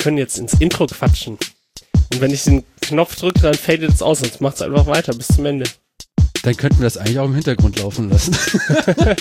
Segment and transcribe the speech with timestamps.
[0.00, 1.38] können jetzt ins Intro quatschen.
[2.12, 5.12] Und wenn ich den Knopf drücke, dann fadet es aus, sonst macht es einfach weiter
[5.14, 5.66] bis zum Ende.
[6.42, 8.34] Dann könnten wir das eigentlich auch im Hintergrund laufen lassen.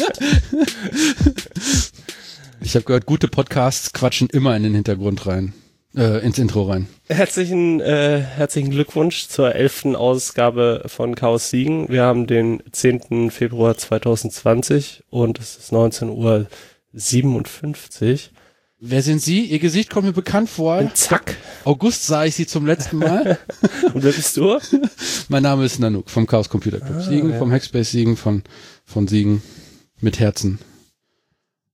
[2.62, 5.54] ich habe gehört, gute Podcasts quatschen immer in den Hintergrund rein,
[5.96, 6.88] äh, ins Intro rein.
[7.10, 11.90] Herzlichen, äh, herzlichen Glückwunsch zur elften Ausgabe von Chaos Siegen.
[11.90, 13.32] Wir haben den 10.
[13.32, 16.48] Februar 2020 und es ist 19.57 Uhr.
[18.82, 19.44] Wer sind Sie?
[19.44, 20.78] Ihr Gesicht kommt mir bekannt vor.
[20.78, 21.36] Und zack.
[21.66, 23.38] August sah ich Sie zum letzten Mal.
[23.94, 24.58] und wer bist du?
[25.28, 26.96] mein Name ist Nanook vom Chaos Computer Club.
[26.96, 27.38] Ah, Siegen, ja.
[27.38, 28.42] vom Hackspace Siegen, von,
[28.86, 29.44] von Siegen
[30.00, 30.60] mit Herzen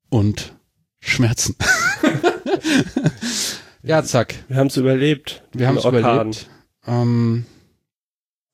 [0.10, 0.55] und
[0.99, 1.55] Schmerzen.
[3.84, 4.34] ja, zack.
[4.48, 5.44] Wir haben es überlebt.
[5.54, 6.48] Wir haben es überlebt.
[6.88, 7.46] Ähm,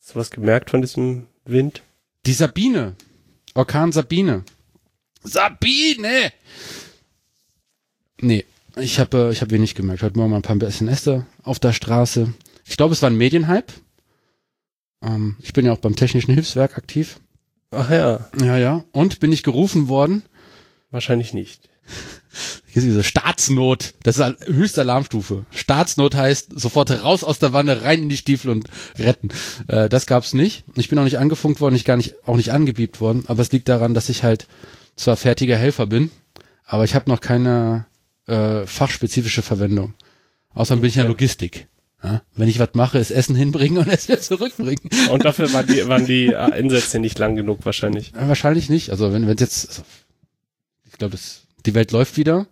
[0.01, 1.83] Hast du was gemerkt von diesem Wind?
[2.25, 2.97] Die Sabine.
[3.53, 4.43] Orkan Sabine.
[5.23, 6.33] Sabine!
[8.21, 8.45] Nee,
[8.77, 10.03] ich habe äh, ich hab wenig gemerkt.
[10.03, 12.33] Heute Morgen mal ein paar Äste auf der Straße.
[12.65, 13.73] Ich glaube, es war ein Medienhype.
[15.03, 17.19] Ähm, ich bin ja auch beim Technischen Hilfswerk aktiv.
[17.71, 18.29] Ach ja.
[18.39, 18.83] Ja, ja.
[18.91, 20.21] Und bin ich gerufen worden?
[20.91, 21.67] Wahrscheinlich nicht.
[22.67, 23.95] Hier ist diese Staatsnot.
[24.03, 25.45] Das ist höchste Alarmstufe.
[25.49, 29.29] Staatsnot heißt sofort raus aus der Wanne, rein in die Stiefel und retten.
[29.67, 30.63] Äh, das gab's nicht.
[30.75, 33.23] Ich bin auch nicht angefunkt worden, ich gar nicht, auch nicht angebiebt worden.
[33.27, 34.47] Aber es liegt daran, dass ich halt
[34.95, 36.11] zwar fertiger Helfer bin,
[36.65, 37.85] aber ich habe noch keine
[38.27, 39.93] äh, fachspezifische Verwendung.
[40.53, 41.67] Außerdem bin ich ja Logistik.
[42.03, 42.21] Ja?
[42.35, 44.89] Wenn ich was mache, ist Essen hinbringen und es wieder zurückbringen.
[45.11, 48.11] Und dafür waren die, waren die Einsätze nicht lang genug wahrscheinlich.
[48.15, 48.89] Ja, wahrscheinlich nicht.
[48.89, 49.83] Also wenn wenn jetzt, also,
[50.85, 51.17] ich glaube,
[51.65, 52.47] die Welt läuft wieder.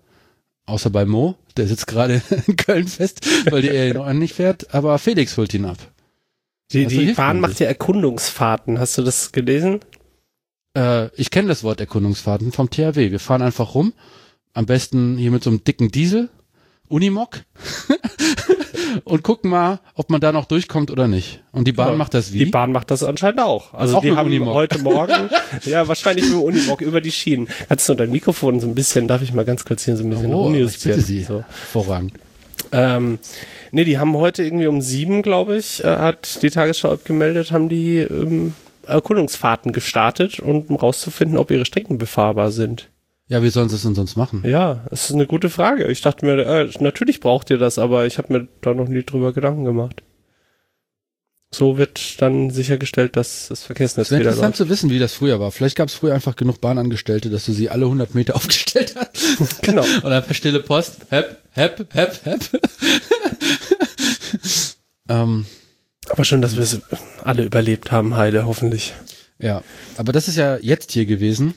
[0.65, 4.73] Außer bei Mo, der sitzt gerade in Köln fest, weil die er noch nicht fährt.
[4.73, 5.77] Aber Felix holt ihn ab.
[6.71, 8.79] Die, also die Bahn macht ja Erkundungsfahrten.
[8.79, 9.79] Hast du das gelesen?
[10.77, 13.09] Äh, ich kenne das Wort Erkundungsfahrten vom THW.
[13.09, 13.93] Wir fahren einfach rum
[14.53, 16.29] am besten hier mit so einem dicken Diesel,
[16.87, 17.41] Unimog.
[19.03, 21.41] und gucken mal, ob man da noch durchkommt oder nicht.
[21.51, 22.39] Und die Bahn ja, macht das wie?
[22.39, 23.73] Die Bahn macht das anscheinend auch.
[23.73, 24.53] Also auch die haben Unimog.
[24.53, 25.29] heute Morgen,
[25.65, 27.47] ja, wahrscheinlich mit Unimog über die Schienen.
[27.67, 30.09] Kannst du dein Mikrofon so ein bisschen, darf ich mal ganz kurz hier so ein
[30.09, 31.01] bisschen oh, umjustieren?
[31.01, 31.23] Sie.
[31.23, 31.43] So.
[31.71, 32.13] Vorrangig.
[32.71, 33.19] Ähm,
[33.71, 37.69] nee, die haben heute irgendwie um sieben, glaube ich, äh, hat die Tagesschau abgemeldet, haben
[37.69, 38.53] die ähm,
[38.85, 42.89] Erkundungsfahrten gestartet, um rauszufinden, ob ihre Strecken befahrbar sind.
[43.29, 44.43] Ja, wie sollen sie es denn sonst machen?
[44.43, 45.85] Ja, das ist eine gute Frage.
[45.85, 49.03] Ich dachte mir, äh, natürlich braucht ihr das, aber ich habe mir da noch nie
[49.03, 50.01] drüber Gedanken gemacht.
[51.51, 54.29] So wird dann sichergestellt, dass das Verkehrsnetz wieder läuft.
[54.29, 55.51] interessant zu wissen, wie das früher war.
[55.51, 59.61] Vielleicht gab es früher einfach genug Bahnangestellte, dass du sie alle 100 Meter aufgestellt hast.
[59.61, 59.85] Genau.
[60.01, 60.97] Dann per stille Post.
[61.09, 62.39] Hep, hep, hep, hep.
[65.09, 65.45] ähm,
[66.09, 66.81] aber schon, dass wir es
[67.23, 68.93] alle überlebt haben, heile, hoffentlich.
[69.37, 69.63] Ja,
[69.97, 71.53] aber das ist ja jetzt hier gewesen.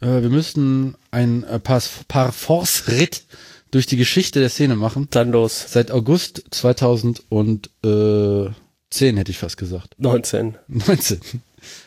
[0.00, 3.24] Äh, wir müssten ein äh, paar, paar Force-Ritt
[3.70, 5.08] durch die Geschichte der Szene machen.
[5.10, 5.66] Dann los.
[5.68, 7.66] Seit August 2010
[9.16, 9.94] hätte ich fast gesagt.
[9.98, 10.56] 19.
[10.68, 11.20] 19.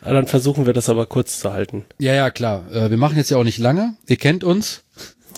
[0.05, 1.85] Ja, dann versuchen wir das aber kurz zu halten.
[1.97, 2.69] Ja, ja, klar.
[2.71, 3.95] Äh, wir machen jetzt ja auch nicht lange.
[4.07, 4.83] Ihr kennt uns.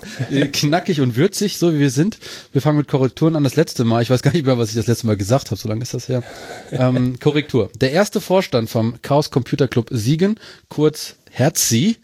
[0.51, 2.17] Knackig und würzig, so wie wir sind.
[2.51, 3.43] Wir fangen mit Korrekturen an.
[3.43, 5.59] Das letzte Mal, ich weiß gar nicht mehr, was ich das letzte Mal gesagt habe,
[5.59, 6.23] so lange ist das her.
[6.71, 7.69] Ähm, Korrektur.
[7.79, 11.97] Der erste Vorstand vom Chaos Computer Club Siegen, kurz Herzi,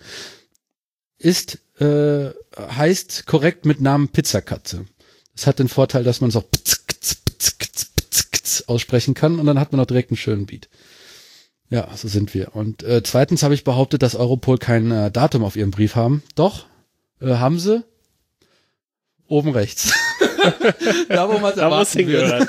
[1.20, 4.86] ist, äh, heißt korrekt mit Namen Pizzakatze.
[5.36, 6.46] Das hat den Vorteil, dass man es auch
[8.68, 10.70] aussprechen kann und dann hat man auch direkt einen schönen Beat.
[11.70, 12.56] Ja, so sind wir.
[12.56, 16.24] Und äh, zweitens habe ich behauptet, dass Europol kein äh, Datum auf ihrem Brief haben.
[16.36, 16.66] Doch,
[17.22, 17.84] äh, haben sie.
[19.28, 19.94] Oben rechts.
[21.10, 22.48] da, wo man es wird.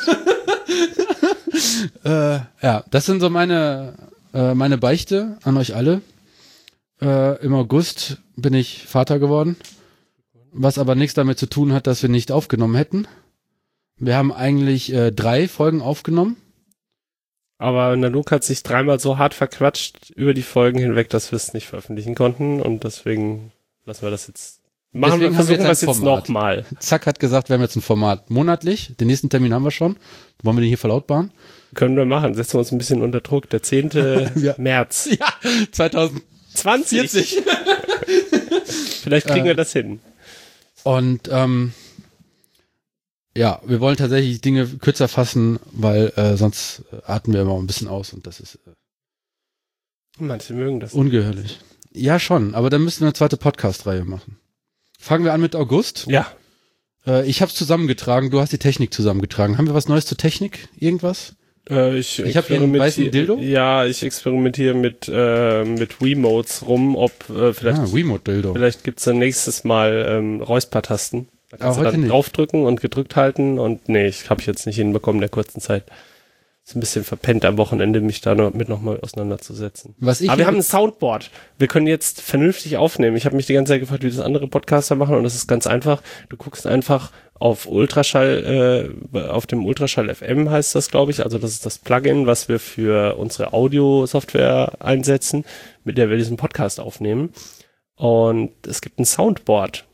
[2.04, 3.94] äh, ja, das sind so meine,
[4.32, 6.00] äh, meine Beichte an euch alle.
[7.03, 9.56] Äh, Im August bin ich Vater geworden,
[10.53, 13.06] was aber nichts damit zu tun hat, dass wir nicht aufgenommen hätten.
[13.97, 16.37] Wir haben eigentlich äh, drei Folgen aufgenommen.
[17.59, 21.53] Aber Nanook hat sich dreimal so hart verquatscht über die Folgen hinweg, dass wir es
[21.53, 23.53] nicht veröffentlichen konnten und deswegen
[23.84, 24.60] lassen wir das jetzt.
[24.93, 26.65] Machen deswegen wir, versuchen wir jetzt, jetzt nochmal.
[26.78, 28.97] Zack hat gesagt, wir haben jetzt ein Format monatlich.
[28.98, 29.97] Den nächsten Termin haben wir schon.
[30.43, 31.33] Wollen wir den hier verlautbaren?
[31.75, 32.34] Können wir machen.
[32.34, 33.48] Setzen wir uns ein bisschen unter Druck.
[33.51, 33.91] Der 10.
[34.36, 34.54] ja.
[34.57, 35.10] März.
[35.13, 35.28] Ja,
[35.71, 36.22] 2000.
[36.54, 37.43] 20.
[38.75, 39.01] 40.
[39.03, 40.01] Vielleicht kriegen äh, wir das hin.
[40.83, 41.72] Und ähm,
[43.37, 47.89] ja, wir wollen tatsächlich Dinge kürzer fassen, weil äh, sonst atmen wir immer ein bisschen
[47.89, 48.71] aus und das ist äh,
[50.19, 50.93] Manche mögen das.
[50.93, 51.61] Ungeheuerlich.
[51.93, 54.39] Ja, schon, aber dann müssen wir eine zweite Podcast-Reihe machen.
[54.99, 56.07] Fangen wir an mit August.
[56.09, 56.31] Ja.
[57.07, 59.59] Äh, ich habe es zusammengetragen, du hast die Technik zusammengetragen.
[59.59, 60.69] Haben wir was Neues zur Technik?
[60.78, 61.34] Irgendwas?
[61.71, 63.39] Äh, ich ich habe hier einen weißen Dildo.
[63.39, 68.55] Ja, ich experimentiere mit äh, mit Wiimotes rum, ob äh, vielleicht ah, Wiimote Dildo.
[68.55, 71.28] Vielleicht gibt's dann nächstes Mal ähm, Räuspertasten.
[71.51, 74.67] Da kannst Aber du dann draufdrücken und gedrückt halten und nee, ich habe ich jetzt
[74.67, 75.84] nicht hinbekommen in der kurzen Zeit.
[76.71, 79.97] Ist ein bisschen verpennt am Wochenende, mich da noch, mit nochmal auseinanderzusetzen.
[79.99, 81.28] Was ich Aber wir haben ein Soundboard.
[81.59, 83.17] Wir können jetzt vernünftig aufnehmen.
[83.17, 85.49] Ich habe mich die ganze Zeit gefragt, wie das andere Podcaster machen und das ist
[85.49, 86.01] ganz einfach.
[86.28, 91.25] Du guckst einfach auf Ultraschall, äh, auf dem Ultraschall FM heißt das, glaube ich.
[91.25, 95.45] Also das ist das Plugin, was wir für unsere Audio-Software einsetzen,
[95.83, 97.33] mit der wir diesen Podcast aufnehmen.
[97.97, 99.89] Und es gibt ein Soundboard.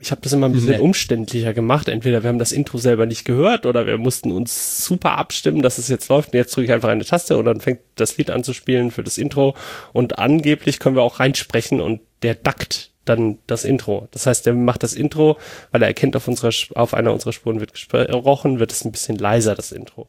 [0.00, 0.80] Ich habe das immer ein bisschen Nett.
[0.80, 1.88] umständlicher gemacht.
[1.88, 5.78] Entweder wir haben das Intro selber nicht gehört oder wir mussten uns super abstimmen, dass
[5.78, 6.32] es jetzt läuft.
[6.32, 8.92] Und jetzt drücke ich einfach eine Taste und dann fängt das Lied an zu spielen
[8.92, 9.54] für das Intro.
[9.92, 14.06] Und angeblich können wir auch reinsprechen und der dackt dann das Intro.
[14.12, 15.38] Das heißt, der macht das Intro,
[15.72, 19.16] weil er erkennt, auf unserer, auf einer unserer Spuren wird gesprochen, wird es ein bisschen
[19.16, 20.08] leiser, das Intro.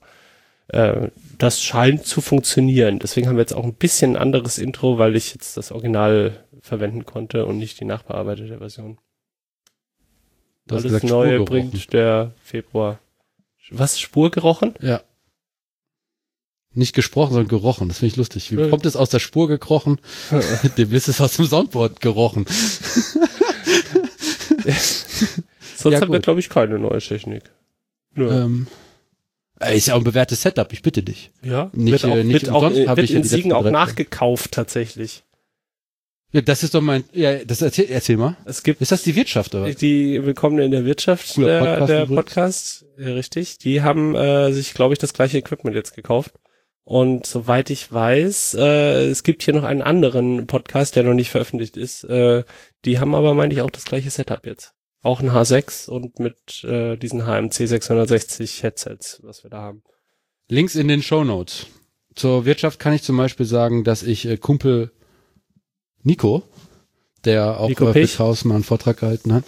[0.68, 1.08] Äh,
[1.38, 3.00] das scheint zu funktionieren.
[3.00, 7.06] Deswegen haben wir jetzt auch ein bisschen anderes Intro, weil ich jetzt das Original verwenden
[7.06, 8.98] konnte und nicht die nachbearbeitete Version.
[10.70, 13.00] Du hast Alles Neue bringt der Februar.
[13.72, 14.00] Was?
[14.00, 14.74] Spur gerochen?
[14.82, 15.02] Ja.
[16.74, 17.88] Nicht gesprochen, sondern gerochen.
[17.88, 18.52] Das finde ich lustig.
[18.52, 18.68] Wie Ja.
[18.70, 20.00] kommt es aus der Spur gekrochen?
[20.78, 22.46] Dem ist es aus dem Soundboard gerochen.
[25.76, 27.44] Sonst Ja, haben wir, glaube ich, keine neue Technik.
[28.14, 28.30] Nö.
[28.30, 28.68] Ähm,
[29.60, 31.32] äh, ist ja auch ein bewährtes Setup, ich bitte dich.
[31.42, 34.52] ja, nicht, wird auch, äh, nicht wird auch, hab wird ja in Siegen auch nachgekauft
[34.52, 35.24] tatsächlich.
[36.32, 38.38] Ja, das ist doch mein, ja, das erzähl, erzähl mal.
[38.46, 39.74] Es gibt Ist das die Wirtschaft oder?
[39.74, 42.16] die Willkommen in der Wirtschaft, Cooler der Podcast der übrigens.
[42.24, 43.58] Podcast, ja, richtig.
[43.58, 46.36] Die haben äh, sich, glaube ich, das gleiche Equipment jetzt gekauft.
[46.84, 51.32] Und soweit ich weiß, äh, es gibt hier noch einen anderen Podcast, der noch nicht
[51.32, 52.04] veröffentlicht ist.
[52.04, 52.44] Äh,
[52.86, 54.74] die haben aber, meine ich, auch das gleiche Setup jetzt.
[55.02, 59.82] Auch ein H6 und mit äh, diesen HMC 660 Headsets, was wir da haben.
[60.48, 61.66] Links in den Show Notes.
[62.14, 64.92] Zur Wirtschaft kann ich zum Beispiel sagen, dass ich äh, Kumpel
[66.04, 66.44] Nico,
[67.26, 69.44] der auch Nico bei Haus mal einen Vortrag gehalten hat,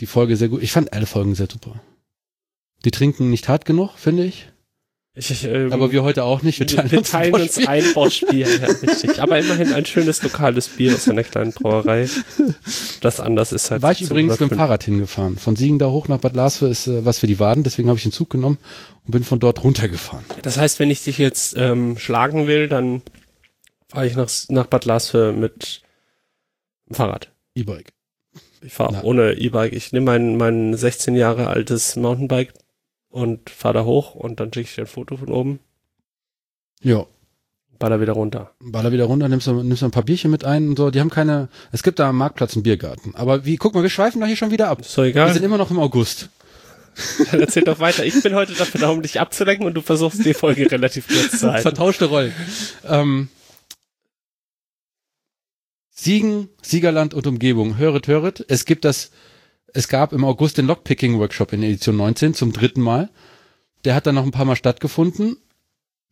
[0.00, 0.62] die Folge sehr gut.
[0.62, 1.80] Ich fand alle Folgen sehr super.
[2.84, 4.48] Die trinken nicht hart genug, finde ich.
[5.16, 6.58] Ich, ähm, Aber wir heute auch nicht.
[6.58, 9.22] Wir teilen, wir uns, teilen ein uns ein Boschbier, ja, richtig.
[9.22, 12.08] Aber immerhin ein schönes lokales Bier aus einer kleinen Brauerei.
[13.00, 13.82] Das anders ist halt.
[13.82, 14.58] War ich übrigens mit dem 1705.
[14.58, 15.38] Fahrrad hingefahren.
[15.38, 17.96] Von Siegen da hoch nach Bad Laswe ist äh, was für die Waden, deswegen habe
[17.96, 18.58] ich den Zug genommen
[19.04, 20.24] und bin von dort runtergefahren.
[20.42, 23.02] Das heißt, wenn ich dich jetzt ähm, schlagen will, dann
[23.94, 25.82] fahre ich nach, nach Bad Laswe mit
[26.88, 27.30] dem Fahrrad.
[27.54, 27.92] E-Bike.
[28.62, 29.72] Ich fahre ohne E-Bike.
[29.72, 32.52] Ich nehme mein, mein 16 Jahre altes Mountainbike
[33.08, 35.60] und fahre da hoch und dann schicke ich dir ein Foto von oben,
[36.82, 37.06] Ja.
[37.78, 38.50] baller wieder runter.
[38.60, 40.90] Baller wieder runter, nimmst du, nimmst du ein paar Bierchen mit ein und so.
[40.90, 43.14] Die haben keine, es gibt da am Marktplatz einen Biergarten.
[43.14, 44.80] Aber wie, guck mal, wir schweifen doch hier schon wieder ab.
[44.80, 45.32] Ist doch Wir egal.
[45.32, 46.30] sind immer noch im August.
[47.30, 48.04] Dann erzähl doch weiter.
[48.04, 51.40] Ich bin heute dafür da, um dich abzulenken und du versuchst die Folge relativ kurz
[51.40, 51.62] zu halten.
[51.62, 52.32] Vertauschte Rollen.
[52.88, 53.28] Ähm,
[55.96, 57.78] Siegen, Siegerland und Umgebung.
[57.78, 58.44] Höret, höret.
[58.48, 59.12] Es gibt das,
[59.72, 63.10] es gab im August den Lockpicking-Workshop in Edition 19 zum dritten Mal.
[63.84, 65.36] Der hat dann noch ein paar Mal stattgefunden,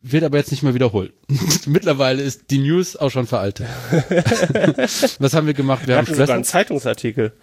[0.01, 1.13] wird aber jetzt nicht mehr wiederholt.
[1.65, 3.67] Mittlerweile ist die News auch schon veraltet.
[5.19, 5.81] Was haben wir gemacht?
[5.81, 7.33] Wir Wir haben sogar einen Zeitungsartikel.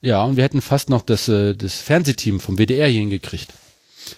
[0.00, 3.52] Ja, und wir hätten fast noch das, äh, das Fernsehteam vom WDR hier hingekriegt.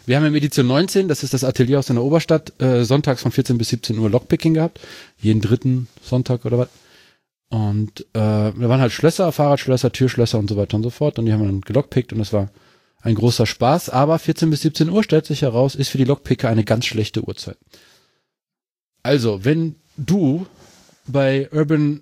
[0.05, 3.33] Wir haben im Edition 19, das ist das Atelier aus der Oberstadt, äh, sonntags von
[3.33, 4.81] 14 bis 17 Uhr Lockpicking gehabt.
[5.19, 6.69] Jeden dritten Sonntag oder was.
[7.49, 11.19] Und äh, da waren halt Schlösser, Fahrradschlösser, Türschlösser und so weiter und so fort.
[11.19, 12.51] Und die haben wir dann gelockpickt und das war
[13.03, 13.91] ein großer Spaß.
[13.91, 17.23] Aber 14 bis 17 Uhr stellt sich heraus, ist für die Lockpicker eine ganz schlechte
[17.23, 17.59] Uhrzeit.
[19.03, 20.47] Also, wenn du
[21.07, 22.01] bei Urban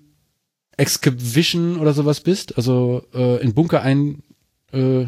[0.77, 4.23] Excavation oder sowas bist, also äh, in Bunker ein
[4.73, 5.05] äh,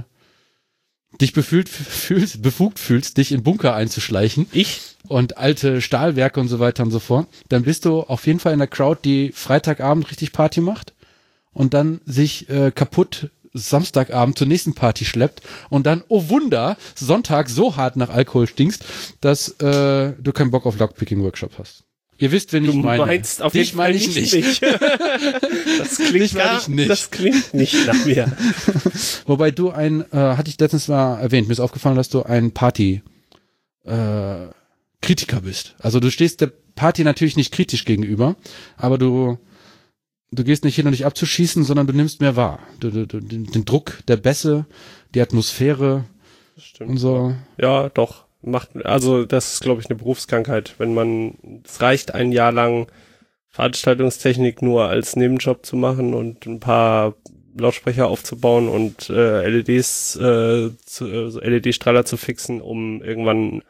[1.22, 4.82] dich befühlt fühlst, befugt fühlst, dich in Bunker einzuschleichen Ich?
[5.08, 8.54] und alte Stahlwerke und so weiter und so fort, dann bist du auf jeden Fall
[8.54, 10.94] in der Crowd, die Freitagabend richtig Party macht
[11.54, 17.50] und dann sich äh, kaputt Samstagabend zur nächsten Party schleppt und dann, oh Wunder, Sonntag
[17.50, 18.86] so hart nach Alkohol stinkst,
[19.22, 21.84] dass äh, du keinen Bock auf Lockpicking-Workshop hast.
[22.20, 23.06] Ihr wisst, wenn Du ich meine.
[23.06, 24.34] meinst auf jeden Fall ich nicht.
[24.34, 24.62] nicht.
[25.80, 26.90] das klingt ich nicht.
[26.90, 28.36] das klingt nicht nach mir.
[29.28, 32.52] Wobei du ein, äh, hatte ich letztens mal erwähnt, mir ist aufgefallen, dass du ein
[32.52, 33.02] Party
[33.86, 34.48] äh,
[35.02, 35.76] Kritiker bist.
[35.80, 38.36] Also du stehst der Party natürlich nicht kritisch gegenüber,
[38.78, 39.38] aber du
[40.32, 42.60] du gehst nicht hin, um dich abzuschießen, sondern du nimmst mehr wahr.
[42.80, 44.66] Du, du, du, den Druck der Bässe,
[45.16, 46.06] die Atmosphäre
[46.56, 46.90] Das stimmt.
[46.92, 47.34] und so.
[47.60, 48.26] Ja, doch.
[48.42, 50.76] Macht, also das ist, glaube ich, eine Berufskrankheit.
[50.78, 52.88] Wenn man, es reicht ein Jahr lang
[53.50, 57.16] Veranstaltungstechnik nur als Nebenjob zu machen und ein paar
[57.60, 63.64] Lautsprecher aufzubauen und äh, LEDs, äh, äh, so LED-Strahler zu fixen, um irgendwann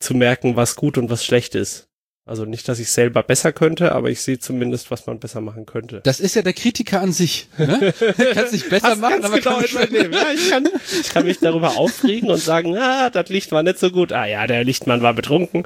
[0.00, 1.88] zu merken, was gut und was schlecht ist.
[2.28, 5.64] Also nicht, dass ich selber besser könnte, aber ich sehe zumindest, was man besser machen
[5.64, 6.00] könnte.
[6.02, 7.48] Das ist ja der Kritiker an sich.
[7.56, 7.94] Ne?
[8.34, 10.12] Kannst nicht besser Hast machen, aber genau kann übernehmen.
[10.12, 10.68] Ja, ich, kann,
[11.00, 14.12] ich kann mich darüber aufregen und sagen, ah, das Licht war nicht so gut.
[14.12, 15.62] Ah ja, der Lichtmann war betrunken.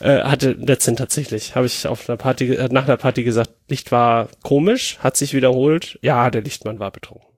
[0.00, 3.92] Äh, hatte letztens tatsächlich, habe ich auf einer Party, äh, nach einer Party gesagt, Licht
[3.92, 5.98] war komisch, hat sich wiederholt.
[6.00, 7.28] Ja, der Lichtmann war betrunken.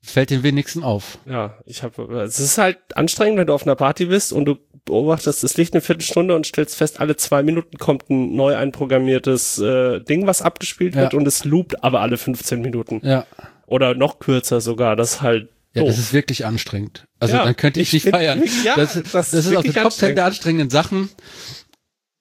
[0.00, 1.18] fällt den wenigsten auf.
[1.26, 4.56] Ja, ich habe, es ist halt anstrengend, wenn du auf einer Party bist und du
[4.88, 9.58] beobachtest das Licht eine Viertelstunde und stellst fest, alle zwei Minuten kommt ein neu einprogrammiertes
[9.58, 11.02] äh, Ding, was abgespielt Ja.
[11.02, 13.00] wird und es loopt aber alle 15 Minuten.
[13.04, 13.26] Ja.
[13.66, 15.90] Oder noch kürzer sogar, das ist halt Ja, doof.
[15.90, 17.04] das ist wirklich anstrengend.
[17.20, 18.42] Also Ja, dann könnte ich, ich nicht feiern.
[18.64, 20.18] ja, das, das das, ist ist auf wirklich Top 10 anstrengend.
[20.18, 21.08] der anstrengenden Sachen.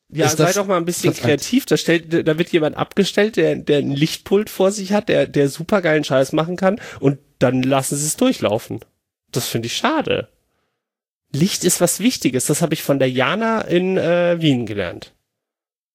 [0.10, 1.66] Ja, sei das doch mal ein bisschen kreativ.
[1.66, 5.50] Da stellt, da wird jemand abgestellt, der, der ein Lichtpult vor sich hat, der, der
[5.50, 8.80] super geilen Scheiß machen kann und dann lassen sie es durchlaufen.
[9.32, 10.30] Das finde ich schade.
[11.34, 12.46] Licht ist was Wichtiges.
[12.46, 15.14] Das habe ich von der Jana in äh, Wien gelernt.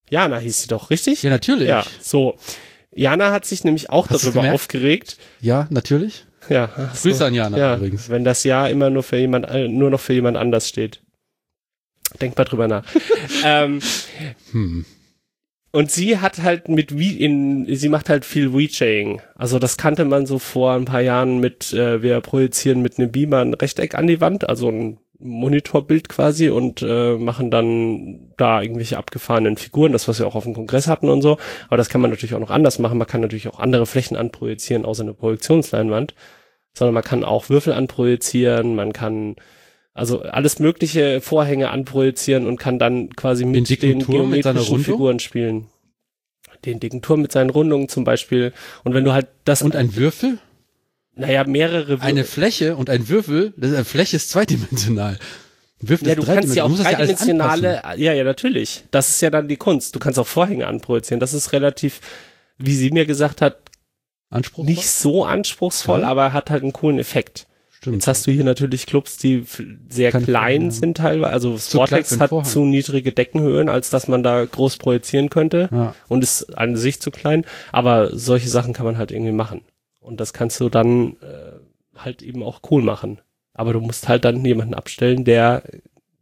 [0.09, 1.23] Jana hieß sie doch, richtig?
[1.23, 1.67] Ja, natürlich.
[1.67, 2.37] Ja, so.
[2.91, 5.17] Jana hat sich nämlich auch Hast darüber aufgeregt.
[5.41, 6.25] Ja, natürlich.
[6.49, 7.09] Ja, so.
[7.09, 8.09] Grüße an Jana ja, übrigens.
[8.09, 11.01] wenn das Ja immer nur für jemand, äh, nur noch für jemand anders steht.
[12.21, 12.85] Denk mal drüber nach.
[13.43, 13.79] ähm,
[14.51, 14.85] Hm.
[15.71, 19.21] und sie hat halt mit wie in sie macht halt viel WeChaying.
[19.35, 23.11] Also das kannte man so vor ein paar Jahren mit äh, wir projizieren mit einem
[23.11, 28.61] Beamer ein Rechteck an die Wand, also ein Monitorbild quasi und äh, machen dann da
[28.61, 31.37] irgendwelche abgefahrenen Figuren, das was wir auch auf dem Kongress hatten und so.
[31.67, 32.97] Aber das kann man natürlich auch noch anders machen.
[32.97, 36.13] Man kann natürlich auch andere Flächen anprojizieren, außer eine Projektionsleinwand,
[36.73, 39.35] sondern man kann auch Würfel anprojizieren, man kann
[39.93, 44.79] also alles mögliche Vorhänge anprojizieren und kann dann quasi mit Den den mit geometrischen Rundung?
[44.79, 45.67] Figuren spielen.
[46.65, 48.53] Den dicken Turm mit seinen Rundungen zum Beispiel.
[48.83, 50.39] Und wenn du halt das, Und ein Würfel?
[51.15, 55.19] Naja, mehrere Wür- Eine Fläche und ein Würfel, das, eine Fläche ist zweidimensional.
[55.79, 58.85] Würfel ja, ist du kannst ja auch dreidimensionale, ja, ja, natürlich.
[58.91, 59.95] Das ist ja dann die Kunst.
[59.95, 61.19] Du kannst auch Vorhänge anprojizieren.
[61.19, 61.99] Das ist relativ,
[62.57, 63.57] wie sie mir gesagt hat,
[64.29, 64.65] Anspruch?
[64.65, 66.07] nicht so anspruchsvoll, Ja.
[66.07, 67.47] aber hat halt einen coolen Effekt.
[67.69, 67.97] Stimmt.
[67.97, 69.43] Jetzt hast du hier natürlich Clubs, die
[69.89, 70.71] sehr Keine klein Vorhänge haben.
[70.71, 71.33] sind teilweise.
[71.33, 72.49] Also Vortex hat Vorhang.
[72.49, 75.93] zu niedrige Deckenhöhen, als dass man da groß projizieren könnte ja.
[76.07, 77.45] und ist an sich zu klein.
[77.73, 79.61] Aber solche Sachen kann man halt irgendwie machen.
[80.03, 81.53] Und das kannst du dann äh,
[81.97, 83.19] halt eben auch cool machen.
[83.53, 85.63] Aber du musst halt dann jemanden abstellen, der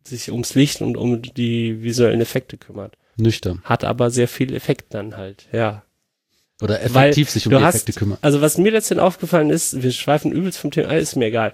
[0.04, 2.98] sich ums Licht und um die visuellen Effekte kümmert.
[3.18, 3.62] Nüchtern.
[3.64, 5.84] Hat aber sehr viel Effekt dann halt, ja.
[6.62, 8.18] Oder Weil effektiv sich um die Effekte kümmern.
[8.22, 11.54] Also was mir letztendlich aufgefallen ist, wir schweifen übelst vom Thema, ist mir egal.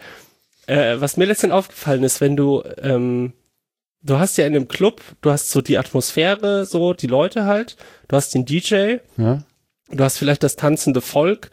[0.65, 3.34] Äh, was mir letztendlich aufgefallen ist, wenn du, ähm,
[4.01, 7.77] du hast ja in dem Club, du hast so die Atmosphäre, so die Leute halt,
[8.07, 9.43] du hast den DJ, Ja?
[9.89, 11.50] du hast vielleicht das tanzende Volk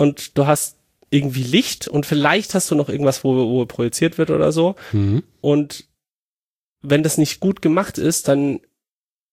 [0.00, 0.78] und du hast
[1.10, 4.76] irgendwie Licht und vielleicht hast du noch irgendwas, wo, wo projiziert wird oder so.
[4.92, 5.24] Mhm.
[5.42, 5.88] Und
[6.80, 8.60] wenn das nicht gut gemacht ist, dann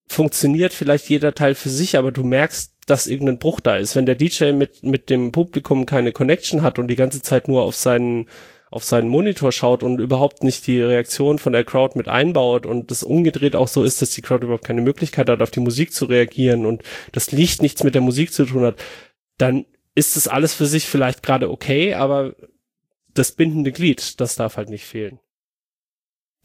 [0.10, 3.96] funktioniert vielleicht jeder Teil für sich, aber du merkst, dass irgendein Bruch da ist.
[3.96, 7.62] Wenn der DJ mit, mit dem Publikum keine Connection hat und die ganze Zeit nur
[7.62, 8.28] auf seinen,
[8.70, 12.92] auf seinen Monitor schaut und überhaupt nicht die Reaktion von der Crowd mit einbaut und
[12.92, 15.94] das umgedreht auch so ist, dass die Crowd überhaupt keine Möglichkeit hat, auf die Musik
[15.94, 16.84] zu reagieren und
[17.14, 18.76] das Licht nichts mit der Musik zu tun hat,
[19.38, 19.66] dann
[19.98, 22.36] ist das alles für sich vielleicht gerade okay, aber
[23.14, 25.20] das bindende Glied, das darf halt nicht fehlen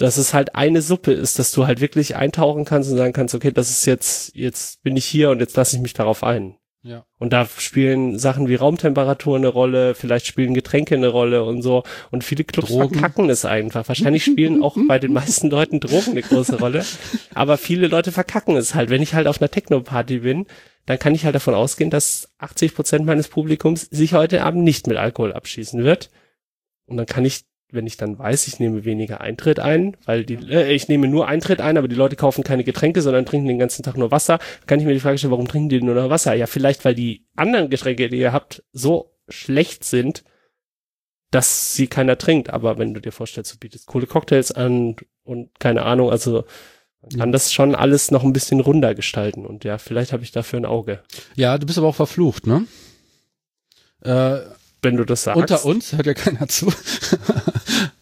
[0.03, 3.35] dass es halt eine Suppe ist, dass du halt wirklich eintauchen kannst und sagen kannst,
[3.35, 6.57] okay, das ist jetzt, jetzt bin ich hier und jetzt lasse ich mich darauf ein.
[6.85, 7.07] Ja.
[7.19, 11.85] Und da spielen Sachen wie Raumtemperatur eine Rolle, vielleicht spielen Getränke eine Rolle und so.
[12.11, 12.99] Und viele Clubs Drogen.
[12.99, 13.87] verkacken es einfach.
[13.87, 16.85] Wahrscheinlich spielen auch bei den meisten Leuten Drogen eine große Rolle.
[17.35, 18.91] Aber viele Leute verkacken es halt.
[18.91, 20.47] Wenn ich halt auf einer Techno-Party bin,
[20.87, 24.89] dann kann ich halt davon ausgehen, dass 80 Prozent meines Publikums sich heute Abend nicht
[24.89, 26.11] mit Alkohol abschießen wird.
[26.87, 30.35] Und dann kann ich wenn ich dann weiß, ich nehme weniger Eintritt ein, weil die,
[30.35, 33.59] äh, ich nehme nur Eintritt ein, aber die Leute kaufen keine Getränke, sondern trinken den
[33.59, 36.11] ganzen Tag nur Wasser, kann ich mir die Frage stellen, warum trinken die nur noch
[36.11, 36.35] Wasser?
[36.35, 40.25] Ja, vielleicht, weil die anderen Getränke, die ihr habt, so schlecht sind,
[41.31, 42.50] dass sie keiner trinkt.
[42.50, 46.45] Aber wenn du dir vorstellst, du bietest coole Cocktails an und keine Ahnung, also
[47.00, 49.45] man kann das schon alles noch ein bisschen runder gestalten.
[49.47, 51.00] Und ja, vielleicht habe ich dafür ein Auge.
[51.35, 52.67] Ja, du bist aber auch verflucht, ne?
[54.02, 54.41] Äh,
[54.83, 55.41] Wenn du das sagst.
[55.41, 56.73] unter uns hört ja keiner zu.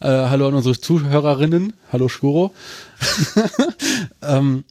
[0.01, 1.75] äh, hallo an unsere Zuhörerinnen.
[1.93, 2.53] Hallo Skuro.
[4.23, 4.65] ähm,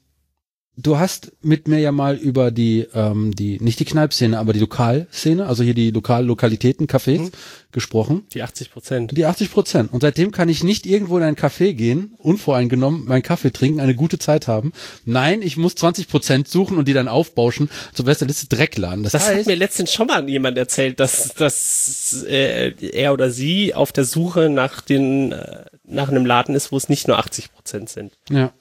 [0.82, 4.60] du hast mit mir ja mal über die, ähm, die, nicht die Kneipszene, aber die
[4.60, 7.32] Lokalszene, also hier die Lokal Lokalitäten, Cafés Mhm.
[7.72, 8.24] gesprochen.
[8.34, 9.18] Die 80 Prozent.
[9.18, 9.94] Die 80 Prozent.
[9.94, 13.94] Und seitdem kann ich nicht irgendwo in ein Café gehen, unvoreingenommen meinen Kaffee trinken, eine
[13.94, 14.72] gute Zeit haben.
[15.06, 17.70] Nein, ich muss 20 Prozent suchen und die dann aufbauschen.
[17.94, 19.04] Zur Liste Dreckladen.
[19.04, 23.30] Das, Das hat heißt, mir letztens schon mal jemand erzählt, dass, dass äh, er oder
[23.30, 27.20] sie auf der Suche nach den äh, nach einem Laden ist, wo es nicht nur
[27.20, 28.14] 80 Prozent sind.
[28.30, 28.52] ja.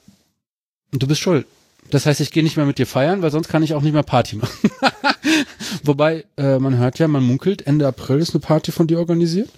[0.91, 1.45] Und du bist schuld.
[1.91, 3.93] Das heißt, ich gehe nicht mehr mit dir feiern, weil sonst kann ich auch nicht
[3.93, 4.71] mehr Party machen.
[5.83, 9.49] Wobei, äh, man hört ja, man munkelt, Ende April ist eine Party von dir organisiert.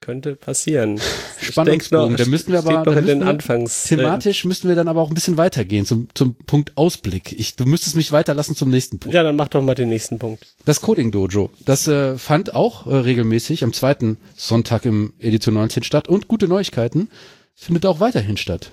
[0.00, 1.00] Könnte passieren.
[1.40, 5.14] Spannungsbogen, da müssten wir aber müssten den Anfangs, thematisch müssten wir dann aber auch ein
[5.14, 7.32] bisschen weitergehen zum, zum Punkt Ausblick.
[7.32, 9.14] Ich, du müsstest mich weiterlassen zum nächsten Punkt.
[9.14, 10.46] Ja, dann mach doch mal den nächsten Punkt.
[10.64, 15.82] Das Coding Dojo, das äh, fand auch äh, regelmäßig am zweiten Sonntag im Edition 19
[15.82, 17.08] statt und gute Neuigkeiten
[17.54, 18.70] findet auch weiterhin statt.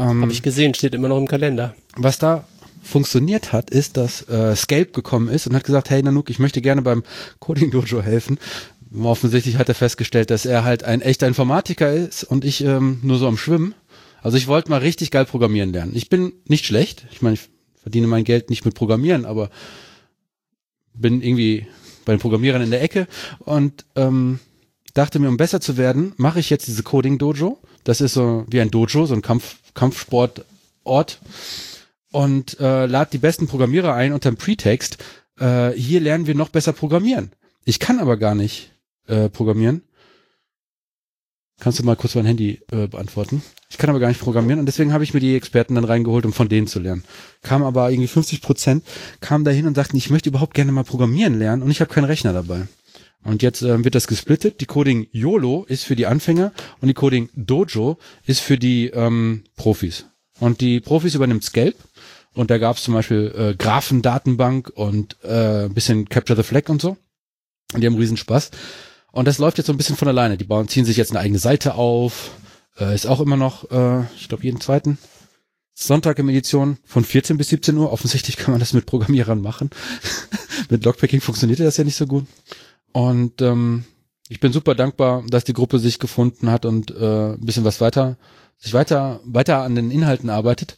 [0.00, 1.74] Ähm, Habe ich gesehen, steht immer noch im Kalender.
[1.96, 2.44] was da
[2.82, 6.62] funktioniert hat, ist, dass äh, Scape gekommen ist und hat gesagt, hey Nanook, ich möchte
[6.62, 7.02] gerne beim
[7.38, 8.38] Coding Dojo helfen.
[9.02, 13.18] Offensichtlich hat er festgestellt, dass er halt ein echter Informatiker ist und ich ähm, nur
[13.18, 13.74] so am Schwimmen.
[14.22, 15.92] Also ich wollte mal richtig geil programmieren lernen.
[15.94, 17.06] Ich bin nicht schlecht.
[17.12, 17.48] Ich meine, ich
[17.80, 19.50] verdiene mein Geld nicht mit Programmieren, aber
[20.94, 21.66] bin irgendwie
[22.04, 23.06] bei den Programmierern in der Ecke
[23.40, 24.40] und ähm,
[24.94, 27.58] dachte mir, um besser zu werden, mache ich jetzt diese Coding Dojo.
[27.84, 31.20] Das ist so wie ein Dojo, so ein Kampf, Kampfsportort
[32.12, 34.98] und äh, lad die besten Programmierer ein unter dem Pretext.
[35.38, 37.32] Äh, hier lernen wir noch besser programmieren.
[37.64, 38.72] Ich kann aber gar nicht
[39.06, 39.82] äh, programmieren.
[41.60, 43.42] Kannst du mal kurz mein Handy äh, beantworten?
[43.68, 46.24] Ich kann aber gar nicht programmieren und deswegen habe ich mir die Experten dann reingeholt,
[46.24, 47.04] um von denen zu lernen.
[47.42, 48.84] Kam aber irgendwie 50 Prozent,
[49.20, 52.06] kamen dahin und sagten, ich möchte überhaupt gerne mal programmieren lernen und ich habe keinen
[52.06, 52.66] Rechner dabei.
[53.22, 54.60] Und jetzt ähm, wird das gesplittet.
[54.60, 59.44] Die Coding YOLO ist für die Anfänger und die Coding Dojo ist für die ähm,
[59.56, 60.06] Profis.
[60.38, 61.76] Und die Profis übernimmt Scalp.
[62.32, 66.68] Und da gab es zum Beispiel äh, Graphendatenbank und äh, ein bisschen Capture the Flag
[66.68, 66.96] und so.
[67.74, 68.50] Und die haben riesen Spaß.
[69.12, 70.36] Und das läuft jetzt so ein bisschen von alleine.
[70.36, 72.30] Die bauen, ziehen sich jetzt eine eigene Seite auf.
[72.78, 74.98] Äh, ist auch immer noch, äh, ich glaube, jeden zweiten
[75.74, 77.92] Sonntag im Edition von 14 bis 17 Uhr.
[77.92, 79.70] Offensichtlich kann man das mit Programmierern machen.
[80.70, 82.26] mit Logpacking funktioniert das ja nicht so gut.
[82.92, 83.84] Und ähm,
[84.28, 87.80] ich bin super dankbar, dass die Gruppe sich gefunden hat und äh, ein bisschen was
[87.80, 88.16] weiter,
[88.58, 90.76] sich weiter, weiter an den Inhalten arbeitet.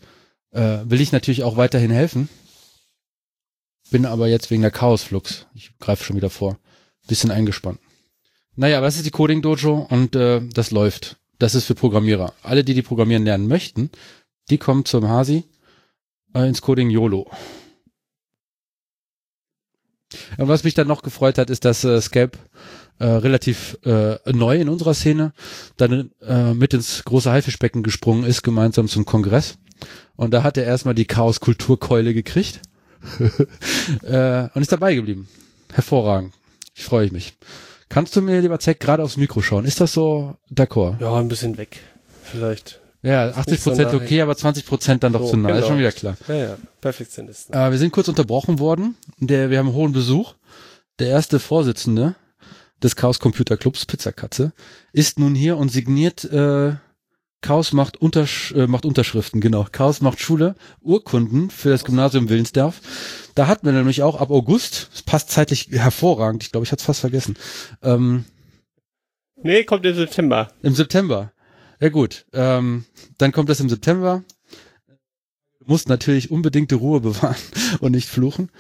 [0.52, 2.28] Äh, will ich natürlich auch weiterhin helfen.
[3.90, 6.58] Bin aber jetzt wegen der Chaosflux, ich greife schon wieder vor,
[7.08, 7.78] bisschen eingespannt.
[8.54, 11.16] Naja, aber das ist die Coding Dojo und äh, das läuft.
[11.38, 12.32] Das ist für Programmierer.
[12.42, 13.90] Alle, die die programmieren lernen möchten,
[14.50, 15.44] die kommen zum Hasi
[16.34, 17.30] äh, ins Coding YOLO.
[20.38, 22.38] Und was mich dann noch gefreut hat, ist, dass äh, Scalp
[22.98, 25.32] äh, relativ äh, neu in unserer Szene
[25.76, 29.58] dann äh, mit ins große Haifischbecken gesprungen ist, gemeinsam zum Kongress.
[30.16, 32.60] Und da hat er erstmal die Chaos-Kulturkeule gekriegt
[34.02, 35.28] äh, und ist dabei geblieben.
[35.72, 36.34] Hervorragend.
[36.74, 37.34] Ich freue mich.
[37.88, 39.64] Kannst du mir, lieber Zeck, gerade aufs Mikro schauen?
[39.64, 41.00] Ist das so d'accord?
[41.00, 41.80] Ja, ein bisschen weg.
[42.22, 42.81] Vielleicht.
[43.02, 43.98] Ja, 80 so Prozent nah.
[43.98, 45.48] okay, aber 20 Prozent dann doch So, zu nah.
[45.50, 45.66] Ist genau.
[45.68, 46.16] schon wieder klar.
[46.28, 46.56] Ja, ja.
[46.80, 47.54] Perfektionisten.
[47.54, 48.96] Äh, wir sind kurz unterbrochen worden.
[49.18, 50.34] Der, wir haben hohen Besuch.
[50.98, 52.14] Der erste Vorsitzende
[52.82, 54.52] des Chaos Computer Clubs, Pizzakatze,
[54.92, 56.74] ist nun hier und signiert äh,
[57.40, 59.66] Chaos macht, Untersch äh, macht Unterschriften, genau.
[59.70, 62.80] Chaos macht Schule, Urkunden für das Gymnasium Willensdorf.
[63.34, 66.80] Da hatten wir nämlich auch ab August, es passt zeitlich hervorragend, ich glaube, ich hatte
[66.80, 67.36] es fast vergessen,
[67.82, 68.24] ähm,
[69.42, 70.52] Nee, kommt im September.
[70.62, 71.32] im September.
[71.82, 72.84] Ja gut, ähm,
[73.18, 74.22] dann kommt das im September.
[75.58, 77.34] Du musst natürlich unbedingte Ruhe bewahren
[77.80, 78.50] und nicht fluchen.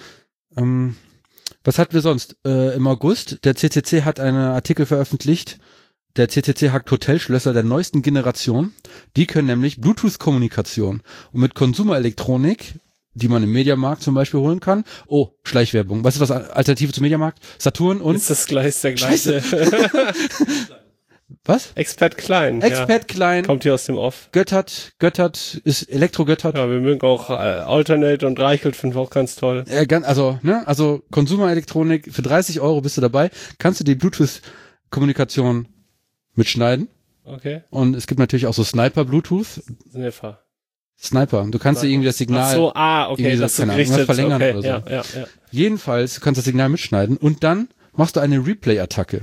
[0.56, 0.96] Ähm,
[1.62, 2.34] was hatten wir sonst?
[2.44, 5.60] Äh, Im August, der CCC hat einen Artikel veröffentlicht.
[6.16, 8.72] Der CCC hackt Hotelschlösser der neuesten Generation.
[9.16, 12.74] Die können nämlich Bluetooth-Kommunikation und mit Konsumerelektronik,
[13.14, 14.82] die man im Mediamarkt zum Beispiel holen kann.
[15.06, 16.02] Oh, Schleichwerbung.
[16.02, 17.38] Was ist was Alternative zum Mediamarkt?
[17.58, 19.42] Saturn und ist das gleich der gleiche.
[21.44, 21.72] was?
[21.74, 22.62] Expert Klein.
[22.62, 23.44] Expert Klein.
[23.44, 23.46] Ja.
[23.46, 24.28] Kommt hier aus dem Off.
[24.32, 26.56] Göttert, Göttert, ist Elektro-Göttert.
[26.56, 29.64] Ja, wir mögen auch äh, Alternate und Reichelt finden wir auch ganz toll.
[29.68, 33.94] Äh, ganz, also, ne, also Konsumerelektronik, für 30 Euro bist du dabei, kannst du die
[33.94, 35.68] Bluetooth-Kommunikation
[36.34, 36.88] mitschneiden.
[37.24, 37.62] Okay.
[37.70, 39.62] Und es gibt natürlich auch so Sniper-Bluetooth.
[39.90, 40.42] Sniffer.
[41.02, 41.46] Sniper.
[41.50, 42.50] Du kannst dir irgendwie das Signal.
[42.50, 44.68] Ach so, ah, okay, irgendwie so, das ist was verlängern okay, oder so.
[44.68, 45.26] ja, ja, ja.
[45.50, 49.22] Jedenfalls, du kannst das Signal mitschneiden und dann machst du eine Replay-Attacke.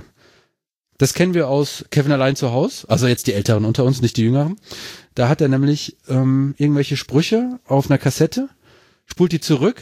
[1.00, 4.18] Das kennen wir aus Kevin allein zu Haus, also jetzt die Älteren unter uns, nicht
[4.18, 4.58] die Jüngeren.
[5.16, 8.50] Da hat er nämlich ähm, irgendwelche Sprüche auf einer Kassette,
[9.06, 9.82] spult die zurück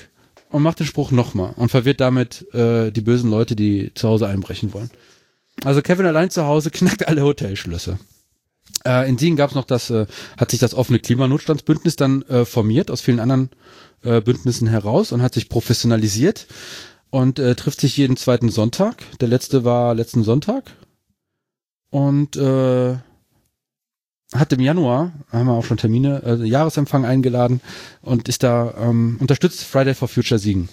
[0.51, 4.27] und macht den Spruch nochmal und verwirrt damit äh, die bösen Leute, die zu Hause
[4.27, 4.91] einbrechen wollen.
[5.63, 7.97] Also Kevin allein zu Hause knackt alle Hotelschlösser.
[8.85, 10.05] Äh, in Siegen gab es noch das, äh,
[10.37, 13.49] hat sich das offene Klimanotstandsbündnis dann äh, formiert aus vielen anderen
[14.03, 16.45] äh, Bündnissen heraus und hat sich professionalisiert
[17.09, 18.97] und äh, trifft sich jeden zweiten Sonntag.
[19.19, 20.73] Der letzte war letzten Sonntag
[21.89, 22.97] und äh,
[24.33, 27.61] hat im Januar, haben wir auch schon Termine, äh, Jahresempfang eingeladen
[28.01, 30.69] und ist da ähm, unterstützt Friday for Future Siegen.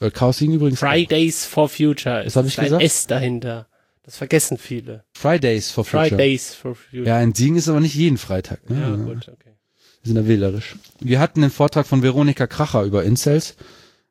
[0.00, 0.82] Äh, Chaos Siegen übrigens.
[0.82, 0.88] auch.
[0.88, 2.24] Fridays for Future.
[2.26, 2.82] Was hab ich ist ein gesagt?
[2.82, 3.68] S dahinter.
[4.02, 5.04] Das vergessen viele.
[5.14, 6.08] Fridays for Future.
[6.08, 7.06] Fridays for Future.
[7.06, 8.68] Ja, in Siegen ist aber nicht jeden Freitag.
[8.68, 8.80] Ne?
[8.80, 9.56] Ja, gut, okay.
[10.02, 10.76] Wir sind da wählerisch.
[11.00, 13.56] Wir hatten den Vortrag von Veronika Kracher über Incels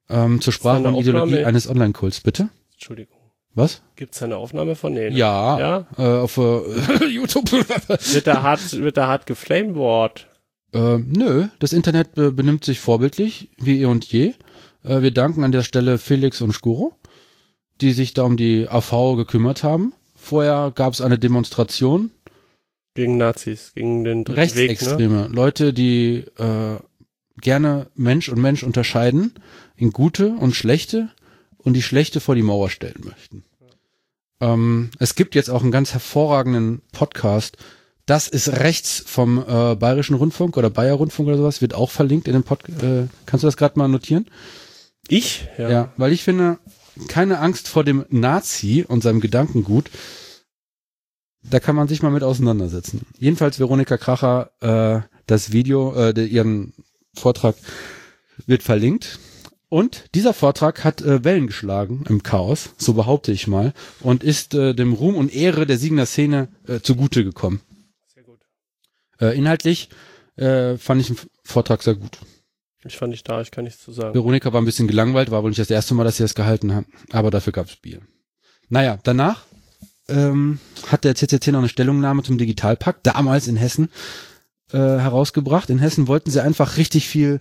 [0.10, 2.22] ähm, zur Sprache und Ideologie eines Online-Kults.
[2.22, 2.50] Bitte?
[2.74, 3.18] Entschuldigung.
[3.56, 3.82] Was?
[3.96, 4.94] Gibt's da eine Aufnahme von?
[4.94, 5.16] Nee, ne?
[5.16, 5.88] Ja, Ja?
[5.98, 7.52] Äh, auf äh, YouTube.
[7.52, 10.28] Wird da hart, wird da hart geflameboard?
[10.74, 14.34] Ähm, nö, das Internet äh, benimmt sich vorbildlich, wie eh und je.
[14.84, 16.96] Äh, wir danken an der Stelle Felix und Skuro,
[17.80, 19.94] die sich da um die AV gekümmert haben.
[20.16, 22.10] Vorher gab es eine Demonstration,
[22.96, 24.70] Gegen Nazis, gegen den dritten Weg, ne?
[24.70, 26.78] Rechtsextreme, Leute, die äh,
[27.42, 29.34] gerne Mensch und Mensch unterscheiden
[29.76, 31.10] in gute und schlechte
[31.64, 33.44] und die schlechte vor die Mauer stellen möchten.
[34.40, 37.58] Ähm, es gibt jetzt auch einen ganz hervorragenden Podcast.
[38.06, 42.28] Das ist rechts vom äh, Bayerischen Rundfunk oder Bayer Rundfunk oder sowas, wird auch verlinkt
[42.28, 42.84] in dem Podcast.
[42.84, 44.28] Äh, kannst du das gerade mal notieren?
[45.08, 45.48] Ich?
[45.58, 45.70] Ja.
[45.70, 45.94] Ja.
[45.98, 46.60] weil ich finde,
[47.08, 49.90] keine Angst vor dem Nazi und seinem Gedankengut.
[51.44, 53.06] Da kann man sich mal mit auseinandersetzen.
[53.20, 56.74] Jedenfalls Veronika Kracher, äh, das Video, äh, ihren
[57.14, 57.56] Vortrag
[58.46, 59.20] wird verlinkt.
[59.74, 64.54] Und dieser Vortrag hat äh, Wellen geschlagen im Chaos, so behaupte ich mal, und ist
[64.54, 67.60] äh, dem Ruhm und Ehre der Siegener Szene äh, zugute gekommen.
[68.14, 68.38] Sehr gut.
[69.20, 69.90] Äh, inhaltlich
[70.36, 72.20] äh, fand ich den Vortrag sehr gut.
[72.86, 74.14] Ich fand nicht da, ich kann nichts zu sagen.
[74.14, 76.76] Veronika war ein bisschen gelangweilt, war wohl nicht das erste Mal, dass sie das gehalten
[76.76, 78.00] haben, aber dafür gab's Bier.
[78.70, 79.44] Naja, danach
[80.08, 83.90] ähm, hat der CCC noch eine Stellungnahme zum Digitalpakt, damals in Hessen,
[84.72, 85.72] äh, herausgebracht.
[85.72, 87.40] In Hessen wollten sie einfach richtig viel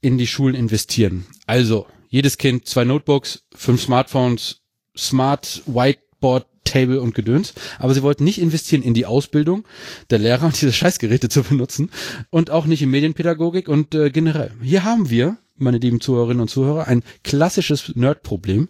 [0.00, 1.26] in die Schulen investieren.
[1.46, 4.60] Also, jedes Kind zwei Notebooks, fünf Smartphones,
[4.96, 7.54] Smart Whiteboard, Table und Gedöns.
[7.78, 9.64] Aber sie wollten nicht investieren in die Ausbildung
[10.10, 11.90] der Lehrer und diese Scheißgeräte zu benutzen
[12.30, 14.52] und auch nicht in Medienpädagogik und äh, generell.
[14.62, 18.68] Hier haben wir, meine lieben Zuhörerinnen und Zuhörer, ein klassisches Nerd-Problem.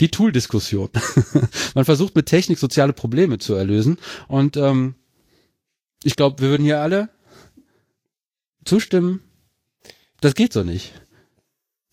[0.00, 0.90] Die Tool-Diskussion.
[1.74, 3.96] Man versucht mit Technik soziale Probleme zu erlösen
[4.28, 4.94] und ähm,
[6.02, 7.08] ich glaube, wir würden hier alle
[8.64, 9.22] zustimmen.
[10.20, 10.92] Das geht so nicht.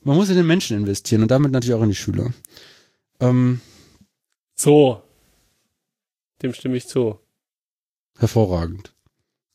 [0.01, 2.31] Man muss in den Menschen investieren und damit natürlich auch in die Schüler.
[3.19, 3.61] Ähm,
[4.55, 5.01] So.
[6.41, 7.19] Dem stimme ich zu.
[8.19, 8.93] hervorragend.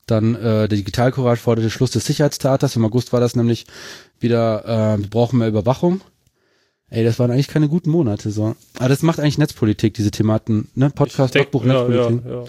[0.07, 2.77] Dann äh, der Digitalcourage forderte Schluss des Sicherheitstaters.
[2.77, 3.67] Im August war das nämlich
[4.19, 6.01] wieder, äh, wir brauchen mehr Überwachung.
[6.89, 8.57] Ey, das waren eigentlich keine guten Monate so.
[8.79, 10.89] Aber das macht eigentlich Netzpolitik, diese Thematen, ne?
[10.89, 12.25] Podcast, denk- Logbuch, ja, Netzpolitik.
[12.31, 12.45] ja,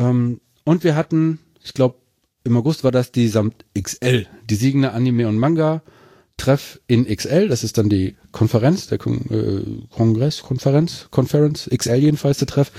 [0.00, 0.10] ja.
[0.10, 1.94] Ähm, und wir hatten, ich glaube,
[2.44, 5.82] im August war das die Samt XL, die Siegende Anime und Manga
[6.36, 7.48] Treff in XL.
[7.48, 12.72] Das ist dann die Konferenz, der Kon äh, Kongress, Konferenz, Conference, XL jedenfalls der Treff.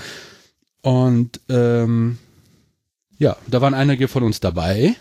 [0.82, 2.18] Und ähm,
[3.18, 4.96] ja, da waren einige von uns dabei.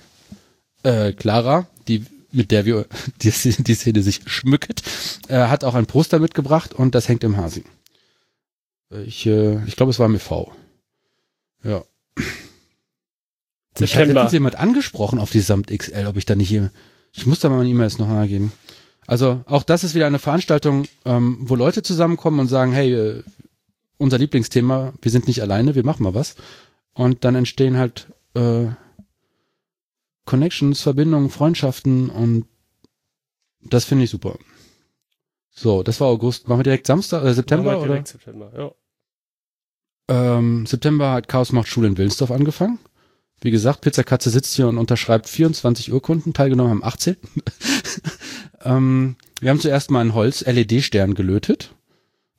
[0.84, 2.88] Äh, Clara, die mit der wir
[3.22, 4.84] die, die Szene sich schmücket,
[5.28, 7.64] äh, hat auch ein Poster mitgebracht und das hängt im Hasi.
[9.06, 10.52] Ich, äh, ich glaube, es war MV.
[11.64, 11.84] Ja.
[13.80, 16.72] Mich hat letztens jemand angesprochen auf die Samt XL, ob ich da nicht hier.
[17.12, 18.52] Ich muss da mal meine E-Mails noch mal geben.
[19.08, 23.24] Also auch das ist wieder eine Veranstaltung, ähm, wo Leute zusammenkommen und sagen, hey, äh,
[23.98, 26.36] unser Lieblingsthema, wir sind nicht alleine, wir machen mal was.
[26.94, 28.68] Und dann entstehen halt äh,
[30.26, 32.46] Connections, Verbindungen, Freundschaften und
[33.62, 34.38] das finde ich super.
[35.50, 36.48] So, das war August.
[36.48, 37.88] Machen wir direkt Samstag, äh, September Machen wir oder?
[37.94, 38.72] direkt September, ja.
[40.10, 42.80] Ähm, September hat Chaos macht Schule in Willensdorf angefangen.
[43.44, 47.18] Wie gesagt, Pizzakatze sitzt hier und unterschreibt 24 Urkunden, teilgenommen haben 18.
[48.64, 51.76] ähm, wir haben zuerst mal einen Holz-LED-Stern gelötet.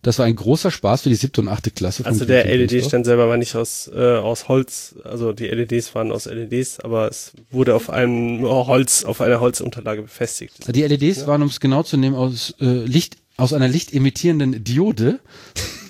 [0.00, 2.02] Das war ein großer Spaß für die siebte und achte Klasse.
[2.04, 2.44] von Also der.
[2.46, 7.08] LED-Stand selber war nicht aus, äh, aus Holz, also die LEDs waren aus LEDs, aber
[7.08, 10.74] es wurde auf einem Holz, auf einer Holzunterlage befestigt.
[10.74, 11.26] Die LEDs Ja.
[11.26, 15.20] waren, um es genau zu nehmen, aus äh, Licht, aus einer lichtemittierenden Diode.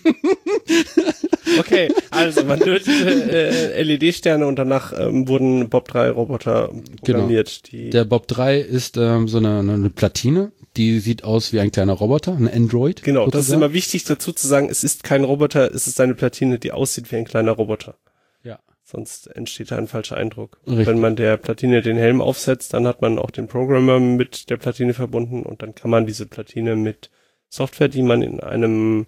[1.59, 6.71] Okay, also man lötete äh, LED-Sterne und danach ähm, wurden Bob 3 Roboter
[7.03, 7.91] programmiert, die Genau.
[7.93, 11.93] Der Bob 3 ist ähm, so eine, eine Platine, die sieht aus wie ein kleiner
[11.93, 13.03] Roboter, ein Android.
[13.03, 13.63] Genau, das ist sozusagen.
[13.63, 17.11] immer wichtig dazu zu sagen, es ist kein Roboter, es ist eine Platine, die aussieht
[17.13, 17.97] wie ein kleiner Roboter.
[18.43, 18.59] Ja.
[18.83, 20.59] Sonst entsteht da ein falscher Eindruck.
[20.67, 20.87] Richtig.
[20.87, 24.57] Wenn man der Platine den Helm aufsetzt, dann hat man auch den Programmer mit der
[24.57, 27.11] Platine verbunden und dann kann man diese Platine mit
[27.49, 29.07] Software, die man in einem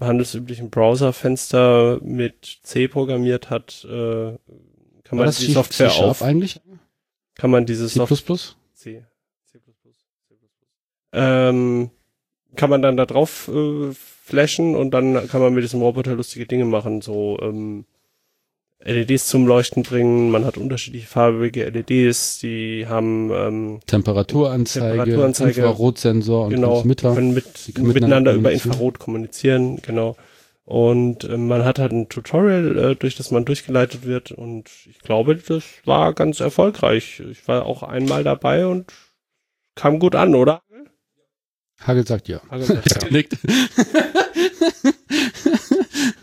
[0.00, 3.88] handelsüblichen Browserfenster mit C programmiert hat, äh,
[5.04, 6.60] kann War man das die C- Software auf, eigentlich?
[7.34, 7.94] kann man diese C++?
[7.98, 8.36] Software
[8.74, 9.04] C.
[9.44, 9.58] C++.
[9.58, 10.36] C++.
[11.12, 11.90] Ähm,
[12.56, 16.46] kann man dann da drauf äh, flashen und dann kann man mit diesem Roboter lustige
[16.46, 17.84] Dinge machen, so ähm,
[18.82, 20.30] LEDs zum Leuchten bringen.
[20.30, 25.60] Man hat unterschiedliche farbige LEDs, die haben ähm, Temperaturanzeige, Temperaturanzeige.
[25.60, 27.14] Infrarotsensor und genau Transmitter.
[27.14, 28.52] können mit, Die können miteinander miteinander über.
[28.52, 30.16] Infrarot kommunizieren, genau.
[30.64, 34.30] Und äh, man hat halt ein Tutorial, äh, durch das man durchgeleitet wird.
[34.30, 37.20] Und ich glaube, das war ganz erfolgreich.
[37.30, 38.92] Ich war auch einmal dabei und
[39.74, 40.62] kam gut an, oder?
[41.80, 42.40] Hagel sagt ja.
[42.50, 43.10] Hagel sagt ja.
[43.10, 43.36] Nickt.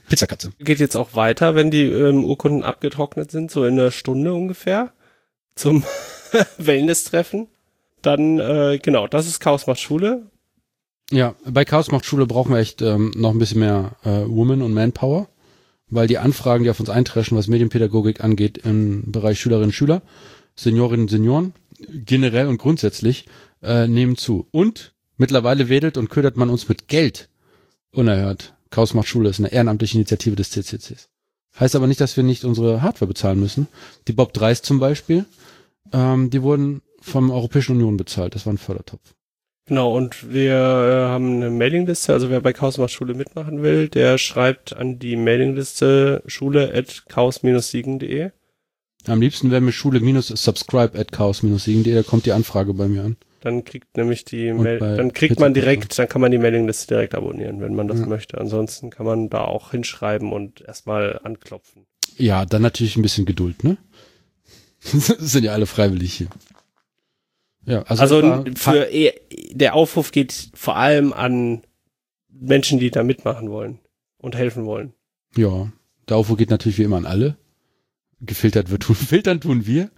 [0.09, 0.51] Pizzakatze.
[0.59, 4.93] Geht jetzt auch weiter, wenn die ähm, Urkunden abgetrocknet sind, so in einer Stunde ungefähr,
[5.55, 5.83] zum
[6.57, 7.47] Wellness-Treffen.
[8.01, 10.27] Dann, äh, genau, das ist Chaos macht Schule.
[11.11, 14.61] Ja, bei Chaos macht Schule brauchen wir echt ähm, noch ein bisschen mehr äh, Woman
[14.61, 15.29] und Manpower,
[15.89, 20.01] weil die Anfragen, die auf uns eintreffen, was Medienpädagogik angeht, im Bereich Schülerinnen und Schüler,
[20.55, 21.53] Seniorinnen und Senioren,
[21.89, 23.25] generell und grundsätzlich,
[23.61, 24.47] äh, nehmen zu.
[24.51, 27.29] Und mittlerweile wedelt und ködert man uns mit Geld
[27.91, 28.56] unerhört.
[28.69, 31.10] Chaos macht Schule ist eine ehrenamtliche Initiative des CCCs.
[31.60, 33.67] Heißt aber nicht, dass wir nicht unsere Hardware bezahlen müssen.
[34.08, 35.25] Die Bob 3s zum Beispiel,
[35.91, 38.36] ähm, die wurden vom Europäischen Union bezahlt.
[38.36, 39.13] Das war ein Fördertopf.
[39.67, 43.89] Genau, und wir äh, haben eine Mailingliste, also wer bei Chaos macht Schule mitmachen will,
[43.89, 48.32] der schreibt an die Mailingliste schule at chaos-siegen.de.
[49.08, 53.03] Am liebsten wäre mir Schule minus subscribe at chaos-siegen.de, da kommt die Anfrage bei mir
[53.03, 53.17] an.
[53.41, 57.13] Dann kriegt nämlich die bei dann kriegt man direkt, dann kann man die Mailingliste direkt
[57.15, 58.06] abonnieren, wenn man das Ja.
[58.08, 58.38] möchte.
[58.39, 61.86] Ansonsten kann man da auch hinschreiben und erstmal anklopfen.
[62.17, 63.78] Ja, dann natürlich ein bisschen Geduld, ne?
[64.82, 66.28] sind ja alle freiwillig hier.
[67.65, 69.13] Ja, also, Also, für eh-
[69.52, 71.63] der Aufruf geht vor allem an
[72.30, 73.80] Menschen, die da mitmachen wollen
[74.17, 74.93] und helfen wollen.
[75.36, 75.71] Ja,
[76.08, 77.38] der Aufruf geht natürlich wie immer an alle.
[78.19, 79.91] Gefiltert wird tun, filtern tun wir.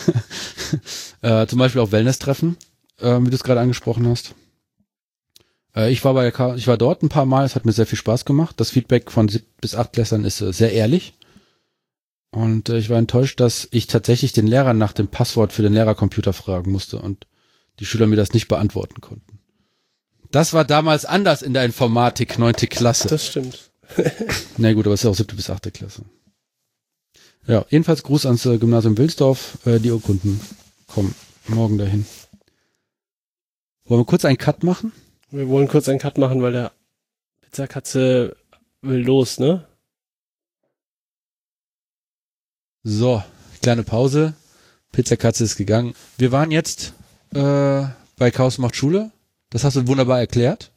[1.22, 2.56] äh, zum Beispiel auch Wellness-Treffen,
[3.00, 4.34] äh, wie du es gerade angesprochen hast.
[5.74, 7.98] Äh, ich war bei ich war dort ein paar Mal, es hat mir sehr viel
[7.98, 8.54] Spaß gemacht.
[8.58, 11.14] Das Feedback von sieb bis acht Klässlern ist äh, sehr ehrlich.
[12.30, 15.72] Und äh, ich war enttäuscht, dass ich tatsächlich den Lehrer nach dem Passwort für den
[15.72, 17.26] Lehrercomputer fragen musste und
[17.78, 19.38] die Schüler mir das nicht beantworten konnten.
[20.30, 23.08] Das war damals anders in der Informatik, neunte Klasse.
[23.08, 23.70] Das stimmt.
[24.58, 26.02] Na gut, aber es ist ja auch siebte bis achte Klasse.
[27.46, 29.58] Ja, jedenfalls Gruß ans äh, Gymnasium Wilsdorf.
[29.66, 30.40] Äh, die Urkunden
[30.88, 31.14] kommen
[31.46, 32.06] morgen dahin.
[33.84, 34.92] Wollen wir kurz einen Cut machen?
[35.30, 36.72] Wir wollen kurz einen Cut machen, weil der
[37.42, 38.36] Pizzakatze
[38.82, 39.66] will los, ne?
[42.82, 43.22] So,
[43.62, 44.34] kleine Pause.
[44.92, 45.94] Pizzakatze ist gegangen.
[46.18, 46.94] Wir waren jetzt
[47.34, 47.84] äh,
[48.16, 49.12] bei Chaos macht Schule.
[49.50, 50.72] Das hast du wunderbar erklärt.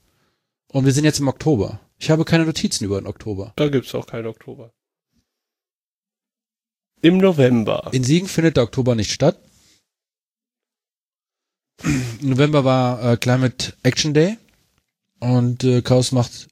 [0.71, 1.79] Und wir sind jetzt im Oktober.
[1.97, 3.53] Ich habe keine Notizen über den Oktober.
[3.55, 4.71] Da gibt's auch keinen Oktober.
[7.01, 7.89] Im November.
[7.93, 9.39] In Siegen findet der Oktober nicht statt.
[11.83, 14.37] Im November war äh, Climate Action Day
[15.19, 16.49] und äh, Chaos macht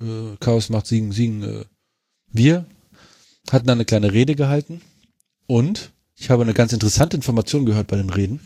[0.00, 1.64] äh, Chaos macht Siegen Siegen äh,
[2.28, 2.64] wir
[3.50, 4.80] hatten da eine kleine Rede gehalten
[5.46, 8.40] und ich habe eine ganz interessante Information gehört bei den Reden.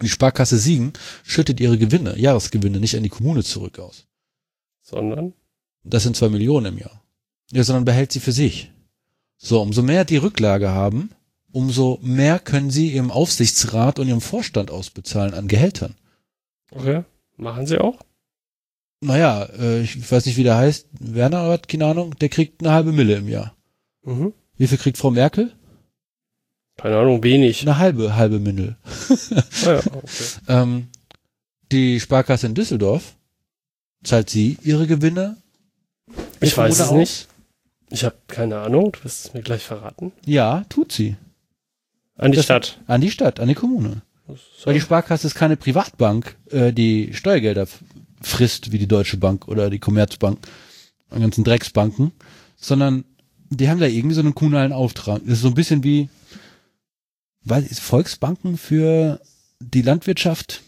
[0.00, 4.06] Die Sparkasse Siegen schüttet ihre Gewinne, Jahresgewinne nicht an die Kommune zurück aus.
[4.80, 5.34] Sondern?
[5.84, 7.04] Das sind zwei Millionen im Jahr.
[7.52, 8.71] Ja, sondern behält sie für sich.
[9.44, 11.10] So, umso mehr die Rücklage haben,
[11.50, 15.96] umso mehr können sie ihrem Aufsichtsrat und ihrem Vorstand ausbezahlen an Gehältern.
[16.70, 17.02] Okay.
[17.36, 17.98] Machen sie auch?
[19.00, 20.86] Naja, äh, ich weiß nicht, wie der heißt.
[21.00, 23.52] Werner hat keine Ahnung, der kriegt eine halbe Mille im Jahr.
[24.04, 24.32] Mhm.
[24.56, 25.52] Wie viel kriegt Frau Merkel?
[26.76, 27.62] Keine Ahnung, wenig.
[27.62, 28.76] Eine halbe, halbe Mille.
[29.08, 29.16] Ah,
[29.66, 30.06] ja, okay.
[30.48, 30.86] Ähm,
[31.72, 33.16] die Sparkasse in Düsseldorf
[34.04, 35.36] zahlt sie ihre Gewinne?
[36.40, 37.28] Ich weiß es Kommune nicht.
[37.92, 38.92] Ich habe keine Ahnung.
[38.92, 40.12] Du wirst es mir gleich verraten.
[40.24, 41.16] Ja, tut sie.
[42.16, 42.80] An die Das- Stadt.
[42.86, 44.02] An die Stadt, an die Kommune.
[44.28, 44.36] So.
[44.66, 47.66] Weil die Sparkasse ist keine Privatbank, äh, die Steuergelder
[48.22, 50.38] frisst, wie die Deutsche Bank oder die Commerzbank,
[51.14, 52.12] die ganzen Drecksbanken,
[52.56, 53.04] sondern
[53.50, 55.20] die haben da irgendwie so einen kommunalen Auftrag.
[55.24, 56.08] Das ist so ein bisschen wie,
[57.68, 59.20] ist Volksbanken für
[59.60, 60.62] die Landwirtschaft?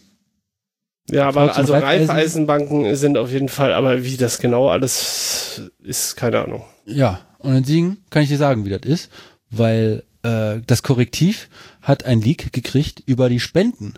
[1.09, 6.41] Ja, aber also Raiffeisenbanken sind auf jeden Fall, aber wie das genau alles ist, keine
[6.41, 6.63] Ahnung.
[6.85, 9.09] Ja, und in Siegen kann ich dir sagen, wie das ist,
[9.51, 11.47] weil äh, das Korrektiv
[11.81, 13.93] hat ein Leak gekriegt über die Spenden,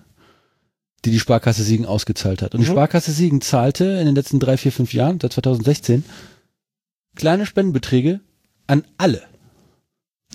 [1.06, 2.54] die die Sparkasse Siegen ausgezahlt hat.
[2.54, 2.74] Und die Mhm.
[2.74, 6.04] Sparkasse Siegen zahlte in den letzten drei, vier, fünf Jahren, seit 2016,
[7.16, 8.20] kleine Spendenbeträge
[8.68, 9.24] an alle.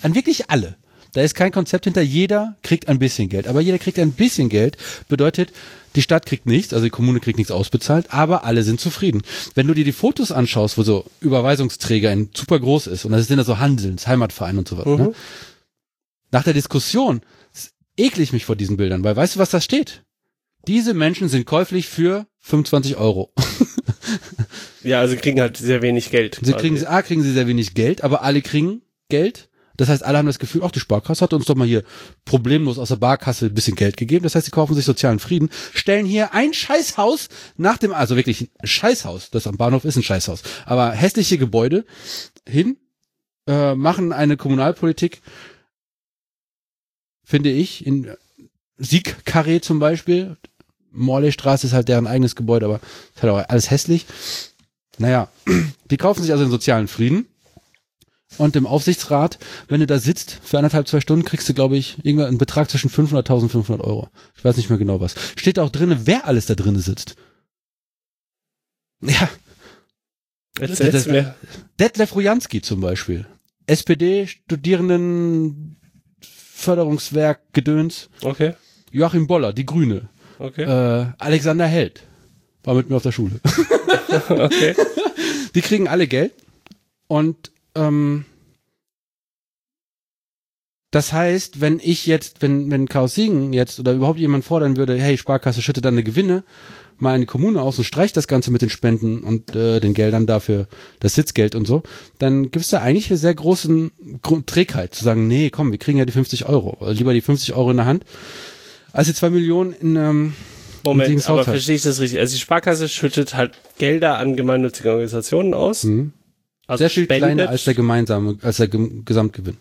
[0.01, 0.77] An wirklich alle.
[1.15, 2.01] Da ist kein Konzept hinter.
[2.03, 3.47] Jeder kriegt ein bisschen Geld.
[3.47, 4.77] Aber jeder kriegt ein bisschen Geld.
[5.09, 5.53] Bedeutet,
[5.95, 9.21] die Stadt kriegt nichts, also die Kommune kriegt nichts ausbezahlt, aber alle sind zufrieden.
[9.55, 13.27] Wenn du dir die Fotos anschaust, wo so Überweisungsträger in super groß ist, und das
[13.27, 14.97] sind ja so Handelns, Heimatverein und sowas, Mhm.
[14.97, 15.13] ne?
[16.31, 17.21] Nach der Diskussion
[17.99, 20.03] ekle ich mich vor diesen Bildern, weil weißt du, was da steht?
[20.67, 23.35] Diese Menschen sind käuflich für 25 Euro.
[24.83, 26.37] Ja, also kriegen halt sehr wenig Geld.
[26.43, 26.57] Sie quasi.
[26.69, 29.49] kriegen, A, kriegen sie sehr wenig Geld, aber alle kriegen Geld.
[29.77, 31.83] Das heißt, alle haben das Gefühl, ach, die Sparkasse hat uns doch mal hier
[32.25, 34.25] problemlos aus der Barkasse ein bisschen Geld gegeben.
[34.25, 38.43] Das heißt, sie kaufen sich sozialen Frieden, stellen hier ein Scheißhaus nach dem, also wirklich
[38.43, 41.85] ein Scheißhaus, das am Bahnhof ist ein Scheißhaus, aber hässliche Gebäude
[42.47, 42.77] hin,
[43.47, 45.23] äh, machen eine Kommunalpolitik,
[47.25, 48.11] finde ich, in
[48.77, 50.37] Siegkarree zum Beispiel.
[50.91, 52.81] Morleystraße ist halt deren eigenes Gebäude, aber
[53.15, 54.07] ist halt auch alles hässlich.
[54.99, 55.29] Naja,
[55.91, 57.27] die kaufen sich also den sozialen Frieden.
[58.39, 61.99] Und im Aufsichtsrat, wenn du da sitzt für anderthalb, zwei Stunden, kriegst du, glaube ich,
[62.03, 64.09] irgendwann einen Betrag zwischen 500.000 und 500 Euro.
[64.37, 65.15] Ich weiß nicht mehr genau was.
[65.37, 67.17] Steht auch drinne, wer alles da drinne sitzt.
[69.03, 69.29] Ja.
[70.59, 71.35] Erzähl's mir.
[71.79, 73.27] Detlef Rujanski zum Beispiel.
[73.67, 75.77] SPD, Studierenden,
[76.21, 78.09] Förderungswerk, Gedöns.
[78.23, 78.55] Okay,
[78.91, 80.09] Joachim Boller, die Grüne.
[80.39, 82.03] okay, Äh, Alexander Held.
[82.65, 83.41] War mit mir auf der Schule.
[84.29, 84.75] okay.
[85.55, 86.33] Die kriegen alle Geld.
[87.09, 88.25] Und ähm,
[90.93, 94.95] das heißt, wenn ich jetzt, wenn, wenn Chaos Siegen jetzt oder überhaupt jemand fordern würde,
[94.99, 96.45] hey, Sparkasse schüttet deine Gewinne
[96.99, 99.95] mal in die Kommune aus und streicht das Ganze mit den Spenden und äh, den
[99.95, 100.69] Geldern dafür,
[101.01, 101.83] das Sitzgeld und so,
[102.19, 103.91] dann gibt es da eigentlich eine sehr großen
[104.47, 106.77] Trägheit zu sagen, nee, komm, wir kriegen ja die 50 Euro.
[106.79, 108.05] Oder lieber die 50 Euro in der Hand,
[108.93, 110.35] als die zwei Millionen in ähm,
[110.85, 112.19] Moment, aber verstehe ich das richtig?
[112.19, 115.85] Also die Sparkasse schüttet halt Gelder an gemeinnützige Organisationen aus.
[115.85, 116.13] Mhm.
[116.67, 119.57] Also sehr viel spendet kleiner als der gemeinsame, als der Gesamtgewinn.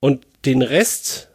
[0.00, 1.28] und den Rest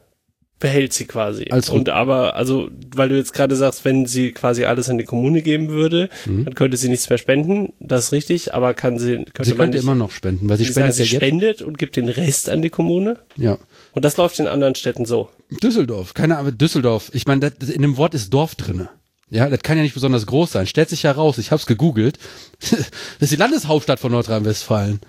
[0.59, 1.47] behält sie quasi.
[1.51, 5.05] Als- und aber, also, weil du jetzt gerade sagst, wenn sie quasi alles in die
[5.05, 6.43] Kommune geben würde, Mhm.
[6.45, 7.71] dann könnte sie nichts mehr spenden.
[7.79, 10.65] Das ist richtig, aber kann sie, könnte Sie könnte nicht, immer noch spenden, weil sie
[10.65, 13.17] sie, sagen, spendet ja sie spendet und gibt den Rest an die Kommune.
[13.37, 13.57] Ja.
[13.93, 15.29] Und das läuft in anderen Städten so.
[15.63, 17.09] Düsseldorf, keine Ahnung, Düsseldorf.
[17.13, 18.89] Ich meine, in dem Wort ist Dorf drinne.
[19.29, 20.67] Ja, das kann ja nicht besonders groß sein.
[20.67, 22.17] Stellt sich heraus, ich hab's gegoogelt.
[22.59, 22.89] das
[23.19, 24.99] ist die Landeshauptstadt von Nordrhein-Westfalen.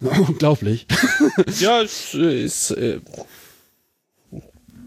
[0.00, 0.86] Unglaublich.
[1.58, 3.00] Ja, es ist, äh,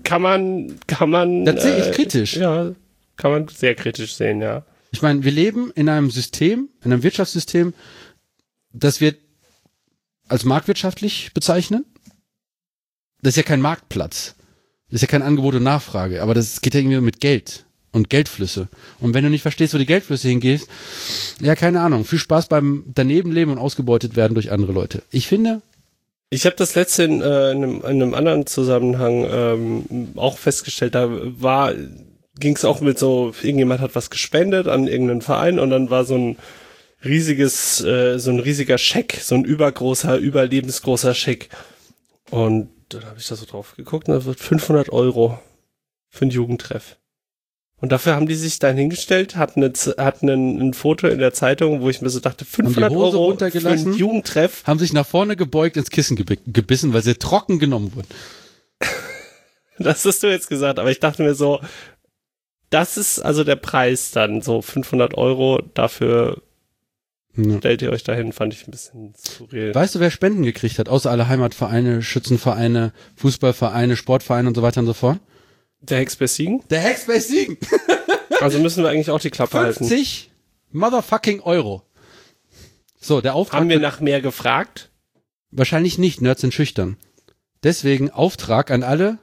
[0.03, 1.45] kann man, kann man.
[1.45, 2.37] Das sehe ich äh, kritisch.
[2.37, 2.73] Ja,
[3.17, 4.63] kann man sehr kritisch sehen, ja.
[4.91, 7.73] Ich meine, wir leben in einem System, in einem Wirtschaftssystem,
[8.71, 9.15] das wir
[10.27, 11.85] als marktwirtschaftlich bezeichnen.
[13.21, 14.35] Das ist ja kein Marktplatz.
[14.89, 18.09] Das ist ja kein Angebot und Nachfrage, aber das geht ja irgendwie mit Geld und
[18.09, 18.67] Geldflüsse.
[18.99, 20.61] Und wenn du nicht verstehst, wo die Geldflüsse hingehen,
[21.41, 22.05] ja, keine Ahnung.
[22.05, 25.03] Viel Spaß beim Danebenleben und ausgebeutet werden durch andere Leute.
[25.11, 25.61] Ich finde,
[26.29, 30.95] Ich habe das letzte in, äh, in, einem, in einem anderen Zusammenhang ähm, auch festgestellt,
[30.95, 31.73] da war
[32.39, 36.05] ging es auch mit so, irgendjemand hat was gespendet an irgendeinen Verein und dann war
[36.05, 36.37] so ein
[37.03, 41.49] riesiges, äh, so ein riesiger Scheck, so ein übergroßer, überlebensgroßer Scheck.
[42.29, 45.39] Und dann habe ich da so drauf geguckt und das wird 500 Euro
[46.09, 46.97] für einen Jugendtreff.
[47.79, 49.73] Und dafür haben die sich dann hingestellt, hatten, eine,
[50.03, 53.37] hatten ein, ein Foto in der Zeitung, wo ich mir so dachte, 500 Hose Euro
[53.37, 54.63] für einen Jugendtreff.
[54.65, 58.07] haben sich nach vorne gebeugt ins Kissen gebi- gebissen, weil sie trocken genommen wurden.
[59.79, 61.61] Das hast du jetzt gesagt, aber ich dachte mir so,
[62.71, 66.41] das ist also der Preis dann, so 500 Euro, dafür
[67.37, 67.57] Ja.
[67.59, 69.73] stellt ihr euch dahin, fand ich ein bisschen surreal.
[69.75, 70.89] Weißt du, wer Spenden gekriegt hat?
[70.89, 75.19] Außer alle Heimatvereine, Schützenvereine, Fußballvereine, Sportvereine und so weiter und so fort.
[75.81, 76.63] Der Hex bei Siegen?
[76.69, 77.57] Der Hackspace Siegen.
[78.39, 79.85] Also müssen wir eigentlich auch die Klappe halten.
[79.87, 80.29] 50
[80.71, 81.81] motherfucking Euro.
[82.99, 83.61] So, der Auftrag.
[83.61, 84.91] Haben wir nach mehr gefragt?
[85.49, 86.97] wahrscheinlich nicht, Nerds sind schüchtern.
[87.63, 89.17] Deswegen Auftrag an alle.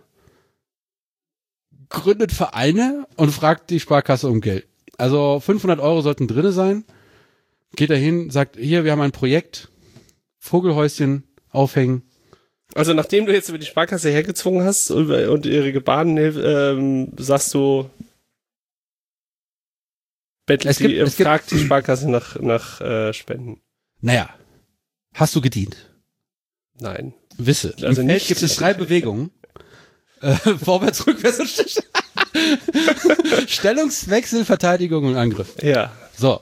[1.90, 4.66] Gründet Vereine und fragt die Sparkasse um Geld.
[4.98, 6.84] Also 500 Euro sollten drinne sein.
[7.76, 9.68] Geht dahin, sagt, hier, wir haben ein Projekt.
[10.38, 12.02] Vogelhäuschen aufhängen.
[12.74, 17.54] Also nachdem du jetzt über die Sparkasse hergezwungen hast und, und ihre Gebaren ähm, sagst
[17.54, 17.88] du,
[20.46, 23.60] bettelt Es gibt- die, es gibt- fragt die Sparkasse nach, nach äh, Spenden.
[24.00, 24.28] Naja,
[25.14, 25.76] hast du gedient?
[26.78, 27.14] Nein.
[27.38, 27.74] Wisse.
[27.82, 29.30] Also Im nicht- gibt es drei Bewegungen.
[30.20, 31.84] Äh, vorwärts, rückwärts und.
[33.48, 35.54] Stellungswechsel, Verteidigung und Angriff.
[35.62, 35.92] Ja.
[36.16, 36.40] So.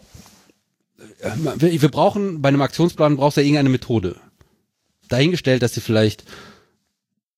[1.23, 4.17] Äh, Wir, brauchen, bei einem Aktionsplan brauchst du ja irgendeine Methode.
[5.09, 6.25] Dahingestellt, dass sie vielleicht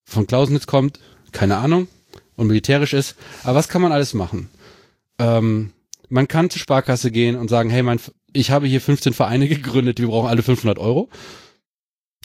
[0.05, 1.01] von Clausewitz kommt,
[1.33, 1.89] keine Ahnung,
[2.37, 3.17] und militärisch ist.
[3.43, 4.49] Aber was kann man alles machen?
[5.19, 5.73] Ähm,
[6.09, 8.01] man kann zur Sparkasse gehen und sagen, hey, mein,
[8.33, 11.09] ich habe hier 15 Vereine gegründet, wir brauchen alle 500 Euro.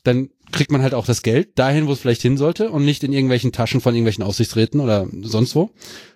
[0.04, 3.04] Dann kriegt man halt auch das Geld dahin, wo es vielleicht hin sollte und nicht
[3.04, 5.70] in irgendwelchen Taschen von irgendwelchen Aufsichtsräten oder sonst wo.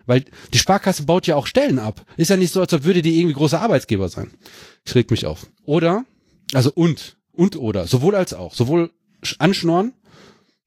[0.06, 2.06] Weil die Sparkasse baut ja auch Stellen ab.
[2.18, 4.32] Ist ja nicht so, als ob würde die irgendwie großer Arbeitsgeber sein.
[4.86, 5.48] Ich reg mich auf.
[5.66, 6.06] Oder,
[6.54, 8.54] also und, und oder, sowohl als auch.
[8.54, 8.92] Sowohl
[9.24, 9.94] sch- anschnorren,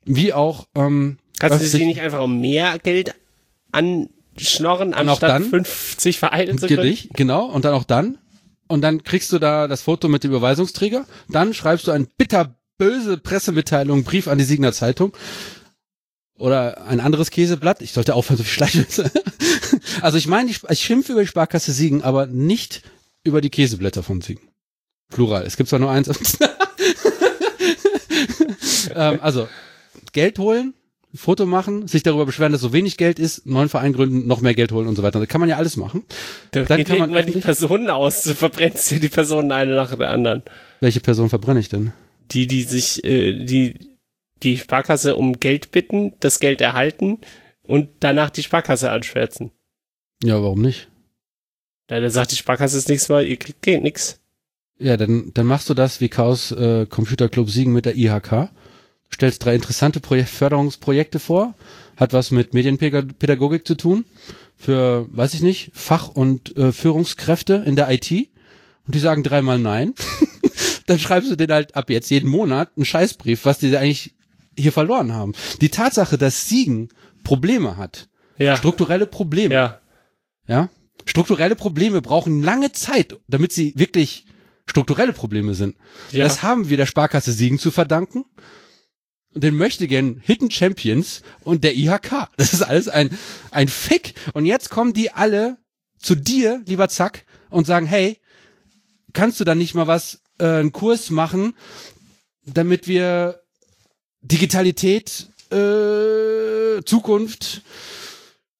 [0.04, 3.14] wie auch, ähm, Kannst du sie nicht einfach um mehr Geld
[3.72, 5.44] anschnorren, anstatt dann?
[5.44, 6.66] 50 Vereine zu?
[6.66, 8.18] Gedicht, genau, und dann auch dann.
[8.68, 11.06] Und dann kriegst du da das Foto mit dem Überweisungsträger.
[11.28, 15.16] Dann schreibst du ein bitter, böse Pressemitteilung, Brief an die Siegner Zeitung
[16.38, 17.82] oder ein anderes Käseblatt.
[17.82, 19.10] Ich sollte aufhören, so viel Schleichwitze.
[20.02, 22.82] also ich meine, ich, ich schimpfe über die Sparkasse Siegen, aber nicht
[23.24, 24.48] über die Käseblätter von Siegen.
[25.08, 25.44] Plural.
[25.44, 26.08] Es gibt zwar nur eins.
[28.94, 29.48] ähm, also
[30.12, 30.74] Geld holen,
[31.14, 34.54] Foto machen, sich darüber beschweren, dass so wenig Geld ist, neuen Verein gründen, noch mehr
[34.54, 35.20] Geld holen und so weiter.
[35.20, 36.04] Da kann man ja alles machen.
[36.50, 39.74] Da Dann geht kann man man die Personen aus, du verbrennst dir die Personen eine
[39.74, 40.42] nach der anderen.
[40.80, 41.92] Welche Person verbrenne ich denn?
[42.32, 43.96] Die, die sich, äh, die,
[44.42, 47.18] die Sparkasse um Geld bitten, das Geld erhalten
[47.62, 49.50] und danach die Sparkasse anschwärzen.
[50.22, 50.88] Ja, warum nicht?
[51.90, 54.20] Ja, dann sagt die Sparkasse das nächste Mal, ihr kriegt Geld nix.
[54.78, 58.50] Ja, dann, dann machst du das wie Chaos äh, Computer Club Siegen mit der IHK.
[59.12, 61.54] Stellst drei interessante Projek Förderungsprojekte vor.
[61.96, 64.04] Hat was mit Medienpädagogik zu tun.
[64.56, 68.10] Für, weiß ich nicht, Fach- und äh, Führungskräfte in der IT.
[68.10, 69.94] Und die sagen dreimal nein.
[70.86, 74.14] dann schreibst du denen halt ab jetzt jeden Monat einen Scheißbrief, was die eigentlich
[74.58, 75.32] hier verloren haben.
[75.60, 76.88] Die Tatsache, dass Siegen
[77.24, 78.08] Probleme hat,
[78.38, 78.56] Ja.
[78.56, 79.80] strukturelle Probleme, Ja.
[80.46, 80.68] ja.
[81.04, 84.24] Strukturelle Probleme brauchen lange Zeit, damit sie wirklich
[84.68, 85.76] strukturelle Probleme sind.
[86.10, 86.24] Ja.
[86.24, 88.24] Das haben wir der Sparkasse Siegen zu verdanken.
[89.34, 92.28] Und den möchte gern Hidden Champions und der IHK.
[92.38, 93.10] Das ist alles ein,
[93.50, 94.14] ein Fick.
[94.32, 95.58] Und jetzt kommen die alle
[95.98, 98.18] zu dir, lieber Zack, und sagen, hey,
[99.12, 101.54] kannst du da nicht mal was, äh, einen Kurs machen,
[102.44, 103.40] damit wir
[104.22, 107.62] Digitalität, äh, Zukunft,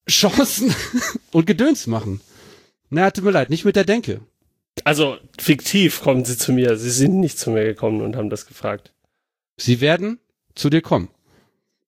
[0.08, 0.74] Chancen
[1.32, 2.20] und Gedöns machen?
[2.90, 4.20] Na, tut mir leid, nicht mit der Denke.
[4.84, 6.76] Also fiktiv kommen sie zu mir.
[6.76, 8.92] Sie sind nicht zu mir gekommen und haben das gefragt.
[9.56, 10.20] Sie werden
[10.54, 11.08] zu dir kommen.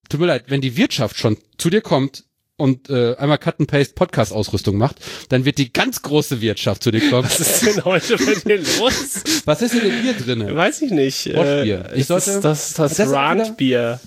[0.09, 2.25] Tut mir leid, wenn die Wirtschaft schon zu dir kommt
[2.59, 4.97] und äh, einmal Cut and Paste Podcast Ausrüstung macht,
[5.31, 7.25] dann wird die ganz große Wirtschaft zu dir kommen.
[7.25, 9.23] Was ist denn heute bei dir los?
[9.47, 10.55] Was ist denn in Bier drinne?
[10.55, 11.29] Weiß ich nicht.
[11.29, 11.87] Rotbier.
[11.95, 14.01] Ich ich sollte- das, das, Das ist Randbier.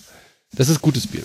[0.55, 1.23] Das ist gutes Bier.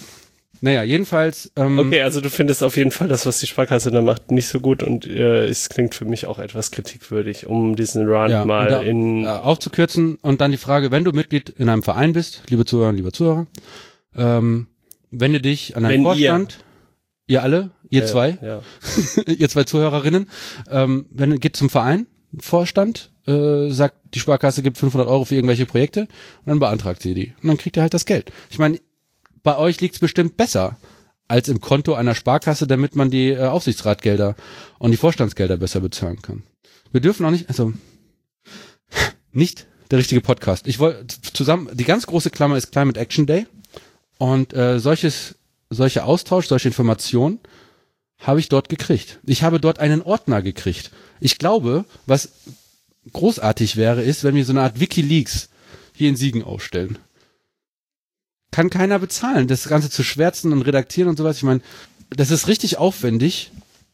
[0.62, 1.52] Naja, jedenfalls.
[1.56, 4.48] Ähm, Okay, also du findest auf jeden Fall das, was die Sparkasse da macht, nicht
[4.48, 8.44] so gut und äh, es klingt für mich auch etwas kritikwürdig, um diesen Rand ja,
[8.46, 12.14] mal da, in äh, aufzukürzen und dann die Frage, wenn du Mitglied in einem Verein
[12.14, 13.46] bist, liebe Zuhörer, lieber Zuhörer,
[14.16, 14.68] ähm,
[15.10, 16.58] wende dich an einen Wenn Vorstand.
[16.58, 16.65] Ihr,
[17.42, 18.62] alle, ihr äh, zwei, Ja.
[19.26, 20.28] ihr zwei Zuhörerinnen,
[20.70, 22.06] ähm, wenn geht zum Verein,
[22.38, 27.14] Vorstand, äh, sagt, die Sparkasse gibt 500 Euro für irgendwelche Projekte und dann beantragt sie
[27.14, 28.30] die und dann kriegt ihr halt das Geld.
[28.50, 28.78] Ich meine,
[29.42, 30.76] bei euch liegt's bestimmt besser
[31.28, 34.36] als im Konto einer Sparkasse, damit man die äh, Aufsichtsratgelder
[34.78, 36.44] und die Vorstandsgelder besser bezahlen kann.
[36.92, 37.72] Wir dürfen auch nicht, also
[39.32, 40.66] nicht der richtige Podcast.
[40.66, 43.46] Ich wollte zusammen, die ganz große Klammer ist Climate Action Day
[44.18, 45.35] und äh, solches,
[45.70, 47.40] solche Austausch, solche Informationen
[48.18, 49.18] habe ich dort gekriegt.
[49.26, 50.90] Ich habe dort einen Ordner gekriegt.
[51.20, 52.30] Ich glaube, was
[53.12, 55.48] großartig wäre, ist, wenn wir so eine Art WikiLeaks
[55.92, 56.98] hier in Siegen aufstellen.
[58.50, 61.36] Kann keiner bezahlen, das Ganze zu schwärzen und redaktieren und sowas.
[61.36, 61.60] Ich meine,
[62.10, 63.50] das ist richtig aufwendig,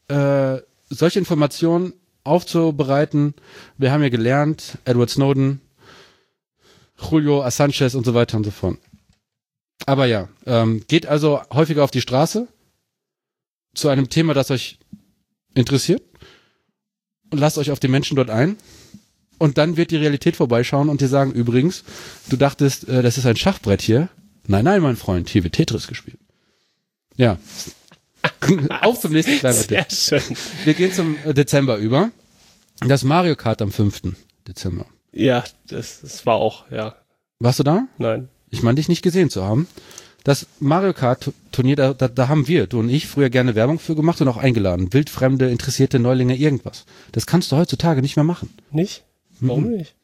[0.07, 0.57] äh,
[0.89, 1.93] solche Informationen
[2.23, 3.33] aufzubereiten.
[3.77, 5.59] Wir haben ja gelernt, Edward Snowden,
[7.11, 8.77] Julio Assange und so weiter und so fort.
[9.85, 12.47] Aber ja, ähm, geht also häufiger auf die Straße
[13.73, 14.79] zu einem Thema, das euch
[15.55, 16.01] interessiert
[17.31, 18.57] und lasst euch auf die Menschen dort ein.
[19.39, 21.83] Und dann wird die Realität vorbeischauen und dir sagen, übrigens,
[22.29, 24.09] du dachtest, äh, das ist ein Schachbrett hier.
[24.47, 26.19] Nein, nein, mein Freund, hier wird Tetris gespielt.
[27.17, 27.37] Ja.
[28.81, 30.37] auf zum nächsten kleinen Sehr schön.
[30.63, 32.11] Wir gehen zum äh, Dezember über.
[32.87, 34.15] Das Mario Kart am 5.
[34.47, 34.85] Dezember.
[35.11, 36.95] Ja, das, das war auch, ja.
[37.39, 37.87] Warst du da?
[37.97, 38.29] Nein.
[38.53, 39.67] Ich meine, dich nicht gesehen zu haben.
[40.23, 43.79] Das Mario Kart Turnier, da, da, da haben wir, du und ich, früher gerne Werbung
[43.79, 44.93] für gemacht und auch eingeladen.
[44.93, 46.85] Wildfremde, interessierte Neulinge, irgendwas.
[47.11, 48.49] Das kannst du heutzutage nicht mehr machen.
[48.71, 49.03] Nicht?
[49.41, 49.77] Warum Mhm.
[49.77, 49.95] nicht?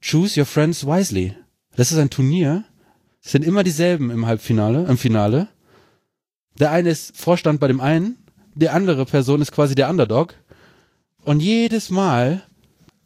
[0.00, 1.34] Choose your friends wisely.
[1.74, 2.64] Das ist ein Turnier.
[3.24, 5.48] Es sind immer dieselben im Halbfinale, im Finale.
[6.60, 8.16] Der eine ist Vorstand bei dem einen,
[8.54, 10.34] die andere Person ist quasi der Underdog.
[11.24, 12.42] Und jedes Mal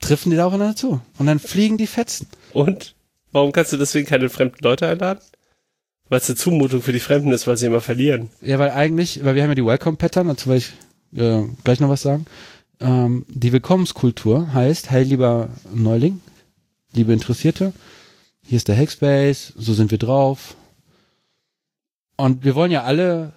[0.01, 1.01] treffen die da aufeinander zu.
[1.17, 2.27] Und dann fliegen die Fetzen.
[2.53, 2.95] Und?
[3.33, 5.21] Warum kannst du deswegen keine fremden Leute einladen?
[6.09, 8.31] Weil es eine Zumutung für die Fremden ist, weil sie immer verlieren.
[8.41, 10.73] Ja, weil eigentlich, weil wir haben ja die Welcome-Pattern, dazu werde ich
[11.17, 12.27] äh, gleich noch was sagen.
[12.81, 16.21] Ähm, die Willkommenskultur heißt, hey lieber Neuling,
[16.93, 17.73] liebe Interessierte,
[18.43, 20.57] hier ist der Hackspace, so sind wir drauf.
[22.17, 23.33] Und wir wollen ja alle,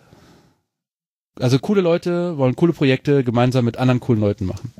[1.39, 4.73] also coole Leute wollen coole Projekte gemeinsam mit anderen coolen Leuten machen.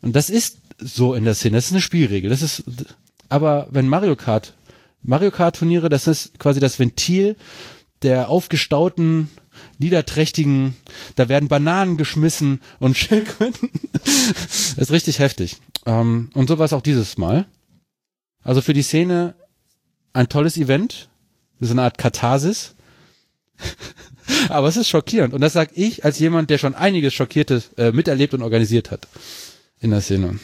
[0.00, 2.30] Und das ist so in der Szene, das ist eine Spielregel.
[2.30, 2.64] Das ist,
[3.30, 4.54] aber wenn Mario Kart,
[5.02, 7.36] Mario Kart Turniere, das ist quasi das Ventil
[8.02, 9.30] der aufgestauten,
[9.78, 10.74] niederträchtigen,
[11.16, 13.70] da werden Bananen geschmissen und Schildkröten.
[13.92, 15.58] das ist richtig heftig.
[15.86, 17.46] Ähm, und so war es auch dieses Mal.
[18.42, 19.34] Also für die Szene
[20.12, 21.08] ein tolles Event,
[21.60, 22.74] so eine Art Katharsis.
[24.48, 25.34] Aber es ist schockierend.
[25.34, 29.08] Und das sage ich als jemand, der schon einiges Schockiertes äh, miterlebt und organisiert hat
[29.80, 30.38] in der Szene.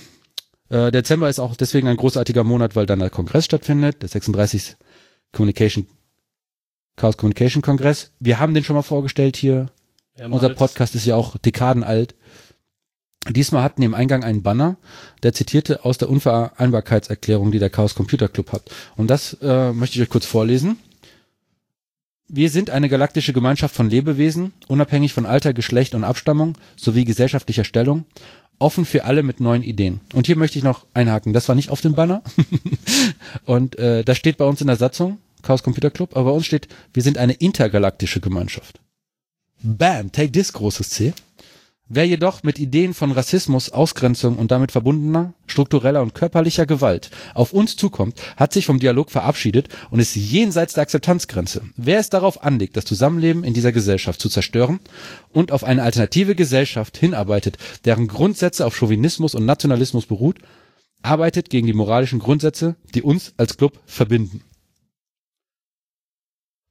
[0.68, 4.76] Äh, Dezember ist auch deswegen ein großartiger Monat, weil dann der Kongress stattfindet, der 36.
[5.32, 5.86] Communication
[6.96, 8.12] Chaos Communication Kongress.
[8.20, 9.66] Wir haben den schon mal vorgestellt hier.
[10.18, 12.14] Unser Podcast ist ja auch dekadenalt.
[13.28, 14.76] Diesmal hatten im Eingang einen Banner,
[15.22, 18.70] der zitierte aus der Unvereinbarkeitserklärung, die der Chaos Computer Club hat.
[18.96, 20.78] Und das äh, möchte ich euch kurz vorlesen.
[22.28, 27.64] Wir sind eine galaktische Gemeinschaft von Lebewesen, unabhängig von Alter, Geschlecht und Abstammung sowie gesellschaftlicher
[27.64, 28.04] Stellung,
[28.58, 30.00] offen für alle mit neuen Ideen.
[30.14, 32.22] Und hier möchte ich noch einhaken, das war nicht auf dem Banner.
[33.44, 36.46] und äh, das steht bei uns in der Satzung, Chaos Computer Club, aber bei uns
[36.46, 38.80] steht, wir sind eine intergalaktische Gemeinschaft.
[39.62, 41.12] Bam, take this, großes C.
[41.88, 47.52] Wer jedoch mit Ideen von Rassismus, Ausgrenzung und damit verbundener, struktureller und körperlicher Gewalt auf
[47.52, 51.62] uns zukommt, hat sich vom Dialog verabschiedet und ist jenseits der Akzeptanzgrenze.
[51.76, 54.80] Wer es darauf anlegt, das Zusammenleben in dieser Gesellschaft zu zerstören
[55.32, 60.38] und auf eine alternative Gesellschaft hinarbeitet, deren Grundsätze auf Chauvinismus und Nationalismus beruht,
[61.02, 64.42] arbeitet gegen die moralischen Grundsätze, die uns als Club verbinden.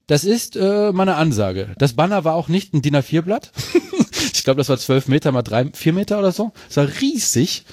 [0.07, 1.74] Das ist äh, meine Ansage.
[1.78, 3.53] Das Banner war auch nicht ein DIN A4-Blatt.
[4.45, 6.51] ich glaube, das war zwölf Meter mal drei, vier Meter oder so.
[6.67, 7.65] Das war riesig.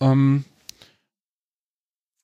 [0.00, 0.44] Ähm,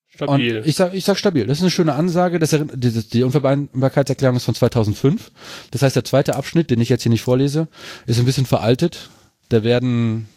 [0.07, 0.59] Stabil.
[0.59, 1.47] Und ich sag, ich sag stabil.
[1.47, 2.39] Das ist eine schöne Ansage.
[2.39, 5.33] Das, die, die Unvereinbarkeitserklärung ist von 2005.
[5.73, 7.67] Das heißt, der zweite Abschnitt, den ich jetzt hier nicht vorlese,
[8.07, 9.11] ist ein bisschen veraltet.
[9.49, 10.29] Da werden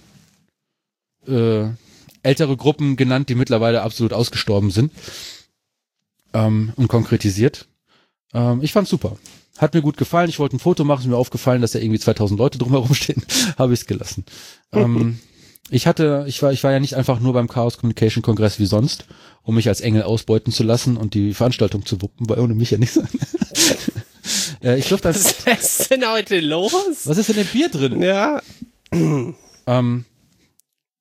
[1.28, 1.66] äh,
[2.24, 4.92] ältere Gruppen genannt, die mittlerweile absolut ausgestorben sind
[6.34, 7.68] ähm, und konkretisiert.
[8.34, 9.18] Ähm, ich fand's super.
[9.58, 10.30] Hat mir gut gefallen.
[10.30, 11.02] Ich wollte ein Foto machen.
[11.02, 13.24] Ist mir aufgefallen, dass da irgendwie 2000 Leute drumherum stehen.
[13.58, 14.26] Habe ich es gelassen.
[14.72, 15.20] ähm,
[15.70, 18.66] ich hatte, ich war, ich war ja nicht einfach nur beim Chaos Communication Kongress wie
[18.66, 19.06] sonst,
[19.44, 22.72] um mich als Engel ausbeuten zu lassen und die Veranstaltung zu wuppen, weil ohne mich
[22.72, 23.08] ja nicht sein.
[24.64, 26.74] äh, ich durfte Was ist denn heute los?
[27.06, 28.02] Was ist in dem Bier drin?
[28.02, 28.42] Ja.
[29.66, 30.06] Ähm,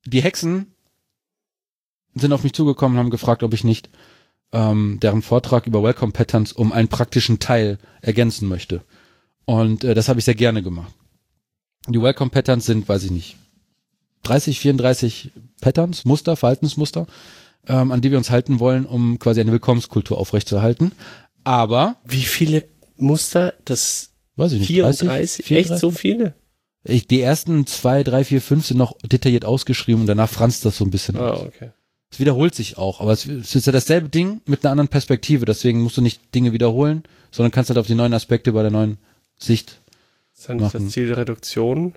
[0.05, 0.75] die Hexen
[2.15, 3.91] sind auf mich zugekommen und haben gefragt, ob ich nicht
[4.53, 8.83] ähm, deren Vortrag über Welcome Patterns um einen praktischen Teil ergänzen möchte.
[9.45, 10.93] Und äh, das habe ich sehr gerne gemacht.
[11.89, 13.37] Die Welcome Patterns sind, weiß ich nicht,
[14.25, 15.31] 30, 34
[15.61, 17.07] Patterns, Muster, Verhaltensmuster,
[17.67, 20.93] ähm, an die wir uns halten wollen, um quasi eine Willkommenskultur aufrechtzuerhalten.
[21.45, 22.65] Aber Wie viele
[22.97, 23.55] Muster?
[23.65, 25.09] Das weiß ich nicht, 34?
[25.47, 26.35] 30, Echt so viele?
[26.85, 30.77] Ich, die ersten zwei, drei, vier, fünf sind noch detailliert ausgeschrieben und danach franzt das
[30.77, 31.41] so ein bisschen Ah, aus.
[31.43, 31.71] okay.
[32.13, 35.45] Es wiederholt sich auch, aber es, ist ja dasselbe Ding mit einer anderen Perspektive.
[35.45, 38.73] Deswegen musst du nicht Dinge wiederholen, sondern kannst halt auf die neuen Aspekte bei der
[38.73, 38.99] neuen
[39.39, 39.81] Sicht.
[40.37, 40.89] Ist dann nicht das.
[40.89, 41.95] Ziel der Reduktion?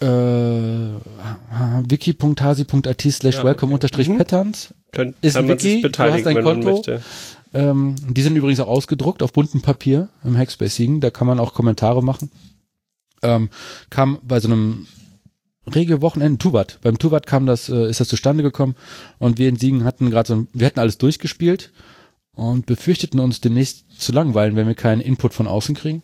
[0.00, 0.06] Äh,
[1.88, 4.18] wiki.hasi.it slash Ja, welcome unterstrich Mhm.
[4.18, 4.74] Patterns.
[4.92, 6.82] Könnt, Ist ein Wiki, du hast ein Konto.
[7.54, 11.00] Ähm, die sind übrigens auch ausgedruckt auf buntem Papier im Hackspace Siegen.
[11.00, 12.30] Da kann man auch Kommentare machen.
[13.22, 13.50] Ähm,
[13.90, 14.86] kam bei so einem
[15.66, 16.78] rege Wochenende, Tuvat.
[16.82, 18.74] Beim Tuvat kam das, äh, ist das zustande gekommen
[19.18, 21.70] und wir in Siegen hatten gerade so, ein, wir hatten alles durchgespielt
[22.34, 26.02] und befürchteten uns demnächst zu langweilen, wenn wir keinen Input von außen kriegen.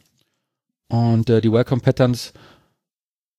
[0.88, 2.32] Und äh, die Welcome Patterns,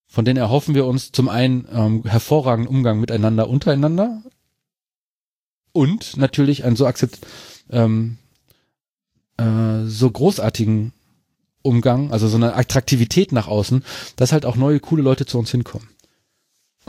[0.07, 4.23] von denen erhoffen wir uns zum einen ähm, hervorragenden Umgang miteinander untereinander
[5.71, 7.19] und natürlich ein so akzept,
[7.69, 8.17] ähm,
[9.37, 10.93] äh, so großartigen
[11.61, 13.83] Umgang, also so eine Attraktivität nach außen,
[14.15, 15.87] dass halt auch neue coole Leute zu uns hinkommen.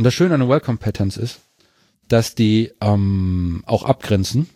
[0.01, 1.41] Und das Schöne an den Welcome Patterns ist,
[2.09, 4.49] dass die ähm, auch abgrenzen.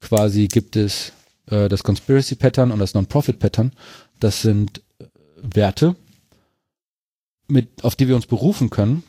[0.00, 1.12] Quasi gibt es
[1.50, 3.72] äh, das Conspiracy Pattern und das Non-Profit Pattern.
[4.18, 5.04] Das sind äh,
[5.42, 5.94] Werte,
[7.48, 9.02] mit, auf die wir uns berufen können,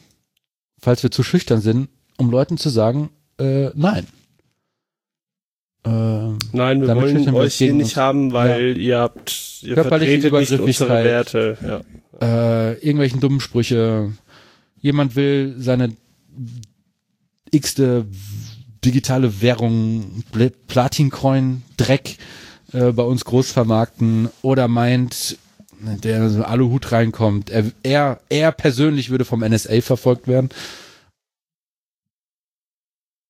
[0.79, 1.87] falls wir zu schüchtern sind,
[2.17, 4.05] um Leuten zu sagen, äh, nein.
[5.85, 7.95] Ähm, Nein, wir wollen euch hier nicht uns.
[7.95, 11.03] haben, weil ihr habt, ihr vertretet nicht unsere.
[11.05, 11.57] Werte.
[12.19, 12.71] Ja.
[12.71, 14.11] äh, irgendwelchen dummen Sprüche.
[14.81, 15.95] Jemand will seine
[17.51, 18.05] x-te
[18.83, 22.17] digitale Währung, Pl- Platincoin, Dreck
[22.73, 25.37] äh, bei uns groß vermarkten oder meint,
[25.79, 30.49] der so Aluhut reinkommt, er, er, er persönlich würde vom NSA verfolgt werden.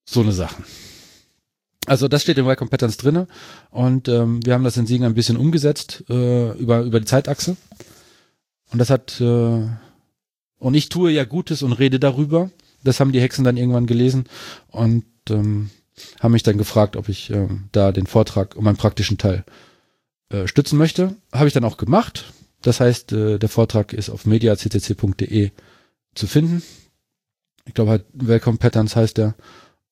[0.10, 0.64] So eine Sachen.
[1.86, 3.28] Also das steht in Welcome Patterns drinne
[3.72, 7.56] und ähm, wir haben das in Siegen ein bisschen umgesetzt äh, über, über die Zeitachse.
[8.72, 9.68] Und das hat, äh,
[10.60, 12.51] und ich tue ja Gutes und rede darüber.
[12.84, 14.26] Das haben die Hexen dann irgendwann gelesen
[14.70, 15.70] und ähm,
[16.20, 19.43] haben mich dann gefragt, ob ich ähm, da den Vortrag um einen praktischen Teil
[20.30, 21.16] äh, stützen möchte.
[21.32, 22.26] Habe ich dann auch gemacht.
[22.62, 25.51] Das heißt, äh, der Vortrag ist auf mediaccc.de
[26.16, 26.64] zu finden.
[27.66, 29.36] Ich glaube halt Welcome Patterns heißt der.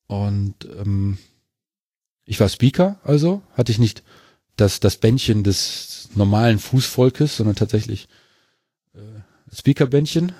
[0.06, 1.18] Und ähm,
[2.24, 4.02] Ich war Speaker, also hatte ich nicht
[4.56, 8.08] das, das Bändchen des normalen Fußvolkes, sondern tatsächlich
[8.94, 8.98] äh,
[9.54, 10.32] Speaker-Bändchen.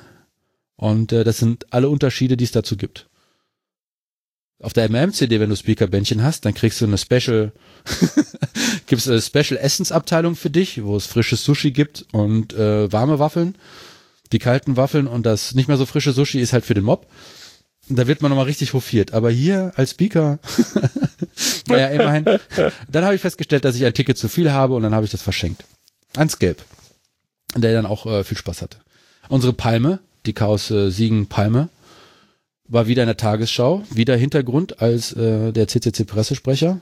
[0.77, 3.09] Und äh, das sind alle Unterschiede, die es dazu gibt.
[4.63, 7.53] Auf der MM-CD, wenn du Speaker-Bändchen hast, dann kriegst du eine Special,
[8.87, 13.57] gibt's eine Special Essensabteilung für dich, wo es frisches Sushi gibt und äh, warme Waffeln.
[14.33, 17.07] Die kalten Waffeln und das nicht mehr so frische Sushi ist halt für den Mob.
[17.89, 19.13] Da wird man nochmal richtig hofiert.
[19.13, 20.39] Aber hier als Speaker,
[21.69, 22.25] naja, immerhin.
[22.89, 25.13] Dann habe ich festgestellt, dass ich ein Ticket zu viel habe und dann habe ich
[25.13, 25.65] das verschenkt.
[26.17, 26.65] Ans Gelb.
[27.55, 28.79] Der dann auch äh, viel Spaß hatte.
[29.29, 31.69] Unsere Palme, die Chaos äh, Siegen Palme,
[32.69, 33.83] war wieder in der Tagesschau.
[33.91, 36.81] Wieder Hintergrund als äh, der CCC-Pressesprecher,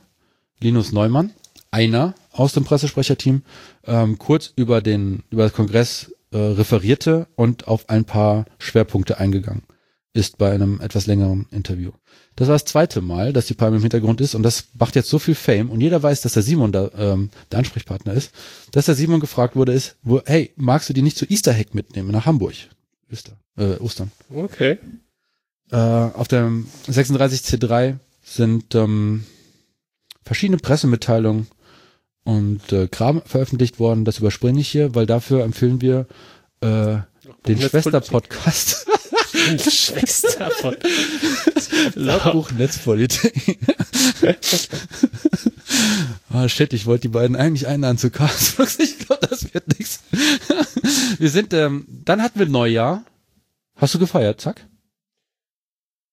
[0.61, 1.31] Linus Neumann,
[1.71, 3.43] einer aus dem Pressesprecherteam,
[3.87, 9.63] ähm, kurz über den, über das Kongress äh, referierte und auf ein paar Schwerpunkte eingegangen.
[10.13, 11.91] Ist bei einem etwas längeren Interview.
[12.37, 14.37] Das war das zweite Mal, dass die Palme im Hintergrund ist.
[14.37, 15.71] Und das macht jetzt so viel Fame.
[15.71, 18.31] Und jeder weiß, dass der Simon da ähm, der Ansprechpartner ist,
[18.71, 21.75] dass der Simon gefragt wurde, ist, wo, hey, magst du die nicht zu Easter Hack
[21.75, 22.55] mitnehmen nach Hamburg?
[23.15, 24.11] Öster, äh, Ostern.
[24.29, 24.79] Okay.
[25.71, 29.25] Äh, auf dem 36C3 sind ähm,
[30.25, 31.47] verschiedene Pressemitteilungen
[32.25, 34.05] und äh, Kram veröffentlicht worden.
[34.05, 36.07] Das überspringe ich hier, weil dafür empfehlen wir
[36.61, 36.99] äh,
[37.47, 38.89] den Schwester-Podcast.
[39.59, 40.77] Schwester von.
[41.95, 43.59] Logbuch Netzpolitik.
[46.33, 48.79] oh shit, ich wollte die beiden eigentlich einladen zu Castbox.
[48.79, 50.01] Ich glaube, das wird nichts.
[51.19, 53.05] Wir sind, ähm, dann hatten wir Neujahr.
[53.77, 54.67] Hast du gefeiert, Zack?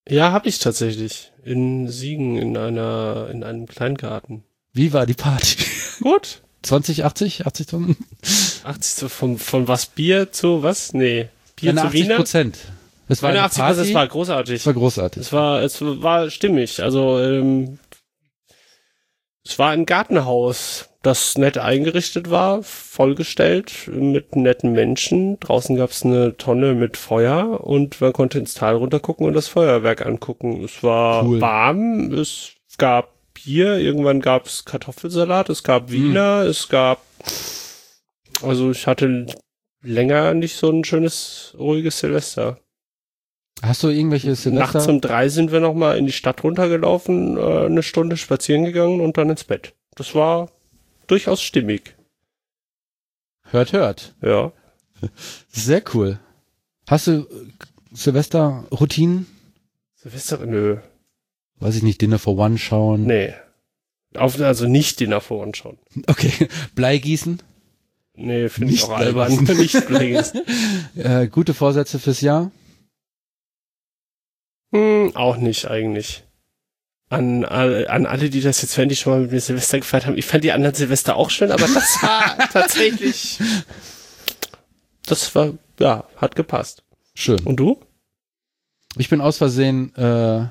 [0.10, 1.32] Ja, habe ich tatsächlich.
[1.44, 4.44] In Siegen, in einer, in einem Kleingarten.
[4.74, 5.58] Wie war die Party?
[6.02, 6.42] Gut.
[6.64, 7.96] 20, 80, 80 Tonnen?
[8.64, 10.94] 80 zu, von, von was Bier zu was?
[10.94, 11.30] Nee.
[11.56, 12.16] Bier zu 80 Wiener?
[12.18, 12.58] Prozent.
[13.12, 13.78] Es war eine 81 Party.
[13.90, 14.56] das war großartig.
[14.56, 15.22] es war großartig.
[15.22, 16.82] Es war, es war stimmig.
[16.82, 17.78] Also, ähm,
[19.46, 25.40] es war ein Gartenhaus, das nett eingerichtet war, vollgestellt mit netten Menschen.
[25.40, 29.48] Draußen gab es eine Tonne mit Feuer und man konnte ins Tal runtergucken und das
[29.48, 30.64] Feuerwerk angucken.
[30.64, 31.42] Es war Cool.
[31.42, 35.92] warm, es gab Bier, irgendwann gab es Kartoffelsalat, es gab Hm.
[35.92, 37.02] Wiener, es gab,
[38.44, 39.26] also ich hatte
[39.82, 42.60] länger nicht so ein schönes, ruhiges Silvester.
[43.62, 44.74] Hast du irgendwelche Silvester?
[44.78, 48.66] Nachts um drei sind wir noch mal in die Stadt runtergelaufen, äh, eine Stunde spazieren
[48.66, 49.74] gegangen und dann ins Bett.
[49.96, 50.50] Das war
[51.08, 51.96] durchaus stimmig.
[53.44, 54.16] hört, hört.
[54.22, 54.52] Ja.
[55.50, 56.20] Sehr cool.
[56.88, 57.28] Hast du
[57.92, 59.28] Silvester-Routinen?
[59.96, 60.78] Silvester, nö.
[61.60, 63.06] Weiß ich nicht, Dinner for One schauen?
[63.06, 63.34] Nee.
[64.16, 65.78] Auf, also nicht den davor anschauen.
[66.08, 66.32] Okay.
[66.76, 67.42] Bleigießen?
[68.16, 69.44] Nee, finde ich auch albern.
[69.58, 70.42] Nicht Bleigießen.
[70.96, 72.52] Äh, gute Vorsätze fürs Jahr?
[74.72, 76.24] Hm, auch nicht eigentlich.
[77.10, 80.06] An, all- an alle, die das jetzt hören, die schon mal mit mir Silvester gefeiert
[80.06, 80.18] haben.
[80.18, 83.38] Ich fand die anderen Silvester auch schön, aber das war tatsächlich.
[85.06, 86.84] Das war, ja, hat gepasst.
[87.14, 87.40] Schön.
[87.42, 87.80] Und du?
[88.98, 90.48] Ich bin aus Versehen äh,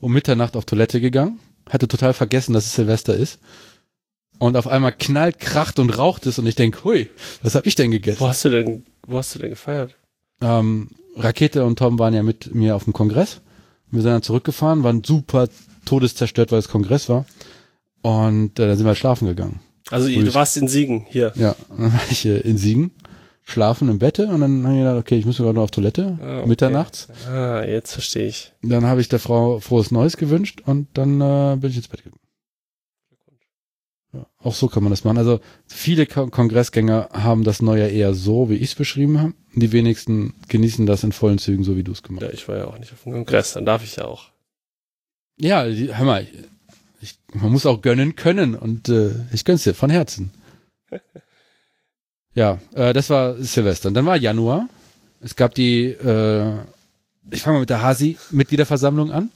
[0.00, 1.38] um Mitternacht auf Toilette gegangen.
[1.70, 3.38] Hatte total vergessen, dass es Silvester ist.
[4.38, 7.08] Und auf einmal knallt, kracht und raucht es und ich denk, hui,
[7.42, 8.18] was hab ich denn gegessen?
[8.18, 9.94] Wo hast du denn, wo hast du denn gefeiert?
[10.40, 13.40] ähm, Rakete und Tom waren ja mit mir auf dem Kongress.
[13.90, 15.48] Wir sind dann zurückgefahren, waren super
[15.84, 17.26] todeszerstört, weil es Kongress war.
[18.02, 19.60] Und äh, dann sind wir schlafen gegangen.
[19.90, 21.32] Also du warst in Siegen hier.
[21.36, 22.92] Ja, dann war ich äh, in Siegen,
[23.44, 26.18] schlafen im Bette und dann habe ich gedacht, okay, ich muss gerade noch auf Toilette,
[26.22, 26.48] Ah, okay.
[26.48, 27.08] mitternachts.
[27.28, 28.52] Ah, jetzt verstehe ich.
[28.62, 32.04] Dann habe ich der Frau frohes Neues gewünscht und dann äh, bin ich ins Bett
[32.04, 32.20] gegangen.
[34.38, 35.16] Auch so kann man das machen.
[35.16, 39.34] Also viele Ko Kongressgänger haben das Neujahr eher so, wie ich es beschrieben habe.
[39.54, 42.30] Die wenigsten genießen das in vollen Zügen, so wie du es gemacht hast.
[42.30, 44.30] Ja, ich war ja auch nicht auf dem Kongress, dann darf ich ja auch.
[45.38, 46.26] Ja, hör mal,
[47.00, 50.30] ich, man muss auch gönnen können und äh, ich gönn's dir von Herzen.
[52.34, 53.88] ja, äh, das war Silvester.
[53.88, 54.68] Und dann war Januar.
[55.20, 56.52] Es gab die, äh,
[57.30, 59.30] ich fange mal mit der Hasi-Mitgliederversammlung an.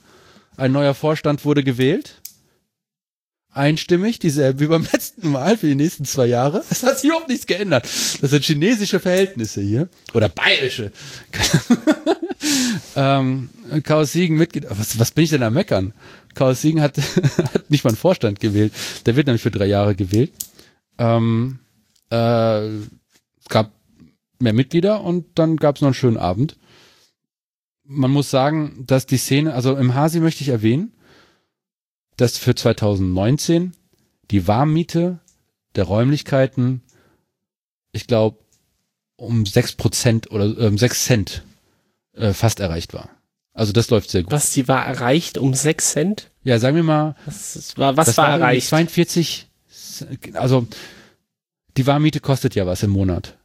[0.57, 2.21] Ein neuer Vorstand wurde gewählt.
[3.57, 6.63] Einstimmig, dieselbe wie beim letzten Mal für die nächsten zwei Jahre.
[6.71, 7.85] Es hat sich überhaupt nichts geändert.
[8.21, 9.89] Das sind chinesische Verhältnisse hier.
[10.13, 10.93] Oder bayerische.
[12.97, 13.49] ähm,
[13.83, 14.67] Chaos Siegen Mitglied.
[14.69, 15.95] Was, was bin ich denn am Meckern?
[16.35, 16.99] Chaos Siegen hat,
[17.55, 18.73] hat nicht mal einen Vorstand gewählt.
[19.07, 20.33] Der wird nämlich für drei Jahre gewählt.
[20.99, 21.59] Ähm,
[22.11, 23.73] äh, es gab
[24.39, 26.57] mehr Mitglieder und dann gab es noch einen schönen Abend.
[27.85, 30.93] Man muss sagen, dass die Szene, also im Hasi möchte ich erwähnen,
[32.17, 33.73] dass für 2019
[34.31, 35.19] die Warmmiete
[35.75, 36.83] der Räumlichkeiten,
[37.93, 38.39] ich glaube,
[39.17, 41.43] um sechs Prozent oder ähm, sechs Cent
[42.15, 43.11] äh, fast erreicht war.
[43.53, 44.33] Also das läuft sehr gut.
[44.33, 46.31] Was, die war erreicht um 6 Cent?
[46.45, 48.67] Ja, sagen wir mal, Was, ist- war, was das war erreicht?
[48.69, 49.49] 42,
[50.35, 50.67] also
[51.79, 53.39] die Warmmiete kostet ja was im Monat.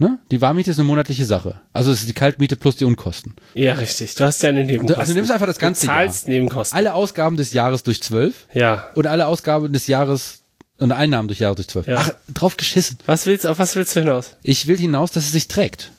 [0.00, 0.18] Ne?
[0.30, 1.60] Die Warmmiete ist eine monatliche Sache.
[1.74, 3.36] Also es ist die Kaltmiete plus die Unkosten.
[3.52, 4.14] Ja, richtig.
[4.14, 4.98] Du hast ja eine Nebenkosten.
[4.98, 5.98] Also du nimmst einfach das ganze du Jahr.
[5.98, 6.74] zahlst Nebenkosten.
[6.76, 8.88] Alle Ausgaben des Jahres durch zwölf Ja.
[8.94, 10.38] und alle Ausgaben des Jahres
[10.78, 11.86] und Einnahmen durch Jahre durch zwölf.
[11.86, 11.96] Ja.
[11.98, 12.96] Ach, drauf geschissen.
[13.04, 14.36] Was willst, auf was willst du hinaus?
[14.42, 15.92] Ich will hinaus, dass es sich trägt.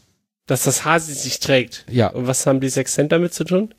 [0.48, 1.86] Dass das Hasi sich trägt.
[1.88, 2.08] Ja.
[2.08, 3.72] Und was haben die 6 Cent damit zu tun?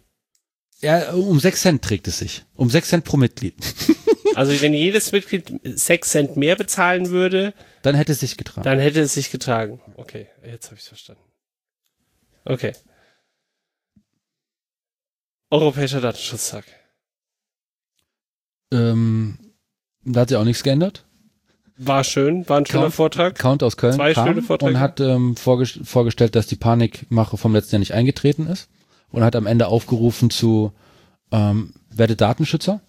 [0.81, 2.45] Ja, um sechs Cent trägt es sich.
[2.55, 3.55] Um sechs Cent pro Mitglied.
[4.35, 8.63] Also wenn jedes Mitglied 6 Cent mehr bezahlen würde, Dann hätte es sich getragen.
[8.65, 9.81] dann hätte es sich getragen.
[9.97, 11.23] Okay, jetzt habe ich verstanden.
[12.45, 12.73] Okay.
[15.51, 16.65] Europäischer Datenschutztag.
[18.73, 19.39] Ähm,
[20.05, 21.05] da hat sich auch nichts geändert.
[21.77, 23.39] War schön, war ein schöner Count- Vortrag.
[23.39, 24.73] Count aus Köln Zwei kam schöne Vorträge.
[24.75, 28.69] und hat ähm, vorges vorgestellt, dass die Panikmache vom letzten Jahr nicht eingetreten ist
[29.11, 30.73] und hat am Ende aufgerufen zu
[31.33, 32.81] ähm, werde Datenschützer.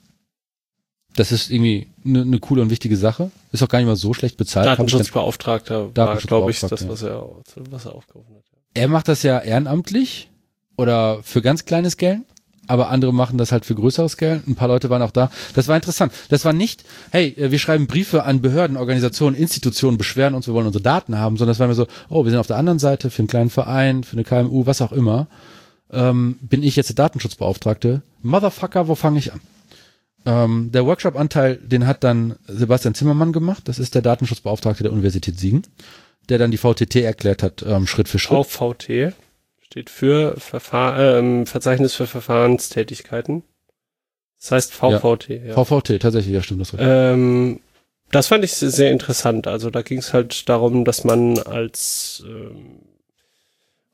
[1.15, 3.31] Das ist irgendwie eine ne coole und wichtige Sache.
[3.51, 4.65] Ist auch gar nicht mal so schlecht bezahlt.
[4.65, 7.29] Datenschutzbeauftragter war, glaube ich, das, was er,
[7.69, 8.43] was er aufgerufen hat.
[8.73, 10.29] Er macht das ja ehrenamtlich
[10.75, 12.21] oder für ganz kleines Geld,
[12.67, 14.47] aber andere machen das halt für größeres Geld.
[14.47, 15.29] Ein paar Leute waren auch da.
[15.53, 16.13] Das war interessant.
[16.29, 20.53] Das war nicht, hey, äh, wir schreiben Briefe an Behörden, Organisationen, Institutionen, beschweren uns, wir
[20.53, 22.79] wollen unsere Daten haben, sondern es war mir so, oh, wir sind auf der anderen
[22.79, 25.27] Seite für einen kleinen Verein, für eine KMU, was auch immer.
[25.91, 28.01] Ähm, bin ich jetzt der Datenschutzbeauftragte?
[28.21, 29.41] Motherfucker, wo fange ich an?
[30.25, 33.67] Ähm, der Workshop-Anteil, den hat dann Sebastian Zimmermann gemacht.
[33.67, 35.63] Das ist der Datenschutzbeauftragte der Universität Siegen,
[36.29, 38.45] der dann die VTT erklärt hat, ähm, Schritt für Schritt.
[38.45, 39.13] VVT
[39.61, 43.43] steht für Verfahr ähm, Verzeichnis für Verfahrenstätigkeiten.
[44.39, 45.29] Das heißt VVT.
[45.29, 45.63] Ja.
[45.63, 46.73] VVT, tatsächlich, ja, stimmt das.
[46.73, 46.87] richtig.
[46.89, 47.59] Ähm,
[48.11, 49.47] das fand ich sehr interessant.
[49.47, 52.82] Also da ging es halt darum, dass man als ähm,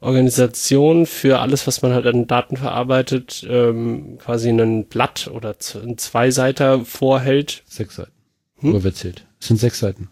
[0.02, 5.98] Organisation für alles, was man halt an Daten verarbeitet, ähm, quasi ein Blatt oder ein
[5.98, 7.64] Zweiseiter vorhält.
[7.68, 8.12] Sechs Seiten.
[8.60, 8.76] Hm?
[8.76, 9.26] Überzählt.
[9.40, 10.10] Es sind sechs Seiten.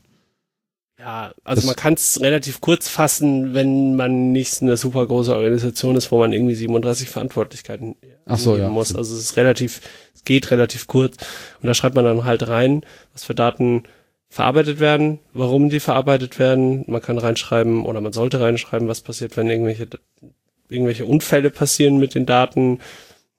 [0.99, 5.33] Ja, also Das- man kann es relativ kurz fassen, wenn man nicht eine super große
[5.35, 8.67] Organisation ist, wo man irgendwie 37 Verantwortlichkeiten Ach so, ja.
[8.67, 8.95] muss.
[8.95, 9.81] Also es ist relativ,
[10.15, 11.15] es geht relativ kurz.
[11.61, 12.81] Und da schreibt man dann halt rein,
[13.13, 13.83] was für Daten
[14.29, 16.83] verarbeitet werden, warum die verarbeitet werden.
[16.87, 19.87] Man kann reinschreiben oder man sollte reinschreiben, was passiert, wenn irgendwelche,
[20.69, 22.79] irgendwelche Unfälle passieren mit den Daten,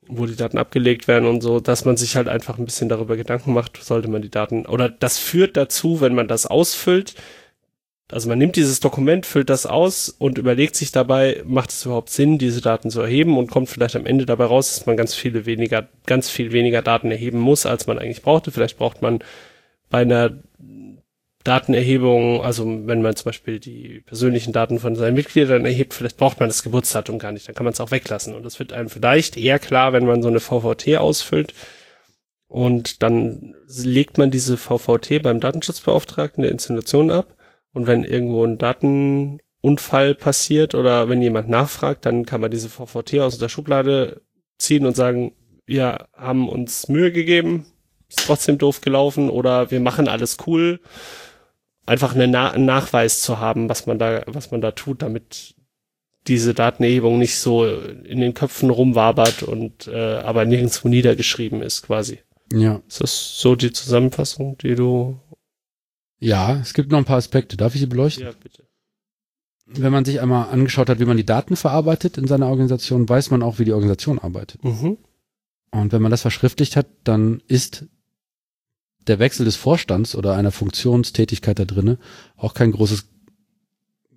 [0.07, 3.17] wo die Daten abgelegt werden und so, dass man sich halt einfach ein bisschen darüber
[3.17, 7.15] Gedanken macht, sollte man die Daten, oder das führt dazu, wenn man das ausfüllt,
[8.11, 12.09] also man nimmt dieses Dokument, füllt das aus und überlegt sich dabei, macht es überhaupt
[12.09, 15.15] Sinn, diese Daten zu erheben und kommt vielleicht am Ende dabei raus, dass man ganz
[15.15, 18.51] viele weniger, ganz viel weniger Daten erheben muss, als man eigentlich brauchte.
[18.51, 19.19] Vielleicht braucht man
[19.91, 20.39] bei einer
[21.49, 26.41] Datenerhebung, also wenn man zum Beispiel die persönlichen Daten von seinen Mitgliedern erhebt, vielleicht braucht
[26.41, 28.35] man das Geburtsdatum gar nicht, dann kann man es auch weglassen.
[28.35, 31.55] Und das wird einem vielleicht eher klar, wenn man so eine VVT ausfüllt.
[32.49, 37.35] Und dann legt man diese VVT beim Datenschutzbeauftragten der Installation ab.
[37.73, 43.21] Und wenn irgendwo ein Datenunfall passiert oder wenn jemand nachfragt, dann kann man diese VVT
[43.21, 44.21] aus der Schublade
[44.59, 45.33] ziehen und sagen,
[45.65, 47.65] wir haben uns Mühe gegeben,
[48.09, 50.81] ist trotzdem doof gelaufen oder wir machen alles cool.
[51.89, 55.55] Einfach eine Na einen Nachweis zu haben, was man da, was man da tut, damit
[56.27, 62.19] diese Datenerhebung nicht so in den Köpfen rumwabert und äh, aber nirgendwo niedergeschrieben ist, quasi.
[62.53, 62.83] Ja.
[62.87, 65.19] Ist das so die Zusammenfassung, die du
[66.19, 67.57] Ja, es gibt noch ein paar Aspekte.
[67.57, 68.25] Darf ich sie beleuchten?
[68.25, 68.65] ja bitte.
[69.65, 73.31] Wenn man sich einmal angeschaut hat, wie man die Daten verarbeitet in seiner Organisation, weiß
[73.31, 74.65] man auch, wie die Organisation arbeitet.
[74.65, 74.99] Mhm.
[75.71, 77.87] Und wenn man das verschriftlicht hat, dann ist
[79.09, 81.99] der Wechsel des Vorstands oder einer Funktionstätigkeit da drinne
[82.37, 83.07] auch kein großes,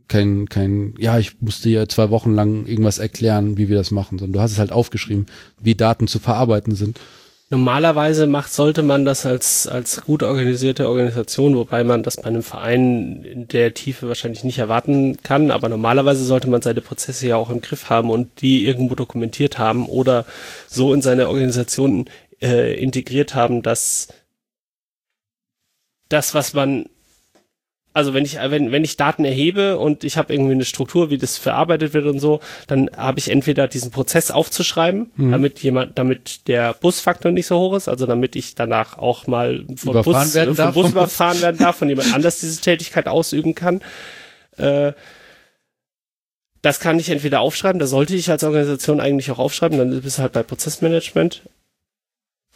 [0.07, 4.19] kein, kein, ja, ich musste hier zwei Wochen lang irgendwas erklären, wie wir das machen,
[4.19, 5.25] sondern du hast es halt aufgeschrieben,
[5.59, 6.99] wie Daten zu verarbeiten sind.
[7.51, 12.43] Normalerweise macht, sollte man das als, als gut organisierte Organisation, wobei man das bei einem
[12.43, 17.35] Verein in der Tiefe wahrscheinlich nicht erwarten kann, aber normalerweise sollte man seine Prozesse ja
[17.35, 20.25] auch im Griff haben und die irgendwo dokumentiert haben oder
[20.69, 22.05] so in seine Organisation
[22.41, 24.07] äh, integriert haben, dass
[26.12, 26.86] das, was man
[27.93, 31.18] also wenn ich wenn wenn ich Daten erhebe und ich habe irgendwie eine Struktur, wie
[31.18, 35.32] das verarbeitet wird und so, dann habe ich entweder diesen Prozess aufzuschreiben, Mhm.
[35.32, 39.66] damit jemand, damit der Busfaktor nicht so hoch ist, also damit ich danach auch mal
[39.76, 40.91] vom Überfahren Bus, werden vom Bus vom Bus.
[40.91, 43.82] überfahren werden darf und jemand anders diese Tätigkeit ausüben kann.
[44.55, 44.93] Äh,
[46.62, 50.18] das kann ich entweder aufschreiben, das sollte ich als Organisation eigentlich auch aufschreiben, dann bist
[50.18, 51.41] du halt bei Prozessmanagement.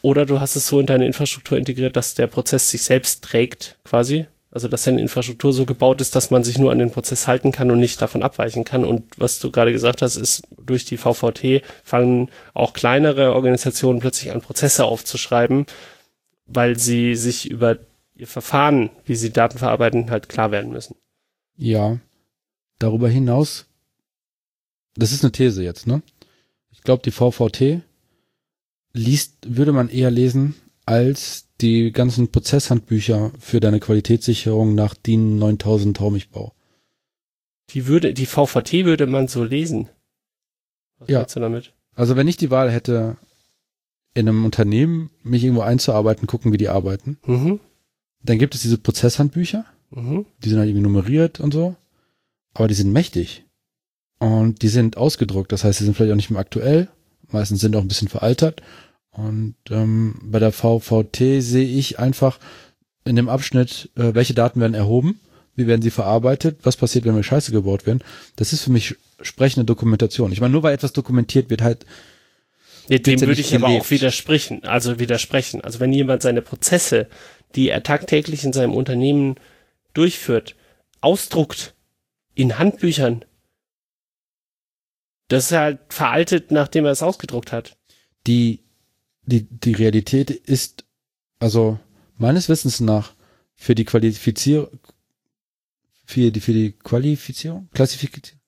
[0.06, 3.80] Oder du hast es so in deine Infrastruktur integriert, dass der Prozess sich selbst trägt,
[3.84, 4.28] quasi.
[4.52, 7.52] Also dass seine Infrastruktur so gebaut ist, dass man sich nur an den Prozess halten
[7.52, 8.86] kann und nicht davon abweichen kann.
[8.86, 14.32] Und was du gerade gesagt hast, ist, durch die VVT fangen auch kleinere Organisationen plötzlich
[14.32, 15.66] an, Prozesse aufzuschreiben,
[16.46, 17.80] weil sie sich über
[18.14, 20.96] ihr Verfahren, wie sie Daten verarbeiten, halt klar werden müssen.
[21.58, 21.98] Ja.
[22.78, 23.66] Darüber hinaus,
[24.94, 26.04] das ist eine These jetzt, ne?
[26.72, 27.82] Ich glaube, die VVT
[28.96, 35.98] liest, würde man eher lesen als die ganzen Prozesshandbücher für deine Qualitätssicherung nach DIN 9000
[35.98, 36.54] Taumichbau.
[37.72, 39.90] Die würde, die VVT würde man so lesen.
[41.00, 41.24] Was ja.
[41.24, 41.74] du damit?
[41.96, 43.18] Also wenn ich die Wahl hätte,
[44.14, 47.60] in einem Unternehmen mich irgendwo einzuarbeiten, gucken, wie die arbeiten, mhm.
[48.24, 50.26] dann gibt es diese Prozesshandbücher, mhm.
[50.44, 51.76] die sind halt irgendwie nummeriert und so,
[52.54, 53.44] aber die sind mächtig.
[54.20, 56.88] Und die sind ausgedruckt, das heißt, die sind vielleicht auch nicht mehr aktuell,
[57.28, 58.62] meistens sind auch ein bisschen veraltert
[59.18, 62.40] und ähm, bei der VVT sehe ich einfach
[63.06, 65.20] in dem Abschnitt, äh, welche Daten werden erhoben,
[65.56, 68.04] wie werden sie verarbeitet, was passiert, wenn wir Scheiße gebaut werden.
[68.36, 70.34] Das ist für mich sprechende Dokumentation.
[70.34, 71.86] Ich meine, nur weil etwas dokumentiert wird, halt.
[72.90, 74.64] Ja, dem würde ich aber auch widersprechen.
[74.66, 75.62] Also widersprechen.
[75.62, 77.08] Also wenn jemand seine Prozesse,
[77.56, 79.36] die er tagtäglich in seinem Unternehmen
[79.94, 80.56] durchführt,
[81.00, 81.74] ausdruckt
[82.36, 83.24] in Handbüchern,
[85.30, 87.78] das ist halt veraltet, nachdem er es ausgedruckt hat.
[88.28, 88.65] Die
[89.26, 90.86] die, die Realität ist,
[91.40, 91.80] also
[92.18, 93.14] meines Wissens nach,
[93.56, 94.80] für die Qualifizierung,
[96.06, 98.40] für die, für die Qualifizierung, Klassifizierung,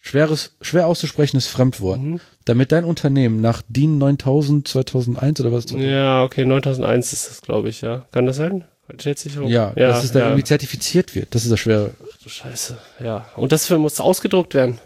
[0.00, 2.20] schweres, schwer auszusprechendes Fremdwort, mhm.
[2.44, 5.66] damit dein Unternehmen nach DIN 9000 2001 oder was?
[5.70, 8.06] Ja, okay, 9001 ist das, glaube ich, ja.
[8.12, 8.64] Kann das sein?
[8.86, 9.48] Qualitätssicherung?
[9.48, 10.26] Ja, ja, dass es da ja.
[10.26, 11.34] irgendwie zertifiziert wird.
[11.34, 11.94] Das ist das Schwere.
[12.02, 13.26] Ach du Scheiße, ja.
[13.36, 14.78] Und das muss ausgedruckt werden.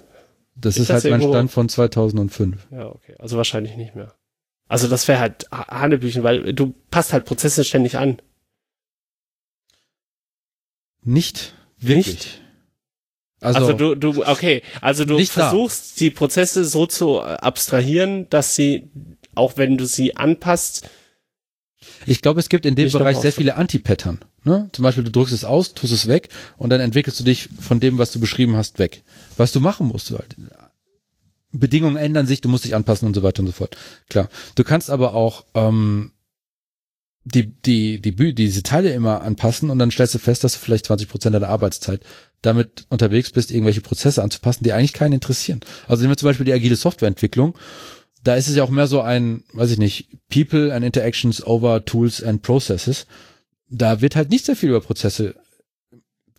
[0.54, 2.68] Das ist, ist das halt mein Stand von 2005.
[2.70, 3.14] Ja, okay.
[3.18, 4.12] Also wahrscheinlich nicht mehr.
[4.68, 8.20] Also das wäre halt Hanebüchen, weil du passt halt Prozesse ständig an.
[11.02, 12.06] Nicht wirklich.
[12.06, 12.42] Nicht?
[13.40, 15.98] Also, also, du, du, okay, also du versuchst da.
[16.00, 18.90] die Prozesse so zu abstrahieren, dass sie,
[19.34, 20.88] auch wenn du sie anpasst.
[22.04, 24.18] Ich glaube, es gibt in dem Bereich sehr viele Anti-Pattern.
[24.42, 24.68] Ne?
[24.72, 27.78] Zum Beispiel, du drückst es aus, tust es weg und dann entwickelst du dich von
[27.78, 29.02] dem, was du beschrieben hast, weg.
[29.36, 30.34] Was du machen musst, halt
[31.53, 33.76] Bedingungen ändern sich, du musst dich anpassen und so weiter und so fort.
[34.09, 34.28] Klar.
[34.55, 36.12] Du kannst aber auch ähm,
[37.24, 40.86] die, die, die, diese Teile immer anpassen und dann stellst du fest, dass du vielleicht
[40.86, 42.03] 20 Prozent deiner Arbeitszeit
[42.42, 45.61] damit unterwegs bist, irgendwelche Prozesse anzupassen, die eigentlich keinen interessieren.
[45.86, 47.57] Also nehmen wir zum Beispiel die agile Softwareentwicklung.
[48.22, 51.84] Da ist es ja auch mehr so ein, weiß ich nicht, People and Interactions over
[51.84, 53.07] Tools and Processes.
[53.68, 55.34] Da wird halt nicht sehr viel über Prozesse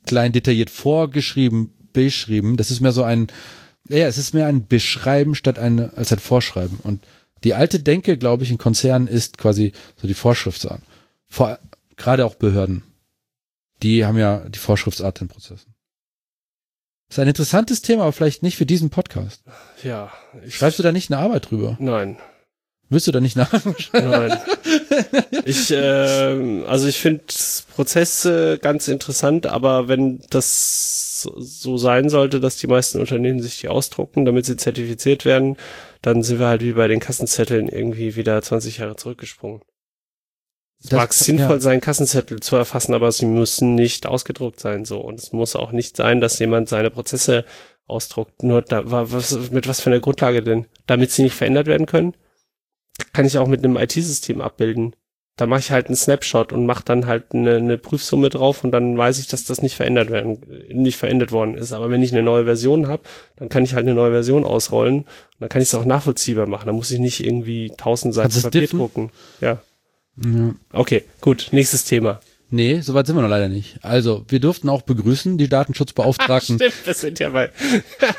[0.06, 2.58] klein detailliert vorgeschrieben, beschrieben.
[2.58, 3.28] Das ist mehr so ein,
[3.88, 6.80] ja, es ist mehr ein Beschreiben statt ein, als ein Vorschreiben.
[6.84, 7.04] Und
[7.44, 10.82] die alte Denke, glaube ich, in Konzernen ist quasi so die Vorschriftsart.
[11.28, 11.60] Vor,
[11.96, 12.84] gerade auch Behörden.
[13.82, 15.74] Die haben ja die Vorschriftsart in Prozessen.
[17.08, 19.42] Das ist ein interessantes Thema, aber vielleicht nicht für diesen Podcast.
[19.84, 20.12] Ja.
[20.48, 21.76] Schreibst du da nicht eine Arbeit drüber?
[21.80, 22.18] Nein.
[22.90, 23.52] Willst du da nicht nach?
[23.94, 24.38] Nein.
[25.46, 27.24] Ich, äh, also ich finde
[27.76, 33.68] Prozesse ganz interessant, aber wenn das so sein sollte, dass die meisten Unternehmen sich die
[33.68, 35.58] ausdrucken, damit sie zertifiziert werden,
[36.02, 39.62] dann sind wir halt wie bei den Kassenzetteln irgendwie wieder 20 Jahre zurückgesprungen.
[40.82, 41.60] Es mag sinnvoll ja.
[41.60, 45.00] sein, Kassenzettel zu erfassen, aber sie müssen nicht ausgedruckt sein, so.
[45.02, 47.44] Und es muss auch nicht sein, dass jemand seine Prozesse
[47.86, 48.44] ausdruckt.
[48.44, 50.68] Nur da, was, mit was für einer Grundlage denn?
[50.88, 52.14] Damit sie nicht verändert werden können?
[53.14, 54.96] Kann ich auch mit einem IT-System abbilden.
[55.36, 58.72] Da mache ich halt einen Snapshot und mache dann halt eine, eine Prüfsumme drauf und
[58.72, 60.40] dann weiß ich, dass das nicht verändert werden,
[60.70, 61.72] nicht verändert worden ist.
[61.72, 63.04] Aber wenn ich eine neue Version habe,
[63.38, 65.08] dann kann ich halt eine neue Version ausrollen und
[65.40, 66.66] dann kann ich es auch nachvollziehbar machen.
[66.66, 68.80] Da muss ich nicht irgendwie tausend Seiten Papier diffen?
[68.80, 69.12] drucken.
[69.40, 69.62] Ja.
[70.22, 70.56] ja.
[70.74, 71.48] Okay, gut.
[71.52, 72.20] Nächstes Thema.
[72.52, 73.78] Nee, soweit sind wir noch leider nicht.
[73.82, 76.56] Also, wir durften auch begrüßen die Datenschutzbeauftragten.
[76.60, 77.50] Stimmt, das sind ja mal.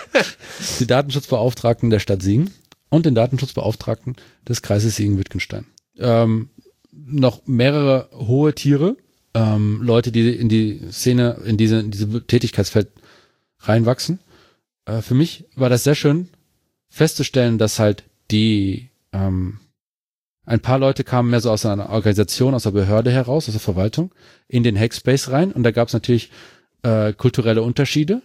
[0.81, 2.51] die Datenschutzbeauftragten der Stadt Siegen
[2.91, 4.17] und den Datenschutzbeauftragten
[4.47, 5.67] des Kreises Siegen-Wittgenstein.
[5.99, 6.51] Ähm,
[6.93, 8.97] noch mehrere hohe Tiere,
[9.35, 12.89] ähm, Leute, die in die Szene, in diese, in diese Tätigkeitsfeld
[13.61, 14.19] reinwachsen.
[14.85, 16.29] Äh, für mich war das sehr schön
[16.89, 19.61] festzustellen, dass halt die ähm,
[20.45, 23.61] ein paar Leute kamen mehr so aus einer Organisation, aus der Behörde heraus, aus der
[23.61, 24.13] Verwaltung,
[24.49, 26.31] in den Hackspace rein und da gab es natürlich
[26.83, 28.23] äh, kulturelle Unterschiede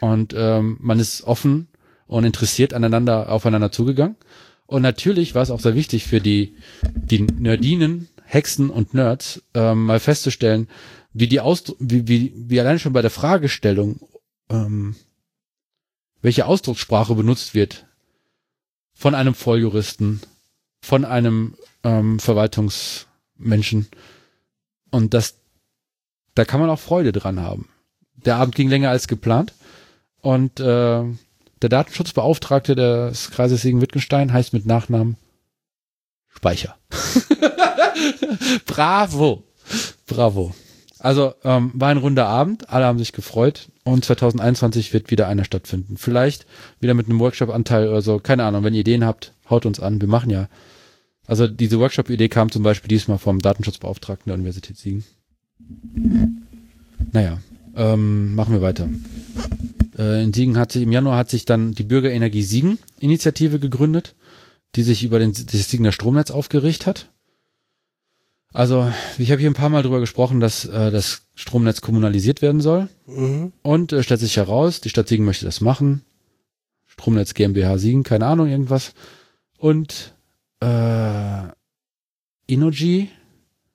[0.00, 1.68] und ähm, man ist offen
[2.06, 4.16] und interessiert aneinander aufeinander zugegangen.
[4.66, 6.56] Und natürlich war es auch sehr wichtig für die,
[6.94, 10.68] die Nerdinen, Hexen und Nerds, ähm, mal festzustellen,
[11.12, 14.00] wie die Ausdruck, wie, wie, wie allein schon bei der Fragestellung,
[14.48, 14.96] ähm,
[16.22, 17.86] welche Ausdruckssprache benutzt wird
[18.94, 20.20] von einem Volljuristen,
[20.80, 23.88] von einem ähm, Verwaltungsmenschen
[24.90, 25.34] und dass
[26.34, 27.68] da kann man auch Freude dran haben.
[28.16, 29.52] Der Abend ging länger als geplant
[30.20, 31.04] und äh,
[31.64, 35.16] der Datenschutzbeauftragte des Kreises Siegen-Wittgenstein heißt mit Nachnamen
[36.28, 36.76] Speicher.
[38.66, 39.44] Bravo.
[40.06, 40.54] Bravo.
[40.98, 45.44] Also ähm, war ein runder Abend, alle haben sich gefreut und 2021 wird wieder einer
[45.44, 45.96] stattfinden.
[45.96, 46.44] Vielleicht
[46.80, 48.62] wieder mit einem Workshop-Anteil oder so, keine Ahnung.
[48.62, 50.02] Wenn ihr Ideen habt, haut uns an.
[50.02, 50.48] Wir machen ja.
[51.26, 55.02] Also diese Workshop-Idee kam zum Beispiel diesmal vom Datenschutzbeauftragten der Universität Siegen.
[57.12, 57.38] Naja,
[57.76, 58.88] ähm, machen wir weiter.
[59.98, 64.14] Äh, in Siegen hat sich, im Januar hat sich dann die Bürgerenergie Siegen Initiative gegründet,
[64.74, 67.08] die sich über den, das Siegener Stromnetz aufgerichtet hat.
[68.52, 72.60] Also, ich habe hier ein paar Mal drüber gesprochen, dass äh, das Stromnetz kommunalisiert werden
[72.60, 72.88] soll.
[73.06, 73.52] Mhm.
[73.62, 76.02] Und äh, stellt sich heraus, die Stadt Siegen möchte das machen.
[76.86, 78.94] Stromnetz GmbH Siegen, keine Ahnung, irgendwas.
[79.58, 80.14] Und
[80.60, 81.42] äh,
[82.46, 83.08] Innogy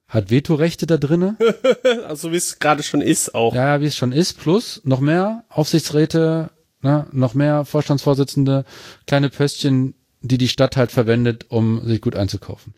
[0.10, 1.38] hat Vetorechte da drinne.
[2.08, 3.56] also wie es gerade schon ist auch.
[3.56, 4.40] Ja, wie es schon ist.
[4.40, 6.50] Plus noch mehr Aufsichtsräte,
[6.82, 8.66] ne, noch mehr Vorstandsvorsitzende,
[9.08, 12.74] kleine Pöstchen, die die Stadt halt verwendet, um sich gut einzukaufen.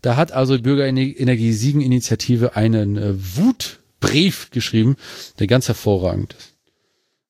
[0.00, 4.96] Da hat also die Bürgerenergie Siegen Initiative einen äh, Wutbrief geschrieben,
[5.38, 6.54] der ganz hervorragend ist.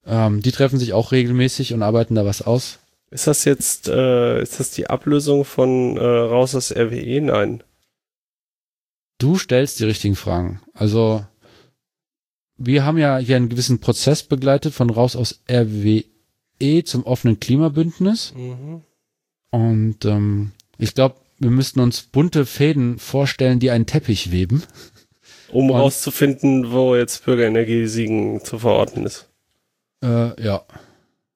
[0.06, 2.78] Ähm, die treffen sich auch regelmäßig und arbeiten da was aus.
[3.10, 7.20] Ist das jetzt, äh, ist das die Ablösung von äh, raus aus RWE?
[7.22, 7.62] Nein.
[9.18, 10.60] Du stellst die richtigen Fragen.
[10.74, 11.24] Also,
[12.58, 16.04] wir haben ja hier einen gewissen Prozess begleitet von raus aus RWE
[16.84, 18.34] zum offenen Klimabündnis.
[18.36, 18.82] Mhm.
[19.50, 24.62] Und ähm, ich glaube, wir müssten uns bunte Fäden vorstellen, die einen Teppich weben.
[25.50, 29.28] Um Und- rauszufinden, wo jetzt Bürgerenergie Siegen zu verorten ist.
[30.02, 30.62] Äh, ja.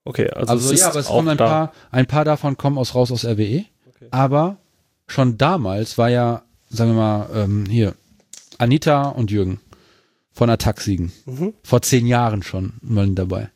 [0.04, 1.46] Okay, also, Also, ja, aber es kommen ein da.
[1.46, 3.64] paar, ein paar davon kommen aus raus aus RWE.
[3.88, 4.08] Okay.
[4.10, 4.56] Aber
[5.06, 7.94] schon damals war ja, sagen wir mal, ähm, hier,
[8.58, 9.60] Anita und Jürgen
[10.32, 11.12] von Attack Siegen.
[11.26, 11.54] Mhm.
[11.62, 13.50] Vor zehn Jahren schon mal dabei.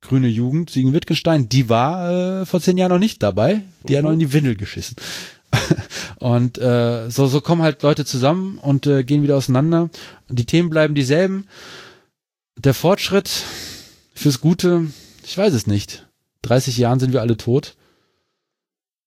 [0.00, 3.62] Grüne Jugend, Siegen-Wittgenstein, die war äh, vor zehn Jahren noch nicht dabei.
[3.88, 4.08] Die hat Mhm.
[4.08, 4.96] noch in die Windel geschissen.
[6.18, 9.88] und äh, so, so kommen halt Leute zusammen und äh, gehen wieder auseinander.
[10.28, 11.46] Die Themen bleiben dieselben.
[12.56, 13.30] Der Fortschritt
[14.14, 14.86] fürs Gute,
[15.24, 16.06] ich weiß es nicht.
[16.42, 17.76] 30 Jahren sind wir alle tot.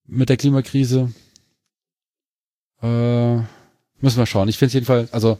[0.06, 1.12] Mit der Klimakrise.
[2.82, 3.36] Äh,
[4.00, 4.48] müssen wir schauen.
[4.48, 5.38] Ich finde es jedenfalls, also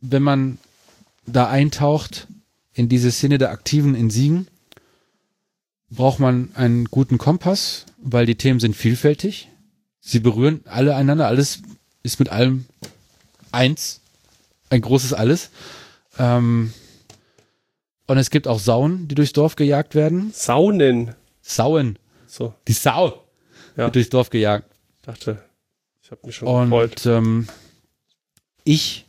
[0.00, 0.58] wenn man
[1.26, 2.26] da eintaucht
[2.74, 4.48] in diese Szene der Aktiven in Siegen,
[5.90, 9.48] braucht man einen guten Kompass, weil die Themen sind vielfältig.
[10.00, 11.62] Sie berühren alle einander, alles
[12.02, 12.64] ist mit allem
[13.52, 14.00] eins,
[14.70, 15.50] ein großes Alles.
[16.18, 16.72] Ähm,
[18.06, 20.30] und es gibt auch Sauen, die durchs Dorf gejagt werden.
[20.32, 21.14] Saunen.
[21.42, 23.24] Sauen, So, die Sau
[23.76, 23.84] Ja.
[23.84, 24.69] wird durchs Dorf gejagt.
[25.10, 25.42] Dachte,
[26.02, 27.06] ich habe mich schon gefreut.
[27.06, 27.48] Und ähm,
[28.64, 29.06] ich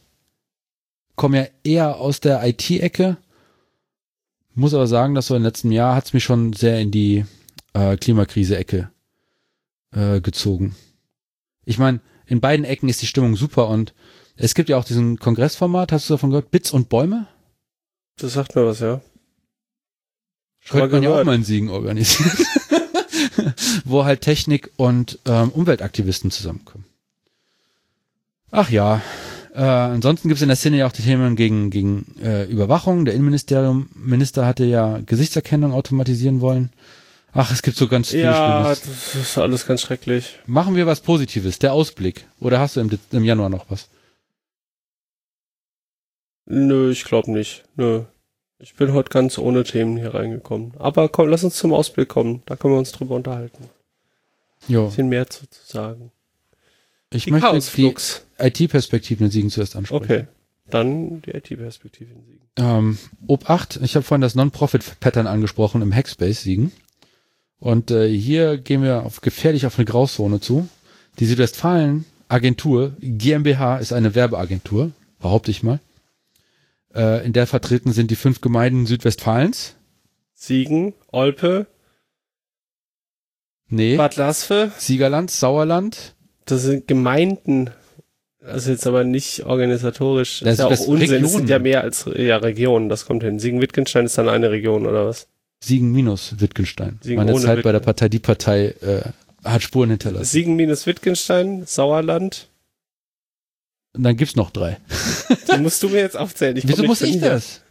[1.16, 3.18] komme ja eher aus der IT-Ecke,
[4.54, 7.26] muss aber sagen, dass so im letzten Jahr hat es mich schon sehr in die
[7.74, 8.90] äh, Klimakrise-Ecke
[9.92, 10.76] äh, gezogen.
[11.66, 13.94] Ich meine, in beiden Ecken ist die Stimmung super und
[14.36, 16.52] es gibt ja auch diesen Kongressformat, hast du davon gehört?
[16.52, 17.28] Bits und Bäume?
[18.18, 19.02] Das sagt mir was, ja.
[20.60, 22.32] Schon Könnte man ja auch mal in Siegen organisieren.
[23.86, 26.86] Wo halt Technik und ähm, Umweltaktivisten zusammenkommen.
[28.52, 29.02] Ach ja.
[29.54, 33.06] Äh, ansonsten gibt es in der Szene ja auch die Themen gegen, gegen äh, Überwachung.
[33.06, 36.72] Der Innenministerium Minister hatte ja Gesichtserkennung automatisieren wollen.
[37.34, 38.82] Ach, es gibt so ganz viel Ja, Schlimmes.
[39.14, 40.40] das ist alles ganz schrecklich.
[40.46, 42.26] Machen wir was Positives, der Ausblick.
[42.40, 43.88] Oder hast du im, im Januar noch was?
[46.46, 47.64] Nö, ich glaube nicht.
[47.76, 48.04] Nö.
[48.62, 50.74] Ich bin heute ganz ohne Themen hier reingekommen.
[50.78, 52.44] Aber komm, lass uns zum Ausblick kommen.
[52.46, 53.64] Da können wir uns drüber unterhalten.
[54.68, 54.86] Ein Jo.
[54.88, 56.12] bisschen mehr zu, zu sagen.
[57.12, 58.26] Ich Die möchte die Chaosflux.
[58.40, 60.04] IT-Perspektiven in Siegen zuerst ansprechen.
[60.04, 60.28] Okay.
[60.70, 62.42] Dann die IT-Perspektive in Siegen.
[62.58, 62.98] Ähm,
[63.28, 66.72] Ob 8, ich habe vorhin das Non-Profit-Pattern angesprochen im Hackspace Siegen.
[67.60, 70.70] Und äh, hier gehen wir auf gefährlich auf eine Grauzone zu.
[71.20, 75.80] Die Südwestfalen-Agentur, GmbH, ist eine Werbeagentur, behaupte ich mal.
[76.96, 79.76] Äh, in der vertreten sind die fünf Gemeinden Südwestfalens.
[80.34, 81.68] Siegen, Olpe,
[83.74, 84.72] Nee, Bad Lasve.
[84.78, 86.16] Siegerland, Sauerland.
[86.46, 87.70] Das sind Gemeinden.
[88.44, 90.40] Also jetzt aber nicht organisatorisch.
[90.40, 91.10] Das Das ist ja auch Unsinn.
[91.10, 91.28] Regionen.
[91.30, 92.90] sind ja mehr als ja, Regionen.
[92.90, 93.40] Das kommt hin.
[93.40, 95.28] Siegen-Wittgenstein ist dann eine Region oder was?
[95.64, 97.00] Siegen minus Wittgenstein.
[97.02, 99.04] Siegen Meine Zeit bei der Wittgen- Partei, die Partei äh,
[99.46, 100.26] hat Spuren hinterlassen.
[100.26, 102.50] Siegen minus Wittgenstein, Sauerland.
[103.94, 104.78] Und dann gibt's noch drei.
[105.54, 106.56] Die musst du mir jetzt aufzählen.
[106.58, 107.62] Ich Wieso muss ich das?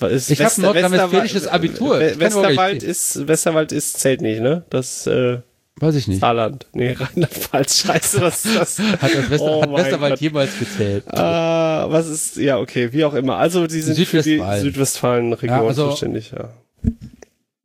[0.00, 2.00] Es Ich hab ein nordrhein-westfälisches Abitur.
[2.00, 4.64] Westerwald ist, Westerwald ist, zählt nicht, ne?
[4.70, 5.38] Das, äh,
[5.76, 6.20] Weiß ich nicht.
[6.20, 6.66] Saarland.
[6.74, 7.78] Nee, Rheinland-Pfalz.
[7.78, 8.78] Scheiße, was ist das?
[9.00, 10.20] Hat, das Wester, Oh hat Westerwald Gott.
[10.20, 11.04] jemals gezählt?
[11.14, 13.36] Ah, was ist, ja, okay, wie auch immer.
[13.38, 14.62] Also, die sind für die Südwestfalen.
[14.62, 16.50] Südwestfalen-Region Ja, also- zuständig, ja.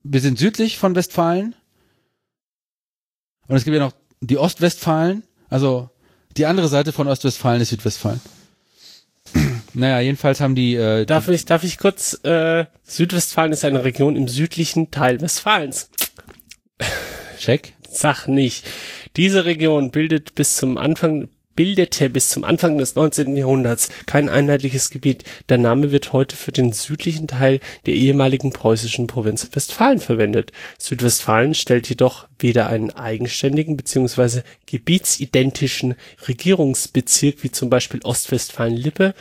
[0.04, 1.56] Wir sind südlich von Westfalen.
[3.48, 5.24] Und es gibt ja noch die Ostwestfalen.
[5.50, 5.90] Also
[6.38, 8.22] die andere Seite von Ostwestfalen ist Südwestfalen.
[9.74, 14.16] naja, jedenfalls haben die, äh, Darf ich, darf ich kurz, äh, Südwestfalen ist eine Region
[14.16, 15.90] im südlichen Teil Westfalens.
[17.40, 17.74] Check.
[17.90, 18.66] Sag nicht.
[19.16, 23.36] Diese Region bildet bis zum Anfang, bildete bis zum Anfang des 19.
[23.36, 25.26] Jahrhunderts kein einheitliches Gebiet.
[25.50, 30.54] Der Name wird heute für den südlichen Teil der ehemaligen preußischen Provinz Westfalen verwendet.
[30.78, 34.44] Südwestfalen stellt jedoch weder einen eigenständigen bzw.
[34.68, 35.96] gebietsidentischen
[36.28, 39.14] Regierungsbezirk wie zum Beispiel Ostwestfalen-Lippe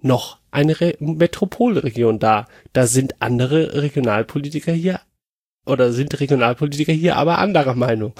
[0.00, 2.48] noch eine Re Metropolregion dar.
[2.72, 5.00] Da sind andere Regionalpolitiker hier
[5.66, 8.14] oder sind Regionalpolitiker hier aber anderer Meinung.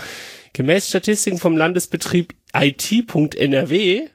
[0.54, 4.08] Gemäß Statistiken vom Landesbetrieb IT.NRW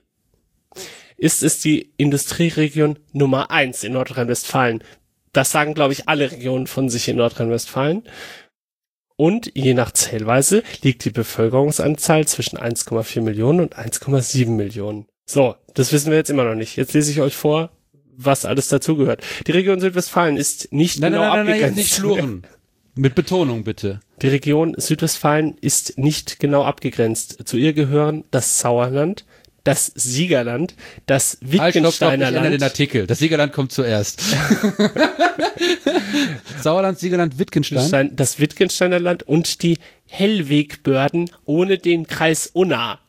[1.17, 4.81] ist es die Industrieregion Nummer eins in Nordrhein-Westfalen.
[5.33, 8.03] Das sagen, glaube ich, alle Regionen von sich in Nordrhein-Westfalen.
[9.17, 15.07] Und je nach Zählweise liegt die Bevölkerungsanzahl zwischen 1,4 Millionen und 1,7 Millionen.
[15.25, 16.77] So, das wissen wir jetzt immer noch nicht.
[16.77, 17.69] Jetzt lese ich euch vor,
[18.15, 19.21] was alles dazugehört.
[19.45, 21.77] Die Region Südwestfalen ist nicht Nein, genau nein, nein, nein, abgegrenzt.
[21.77, 22.47] jetzt nicht schlurren.
[22.95, 23.99] Mit Betonung bitte.
[24.21, 27.47] Die Region Südwestfalen ist nicht genau abgegrenzt.
[27.47, 29.25] Zu ihr gehören das Sauerland,
[29.63, 30.75] das Siegerland,
[31.05, 33.07] das Halt, stopp, stopp, ich Wittgensteiner ändere den Land, Artikel.
[33.07, 34.21] Das Siegerland kommt zuerst.
[36.61, 38.15] Sauerland, Siegerland, Wittgenstein.
[38.15, 39.77] das Wittgensteiner Land und die
[40.07, 42.99] Hellwegbörden ohne den Kreis Unna.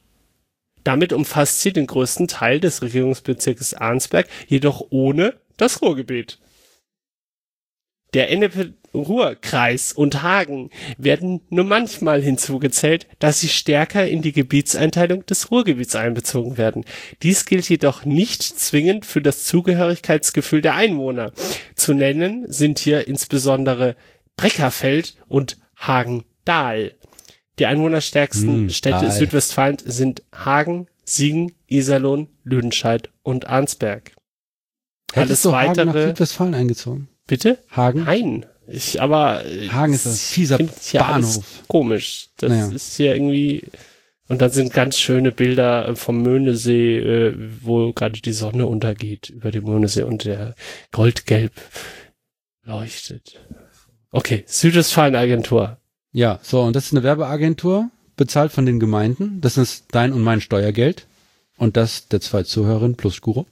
[0.84, 6.38] Damit umfasst sie den größten Teil des Regierungsbezirkes Arnsberg, jedoch ohne das Ruhrgebiet.
[8.14, 15.50] Der Ennepe-Ruhr-Kreis und Hagen werden nur manchmal hinzugezählt, da sie stärker in die Gebietseinteilung des
[15.50, 16.84] Ruhrgebiets einbezogen werden.
[17.22, 21.32] Dies gilt jedoch nicht zwingend für das Zugehörigkeitsgefühl der Einwohner.
[21.76, 23.96] Zu nennen sind hier insbesondere
[24.36, 26.94] Breckerfeld und Hagen-Dahl.
[27.58, 29.10] Die einwohnerstärksten Hm, Städte Dahl.
[29.10, 34.12] Südwestfalens sind Hagen, Siegen, Iserlohn, Lüdenscheid und Arnsberg.
[35.12, 37.08] Hättest du Hagen nach weitere- Südwestfalen eingezogen?
[37.30, 37.58] Bitte?
[37.70, 38.02] Hagen?
[38.06, 38.46] Nein.
[38.66, 39.44] Ich, aber.
[39.46, 40.58] äh, Hagen ist ein fieser
[40.94, 41.62] Bahnhof.
[41.68, 42.30] Komisch.
[42.38, 42.72] Das Naja.
[42.72, 43.62] ist hier irgendwie.
[44.26, 49.30] Und dann sind ganz schöne Bilder äh, vom Möhnesee, äh, wo gerade die Sonne untergeht
[49.30, 50.56] über dem Möhnesee und der
[50.90, 51.52] goldgelb
[52.64, 53.38] leuchtet.
[54.10, 55.76] Okay, Südwestfalen-Agentur.
[56.10, 59.40] Ja, so, und das ist eine Werbeagentur, bezahlt von den Gemeinden.
[59.40, 61.06] Das ist dein und mein Steuergeld.
[61.58, 63.46] Und das der zwei Zuhörerinnen plus Guro.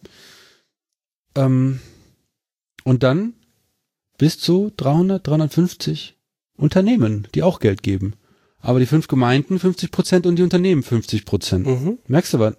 [1.36, 1.78] Ähm,
[2.82, 3.34] und dann
[4.18, 6.16] bis zu 300, 350
[6.56, 8.14] Unternehmen, die auch Geld geben.
[8.60, 11.66] Aber die fünf Gemeinden 50 Prozent und die Unternehmen 50 Prozent.
[11.66, 11.98] Mhm.
[12.08, 12.54] Merkst du was?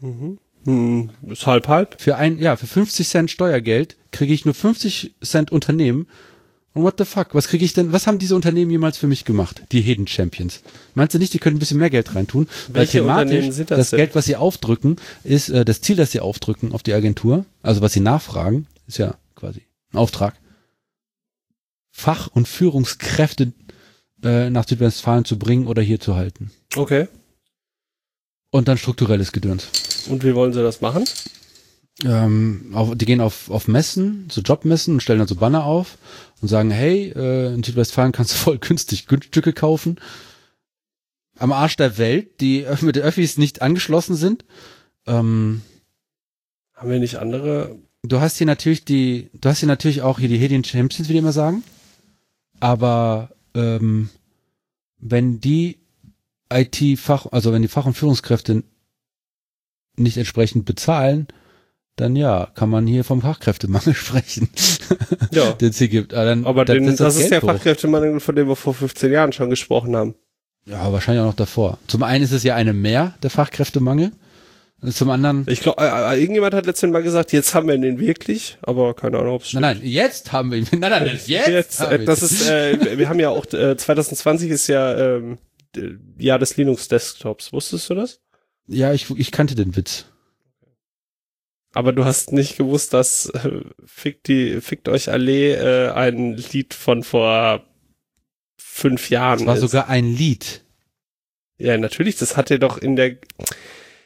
[0.00, 0.38] Mhm.
[0.64, 2.00] Hm, ist halb halb.
[2.00, 6.06] Für ein, ja, für 50 Cent Steuergeld kriege ich nur 50 Cent Unternehmen.
[6.74, 7.34] Und what the fuck?
[7.34, 7.92] Was kriege ich denn?
[7.92, 9.62] Was haben diese Unternehmen jemals für mich gemacht?
[9.72, 10.62] Die Hidden Champions.
[10.94, 12.48] Meinst du nicht, die können ein bisschen mehr Geld reintun?
[12.68, 13.96] Weil Welche thematisch Unternehmen sind das das?
[13.98, 17.44] Geld, was sie aufdrücken, ist äh, das Ziel, das sie aufdrücken auf die Agentur.
[17.62, 20.34] Also was sie nachfragen, ist ja quasi ein Auftrag.
[21.92, 23.52] Fach- und Führungskräfte
[24.24, 26.50] äh, nach Südwestfalen zu bringen oder hier zu halten.
[26.74, 27.06] Okay.
[28.50, 29.68] Und dann strukturelles Gedöns.
[30.08, 31.04] Und wie wollen sie das machen?
[32.04, 35.98] ähm, auf, die gehen auf, auf Messen, so Jobmessen und stellen dann so Banner auf
[36.40, 40.00] und sagen, hey, äh, in Südwestfalen kannst du voll günstig Günststücke kaufen.
[41.38, 44.44] Am Arsch der Welt, die mit den Öffis nicht angeschlossen sind.
[45.06, 45.62] Ähm,
[46.74, 47.76] Haben wir nicht andere?
[48.04, 51.12] du hast hier natürlich die, du hast hier natürlich auch hier die Hidden Champions, wie
[51.12, 51.62] die immer sagen.
[52.62, 54.08] Aber ähm,
[55.00, 55.78] wenn die
[56.52, 58.62] IT-Fach, also wenn die Fach- und Führungskräfte
[59.96, 61.26] nicht entsprechend bezahlen,
[61.96, 64.48] dann ja, kann man hier vom Fachkräftemangel sprechen,
[65.32, 65.52] Ja.
[65.54, 66.14] den es hier gibt.
[66.14, 67.46] Aber, dann, Aber den, setzt das ist Geld der hoch.
[67.48, 70.14] Fachkräftemangel, von dem wir vor 15 Jahren schon gesprochen haben.
[70.64, 71.78] Ja, wahrscheinlich auch noch davor.
[71.88, 74.12] Zum einen ist es ja eine mehr, der Fachkräftemangel.
[74.90, 78.00] Zum anderen, Ich glaube, äh, äh, irgendjemand hat letztens mal gesagt, jetzt haben wir den
[78.00, 80.66] wirklich, aber keine Ahnung, ob es nein, nein, jetzt haben wir ihn.
[80.72, 82.24] Nein, nein, jetzt, Jetzt, haben äh, wir das ihn.
[82.36, 85.38] ist, äh, wir haben ja auch, äh, 2020 ist ja ähm,
[86.18, 87.52] Jahr des Linux-Desktops.
[87.52, 88.20] Wusstest du das?
[88.66, 90.06] Ja, ich, ich kannte den Witz.
[91.74, 96.74] Aber du hast nicht gewusst, dass äh, Fickt, die, Fickt euch Allee äh, ein Lied
[96.74, 97.64] von vor
[98.58, 99.60] fünf Jahren Es war ist.
[99.60, 100.64] sogar ein Lied.
[101.58, 103.16] Ja, natürlich, das hat er doch in der.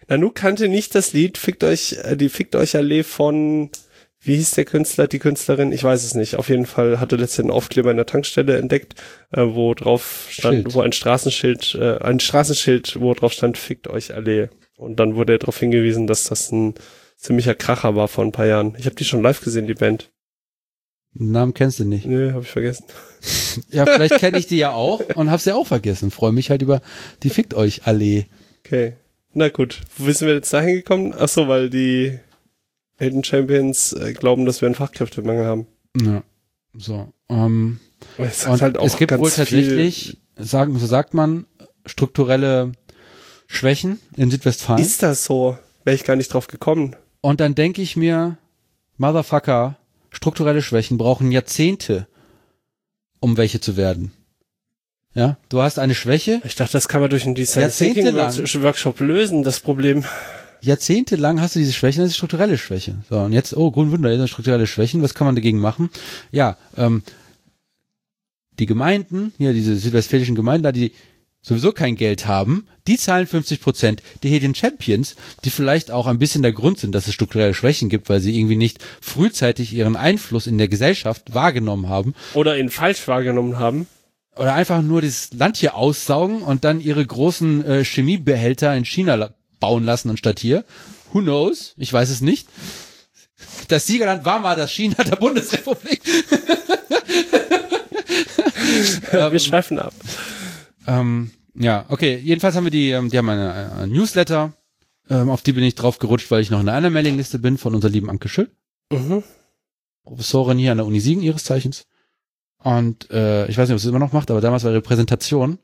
[0.09, 3.71] Nanu kannte nicht das Lied Fickt euch, äh, die Fickt euch Allee von,
[4.21, 5.73] wie hieß der Künstler, die Künstlerin?
[5.73, 6.37] Ich weiß es nicht.
[6.37, 8.95] Auf jeden Fall hatte letztens einen Aufkleber in der Tankstelle entdeckt,
[9.33, 10.75] äh, wo drauf stand, Schild.
[10.75, 14.51] wo ein Straßenschild, äh, ein Straßenschild, wo drauf stand, fickt euch alle.
[14.77, 16.75] Und dann wurde darauf hingewiesen, dass das ein
[17.17, 18.75] ziemlicher Kracher war vor ein paar Jahren.
[18.79, 20.11] Ich habe die schon live gesehen, die Band.
[21.15, 22.05] Namen kennst du nicht.
[22.05, 22.85] Nö, habe ich vergessen.
[23.71, 26.11] Ja, vielleicht kenne ich die ja auch und hab's ja auch vergessen.
[26.11, 26.83] Freue mich halt über
[27.23, 28.27] die Fickt euch Allee.
[28.65, 28.93] Okay.
[29.39, 29.83] Na gut.
[29.99, 31.15] Wo sind wir jetzt dahin gekommen?
[31.15, 32.19] Ach so, weil die
[32.97, 35.67] Hidden Champions äh, glauben, dass wir einen Fachkräftemangel haben.
[36.01, 36.23] Ja.
[36.73, 37.13] So.
[37.29, 37.79] Ähm,
[38.17, 41.45] Es halt es gibt wohl tatsächlich, sagen, so sagt man,
[41.85, 42.73] strukturelle
[43.47, 44.83] Schwächen in Südwestfalen.
[44.83, 45.59] Ist das so?
[45.85, 46.97] Wäre ich gar nicht drauf gekommen.
[47.21, 48.39] Und dann denke ich mir,
[48.97, 49.77] Motherfucker,
[50.13, 52.09] strukturelle Schwächen brauchen Jahrzehnte,
[53.21, 54.13] um welche zu werden.
[55.17, 58.15] Ja, du hast eine Schwäche, Ich dachte, das kann man durch einen Design Thinking.
[58.15, 60.05] Workshop lösen, das Problem.
[60.61, 62.97] jahrzehntelang hast du diese Schwächen, das ist strukturelle Schwäche.
[63.09, 65.89] So, und jetzt, oh, Grundwunder, jetzt sind strukturelle Schwächen, was kann man dagegen machen?
[66.33, 67.03] Ja, ähm,
[68.59, 70.93] die Gemeinden, hier diese südwestfälischen Gemeinden, da die
[71.41, 74.03] sowieso kein Geld haben, die zahlen 50 Prozent.
[74.23, 77.89] Die Hidden Champions, die vielleicht auch ein bisschen der Grund sind, dass es strukturelle Schwächen
[77.89, 82.69] gibt, weil sie irgendwie nicht frühzeitig ihren Einfluss in der Gesellschaft wahrgenommen haben, Oder ihn
[82.69, 83.87] falsch wahrgenommen haben.
[84.37, 89.15] Oder einfach nur das Land hier aussaugen und dann ihre großen äh, Chemiebehälter in China
[89.15, 90.65] la bauen lassen anstatt hier.
[91.13, 91.75] Who knows?
[91.79, 92.47] Ich weiß es nicht.
[93.69, 96.03] Das Siegerland war mal das China der Bundesrepublik.
[99.13, 99.95] wir schweifen ab.
[100.87, 102.17] Ähm, ja, okay.
[102.17, 104.53] Jedenfalls haben wir die, ähm, die haben eine, eine Newsletter.
[105.09, 107.75] Ähm, auf die bin ich drauf gerutscht, weil ich noch in einer Mailingliste bin von
[107.75, 108.51] unserer lieben Anke Schüll.
[108.93, 109.23] Mhm.
[110.05, 111.87] Professorin hier an der Uni Siegen ihres Zeichens.
[112.67, 114.81] Und äh, ich weiß nicht, ob sie es immer noch macht, aber damals war ihre
[114.81, 115.61] Präsentation,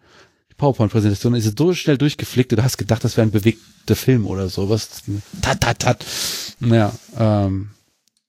[0.52, 4.48] die PowerPoint-Präsentation, ist so schnell durchgeflickt, du hast gedacht, das wäre ein bewegter Film oder
[4.48, 4.70] so.
[4.70, 5.02] Was?
[5.42, 6.06] Tat, tat, tat.
[6.60, 7.70] Naja, ähm,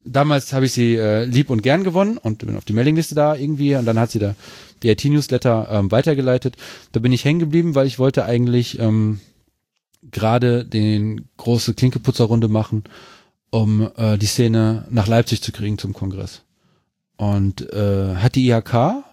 [0.04, 3.36] damals habe ich sie äh, lieb und gern gewonnen und bin auf die Mailingliste da
[3.36, 4.34] irgendwie und dann hat sie da
[4.82, 6.56] die IT-Newsletter ähm, weitergeleitet.
[6.94, 9.20] Da bin ich hängen geblieben, weil ich wollte eigentlich ähm,
[10.10, 12.86] gerade den große Klinkeputzerrunde machen
[13.52, 16.42] um äh, die Szene nach Leipzig zu kriegen zum Kongress.
[17.18, 19.04] Und äh, hat die IHK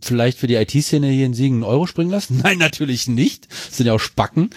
[0.00, 2.40] vielleicht für die IT-Szene hier in Siegen einen Euro springen lassen?
[2.42, 3.48] Nein, natürlich nicht.
[3.50, 4.50] Das sind ja auch Spacken.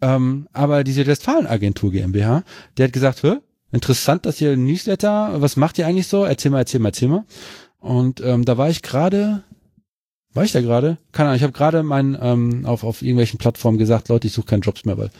[0.00, 2.44] Ähm, aber die Südwestfalen-Agentur GmbH,
[2.76, 3.36] der hat gesagt, Hö,
[3.72, 6.24] interessant, dass ihr ein Newsletter, was macht ihr eigentlich so?
[6.24, 7.24] Erzähl mal, erzähl mal, erzähl mal.
[7.78, 9.42] Und ähm, da war ich gerade,
[10.32, 10.98] war ich da gerade?
[11.12, 14.46] Keine Ahnung, ich habe gerade mein, ähm, auf, auf irgendwelchen Plattformen gesagt, Leute, ich suche
[14.46, 15.10] keine Jobs mehr, weil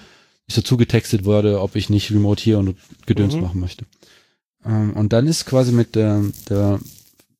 [0.46, 2.76] ich so zugetextet wurde, ob ich nicht remote hier und
[3.06, 3.40] Gedöns Mhm.
[3.42, 3.84] machen möchte.
[4.64, 6.80] Ähm, und dann ist quasi mit der, der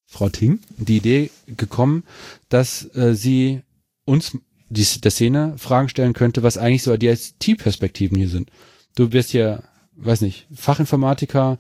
[0.07, 2.05] Frau Ting die Idee gekommen,
[2.49, 3.63] dass äh, sie
[4.05, 4.39] uns,
[4.69, 8.51] die, der Szene, Fragen stellen könnte, was eigentlich so die IT-Perspektiven hier sind.
[8.95, 9.65] Du bist hier,
[9.97, 11.59] weiß nicht, Fachinformatiker,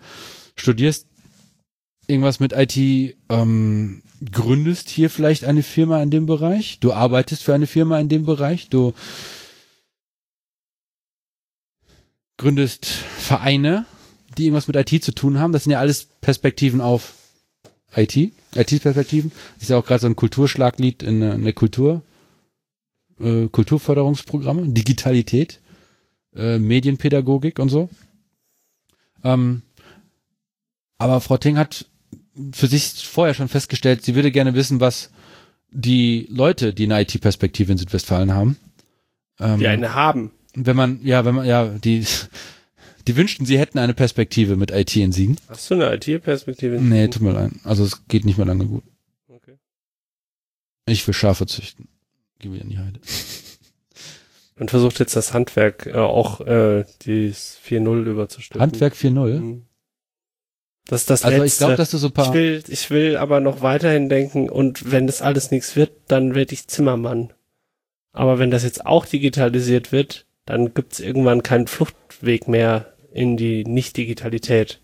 [0.57, 1.09] studierst
[2.07, 2.77] irgendwas mit IT,
[3.29, 8.09] ähm, gründest hier vielleicht eine Firma in dem Bereich, du arbeitest für eine Firma in
[8.09, 8.93] dem Bereich, du
[12.37, 13.87] gründest Vereine,
[14.39, 15.53] die irgendwas mit IT zu tun haben.
[15.53, 17.15] Das sind ja alles Perspektiven auf
[17.97, 18.17] IT,
[18.55, 19.31] IT-Perspektiven.
[19.61, 22.03] Ist ja auch gerade so ein Kulturschlaglied in, der- in der Kultur,
[23.21, 25.61] äh, Kulturförderungsprogramme, Digitalität,
[26.35, 27.89] äh, Medienpädagogik und so.
[29.23, 29.63] Ähm,
[30.99, 31.87] aber Frau Ting hat
[32.53, 35.11] für sich vorher schon festgestellt, sie würde gerne wissen, was
[35.71, 38.57] die Leute, die eine IT-Perspektive in Südwestfalen haben.
[39.41, 40.31] Ähm, Die eine haben.
[40.55, 42.05] wenn man, ja, wenn man, ja, die,
[43.07, 45.37] die wünschten, sie hätten eine Perspektive mit IT in Siegen.
[45.49, 46.81] Hast du eine IT-Perspektive?
[46.81, 47.53] Nee, tut mir leid.
[47.65, 48.85] Also es geht nicht mehr lange gut.
[49.29, 49.59] Okay.
[50.87, 51.89] Ich will Schafe züchten.
[52.39, 53.01] Geh wieder in die Heide.
[54.57, 58.61] Und versucht jetzt das Handwerk äh, auch äh, die 4.0 überzustülpen.
[58.61, 59.41] Handwerk 4.0.
[59.41, 59.67] Mhm.
[60.87, 61.59] Das ist das Also ich Letzte.
[61.65, 64.91] glaube, dass du so ein ich, paar, will, ich will aber noch weiterhin denken und
[64.91, 67.33] wenn das alles nichts wird, dann werde ich Zimmermann.
[68.13, 73.65] Aber wenn das jetzt auch digitalisiert wird, dann gibt's irgendwann keinen Fluchtweg mehr in die
[73.65, 74.81] Nicht-Digitalität.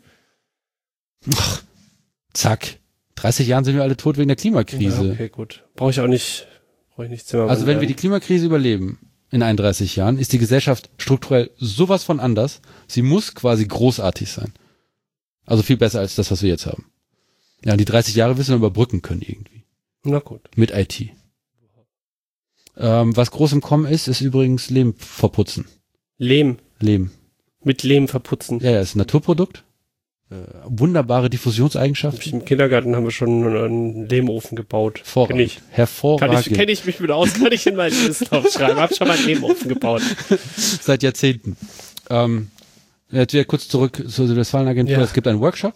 [2.32, 2.78] zack.
[3.16, 5.04] 30 Jahren sind wir alle tot wegen der Klimakrise.
[5.04, 5.64] Ja, okay, gut.
[5.76, 6.46] Brauche ich auch nicht,
[6.90, 7.50] brauche ich nicht Zimmermann.
[7.50, 7.94] Also wenn wir die.
[7.94, 8.98] Klimakrise überleben
[9.30, 12.62] in 31 Jahren, ist die Gesellschaft strukturell sowas von anders.
[12.86, 14.54] Sie muss quasi großartig sein.
[15.44, 16.86] Also viel besser als das, was wir jetzt haben.
[17.64, 19.64] Ja, und die 30 Jahre wissen wir überbrücken können irgendwie.
[20.04, 20.48] Na gut.
[20.56, 21.10] Mit IT.
[22.76, 25.66] Ähm, was groß im Kommen ist, ist übrigens Lehm verputzen.
[26.16, 26.58] Lehm.
[26.78, 27.10] Lehm.
[27.62, 28.60] Mit Lehm verputzen.
[28.60, 29.64] Ja, ja, ist ein Naturprodukt.
[30.30, 31.28] Äh, wunderbare
[32.20, 34.94] ich Im Kindergarten haben wir schon einen Lehmofen gebaut.
[34.94, 35.40] Kenn Hervorragend.
[35.40, 35.56] ich.
[35.56, 36.46] Kann Hervorragend.
[36.46, 38.78] ich, kenn ich mich mit aus, kann ich in meinen Lebenslauf schreiben.
[38.78, 40.02] Hab schon mal einen Lehmofen gebaut.
[40.56, 41.56] Seit Jahrzehnten.
[42.08, 42.48] Ähm,
[43.12, 44.98] Jetzt wieder kurz zurück zur Südwestfalen-Agentur.
[44.98, 45.02] Ja.
[45.02, 45.74] Es gibt einen Workshop.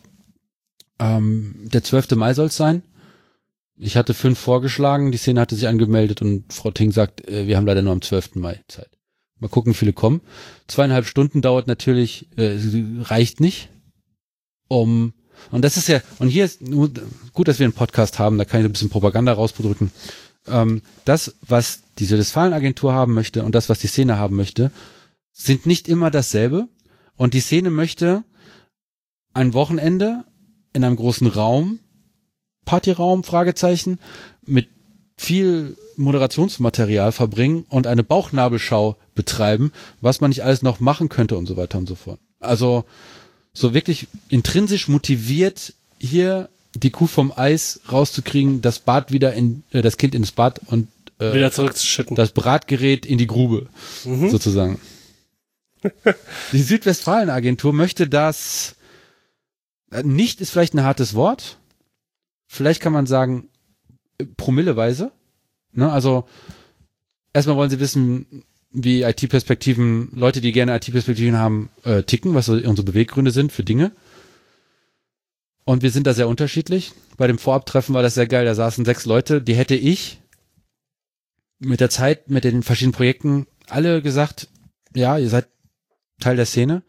[1.00, 2.12] Ähm, der 12.
[2.12, 2.82] Mai soll es sein.
[3.76, 7.56] Ich hatte fünf vorgeschlagen, die Szene hatte sich angemeldet und Frau Ting sagt, äh, wir
[7.56, 8.36] haben leider nur am 12.
[8.36, 8.90] Mai Zeit.
[9.40, 10.20] Mal gucken, wie viele kommen.
[10.68, 12.58] Zweieinhalb Stunden dauert natürlich, äh,
[13.02, 13.68] reicht nicht,
[14.68, 15.12] um
[15.50, 16.60] und das ist ja, und hier ist
[17.32, 19.90] gut, dass wir einen Podcast haben, da kann ich ein bisschen Propaganda rausdrücken.
[20.46, 24.70] Ähm, das, was die Südwestfalen-Agentur haben möchte und das, was die Szene haben möchte,
[25.32, 26.68] sind nicht immer dasselbe.
[27.16, 28.24] Und die Szene möchte
[29.32, 30.24] ein Wochenende
[30.72, 31.78] in einem großen Raum,
[32.64, 33.98] Partyraum, Fragezeichen,
[34.44, 34.68] mit
[35.16, 41.46] viel Moderationsmaterial verbringen und eine Bauchnabelschau betreiben, was man nicht alles noch machen könnte und
[41.46, 42.18] so weiter und so fort.
[42.40, 42.84] Also
[43.52, 49.82] so wirklich intrinsisch motiviert, hier die Kuh vom Eis rauszukriegen, das Bad wieder in, äh,
[49.82, 50.88] das Kind ins Bad und
[51.20, 52.16] äh, Wieder zurückzuschütten.
[52.16, 53.68] das Bratgerät in die Grube,
[54.02, 54.80] sozusagen.
[56.52, 58.74] die Südwestfalen-Agentur möchte das,
[59.92, 61.58] äh, nicht ist vielleicht ein hartes Wort,
[62.48, 63.48] vielleicht kann man sagen,
[64.36, 65.12] promilleweise,
[65.72, 66.26] ne, also,
[67.32, 72.54] erstmal wollen sie wissen, wie IT-Perspektiven, Leute, die gerne IT-Perspektiven haben, äh, ticken, was so
[72.54, 73.92] unsere Beweggründe sind für Dinge.
[75.64, 76.92] Und wir sind da sehr unterschiedlich.
[77.16, 78.44] Bei dem Vorabtreffen war das sehr geil.
[78.44, 80.20] Da saßen sechs Leute, die hätte ich
[81.58, 84.48] mit der Zeit, mit den verschiedenen Projekten alle gesagt,
[84.94, 85.48] ja, ihr seid
[86.20, 86.82] Teil der Szene.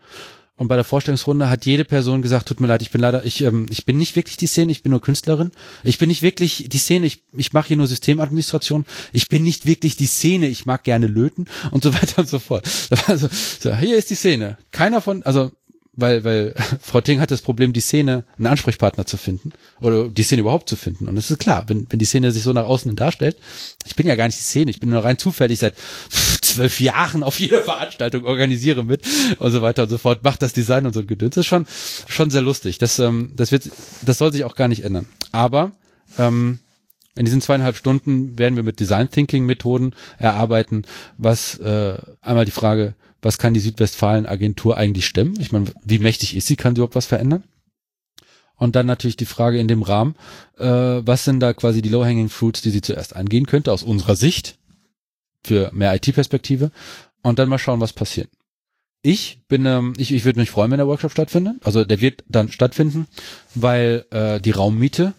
[0.58, 3.42] Und bei der Vorstellungsrunde hat jede Person gesagt, tut mir leid, ich bin leider, ich,
[3.42, 5.52] ähm, ich bin nicht wirklich die Szene, ich bin nur Künstlerin.
[5.84, 8.86] Ich bin nicht wirklich die Szene, ich, ich mache hier nur Systemadministration.
[9.12, 12.40] Ich bin nicht wirklich die Szene, ich mag gerne löten und so weiter und so
[12.40, 12.66] fort.
[12.90, 13.28] Das war so,
[13.60, 14.58] so, hier ist die Szene.
[14.72, 15.52] Keiner von, also
[15.96, 20.24] weil, weil Frau Ting hat das Problem, die Szene, einen Ansprechpartner zu finden oder die
[20.24, 21.08] Szene überhaupt zu finden.
[21.08, 23.38] Und es ist klar, wenn, wenn die Szene sich so nach außen darstellt,
[23.86, 25.76] ich bin ja gar nicht die Szene, ich bin nur rein zufällig seit
[26.42, 29.02] zwölf Jahren auf jeder Veranstaltung organisiere mit
[29.40, 31.36] und so weiter und so fort, macht das Design und so ein Gedöns.
[31.36, 31.66] Das ist schon,
[32.08, 32.78] schon sehr lustig.
[32.78, 33.70] Das, ähm, das wird,
[34.04, 35.08] das soll sich auch gar nicht ändern.
[35.32, 35.72] Aber
[36.18, 36.60] ähm,
[37.18, 40.84] in diesen zweieinhalb Stunden werden wir mit Design Thinking Methoden erarbeiten,
[41.18, 42.94] was äh, einmal die Frage,
[43.26, 45.40] was kann die Südwestfalen-Agentur eigentlich stemmen?
[45.40, 46.56] Ich meine, wie mächtig ist sie?
[46.56, 47.44] Kann sie überhaupt was verändern?
[48.56, 50.14] Und dann natürlich die Frage in dem Rahmen,
[50.60, 54.16] äh, was sind da quasi die Low-Hanging Fruits, die sie zuerst angehen könnte, aus unserer
[54.16, 54.60] Sicht,
[55.44, 56.70] für mehr IT-Perspektive,
[57.24, 58.30] und dann mal schauen, was passiert.
[59.02, 61.56] Ich bin, ähm, ich, ich würde mich freuen, wenn der Workshop stattfindet.
[61.64, 63.08] Also der wird dann stattfinden,
[63.56, 65.16] weil äh, die Raummiete,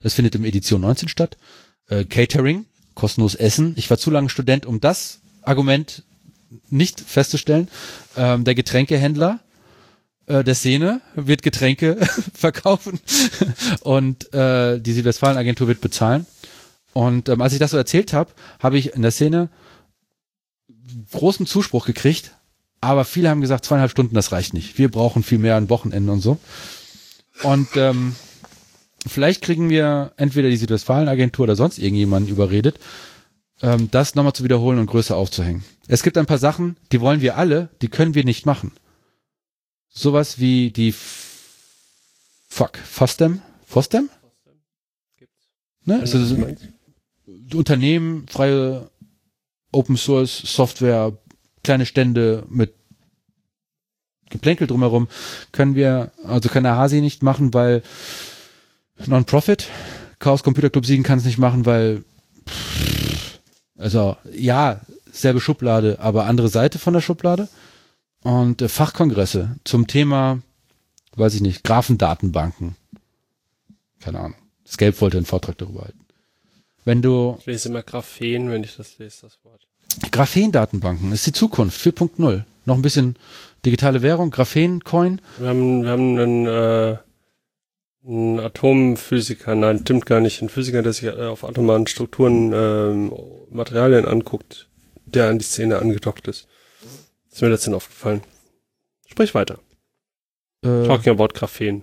[0.00, 1.36] das findet im Edition 19 statt,
[1.86, 3.74] äh, Catering, kostenlos Essen.
[3.76, 6.02] Ich war zu lange Student, um das Argument
[6.70, 7.68] nicht festzustellen.
[8.16, 9.40] Ähm, der Getränkehändler
[10.26, 11.96] äh, der Szene wird Getränke
[12.34, 13.00] verkaufen
[13.80, 16.26] und äh, die Südwestfalen-Agentur wird bezahlen.
[16.92, 19.48] Und ähm, als ich das so erzählt habe, habe ich in der Szene
[21.12, 22.32] großen Zuspruch gekriegt,
[22.80, 24.78] aber viele haben gesagt, zweieinhalb Stunden, das reicht nicht.
[24.78, 26.38] Wir brauchen viel mehr an Wochenenden und so.
[27.42, 28.14] Und ähm,
[29.06, 32.78] vielleicht kriegen wir entweder die Südwestfalen-Agentur oder sonst irgendjemanden überredet,
[33.62, 35.64] ähm, das nochmal zu wiederholen und größer aufzuhängen.
[35.86, 38.72] Es gibt ein paar Sachen, die wollen wir alle, die können wir nicht machen.
[39.88, 41.30] Sowas wie die F
[42.48, 43.42] Fuck, Fostem?
[43.66, 44.08] Fostem?
[45.84, 45.98] Ne?
[45.98, 46.18] Also,
[47.52, 48.90] Unternehmen, freie
[49.72, 51.18] Open Source Software,
[51.64, 52.74] kleine Stände mit
[54.30, 55.08] Geplänkel drumherum
[55.50, 57.82] können wir, also kann der Hasi nicht machen, weil
[59.04, 59.66] Non-Profit,
[60.20, 62.04] Chaos Computer Club Siegen kann es nicht machen, weil
[63.76, 64.80] also ja,
[65.10, 67.48] selbe Schublade, aber andere Seite von der Schublade.
[68.22, 70.40] Und äh, Fachkongresse zum Thema,
[71.16, 72.76] weiß ich nicht, Graphendatenbanken.
[74.00, 74.38] Keine Ahnung.
[74.66, 76.00] Scape wollte einen Vortrag darüber halten.
[76.84, 79.66] Wenn du Ich lese immer Graphen, wenn ich das lese, das Wort.
[80.10, 82.44] Graphendatenbanken ist die Zukunft 4.0.
[82.66, 83.16] Noch ein bisschen
[83.64, 85.20] digitale Währung, Graphen-Coin.
[85.38, 86.96] Wir haben, wir haben einen, äh,
[88.06, 93.12] einen Atomphysiker, nein, stimmt gar nicht, ein Physiker, der sich äh, auf atomaren Strukturen ähm,
[93.50, 94.68] Materialien anguckt,
[95.06, 96.46] der an die Szene angedockt ist.
[97.30, 98.22] Ist mir letztens aufgefallen.
[99.06, 99.58] Sprich weiter.
[100.62, 101.82] Äh, Talking about Graphen.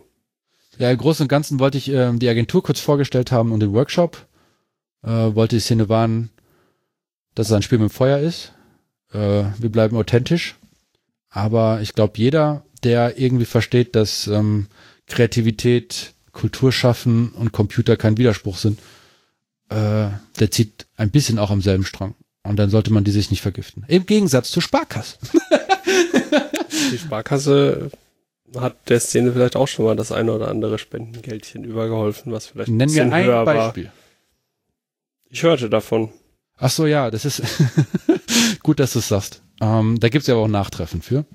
[0.78, 3.74] Ja, im Großen und Ganzen wollte ich ähm, die Agentur kurz vorgestellt haben und den
[3.74, 4.26] Workshop.
[5.04, 6.30] Äh, wollte die Szene warnen,
[7.36, 8.54] dass es ein Spiel mit dem Feuer ist.
[9.12, 10.56] Äh, wir bleiben authentisch.
[11.30, 14.68] Aber ich glaube, jeder, der irgendwie versteht, dass ähm,
[15.12, 18.80] Kreativität, Kulturschaffen und Computer kein Widerspruch sind,
[19.70, 20.08] äh,
[20.40, 22.16] der zieht ein bisschen auch am selben Strang.
[22.44, 23.86] Und dann sollte man die sich nicht vergiften.
[23.88, 25.18] Im Gegensatz zur Sparkasse.
[26.92, 27.92] Die Sparkasse
[28.58, 32.70] hat der Szene vielleicht auch schon mal das eine oder andere Spendengeldchen übergeholfen, was vielleicht
[32.70, 33.46] Nennen wir bisschen ein höher war.
[33.46, 33.92] Beispiel.
[35.30, 36.10] Ich hörte davon.
[36.58, 37.42] Ach so, ja, das ist
[38.64, 39.42] gut, dass du es sagst.
[39.62, 41.26] Ähm, da gibt's ja aber auch Nachtreffen für.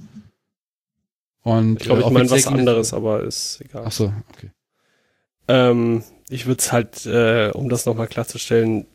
[1.46, 3.84] Und Ich glaube, äh, ich meine was anderes, aber ist egal.
[3.86, 4.50] Ach so, okay.
[5.46, 8.88] Ähm, ich würde es halt, äh, um das nochmal klarzustellen,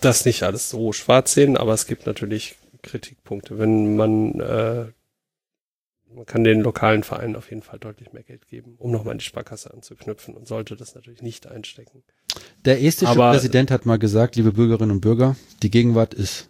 [0.00, 3.58] das nicht alles so schwarz sehen, aber es gibt natürlich Kritikpunkte.
[3.58, 4.86] Wenn man, äh,
[6.14, 9.18] man kann den lokalen Vereinen auf jeden Fall deutlich mehr Geld geben, um nochmal in
[9.18, 12.02] die Sparkasse anzuknüpfen und sollte das natürlich nicht einstecken.
[12.64, 16.48] Der estische Aber- Präsident hat mal gesagt, liebe Bürgerinnen und Bürger, die Gegenwart ist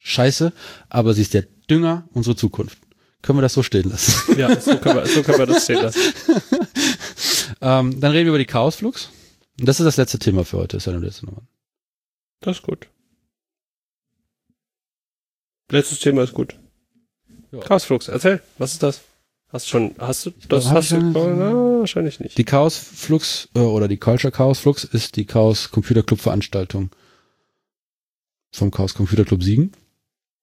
[0.00, 0.52] scheiße,
[0.90, 2.78] aber sie ist der Dünger unserer Zukunft.
[3.22, 4.38] Können wir das so stehen lassen?
[4.38, 6.00] Ja, so können wir, so können wir das stehen lassen.
[7.60, 9.10] ähm, dann reden wir über die Chaosflux.
[9.58, 10.76] Und das ist das letzte Thema für heute.
[10.76, 11.42] Ist ja nur letzte Nummer.
[12.40, 12.88] Das ist gut.
[15.70, 16.56] Letztes Thema ist gut.
[17.52, 17.60] Ja.
[17.60, 19.00] Chaosflux, erzähl, was ist das?
[19.50, 22.36] Hast du schon, hast du, das hab hast du, schon- na, wahrscheinlich nicht.
[22.36, 26.90] Die Chaosflux äh, oder die Culture Chaosflux ist die Chaos Computer Club Veranstaltung
[28.52, 29.72] vom Chaos Computer Club Siegen.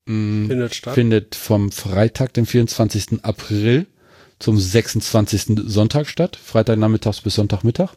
[0.06, 0.94] Mm, Findet statt.
[0.94, 3.24] findet vom Freitag, dem 24.
[3.24, 3.88] April
[4.40, 5.58] zum 26.
[5.66, 6.36] Sonntag statt.
[6.36, 7.94] Freitagnachmittags bis Sonntagmittag.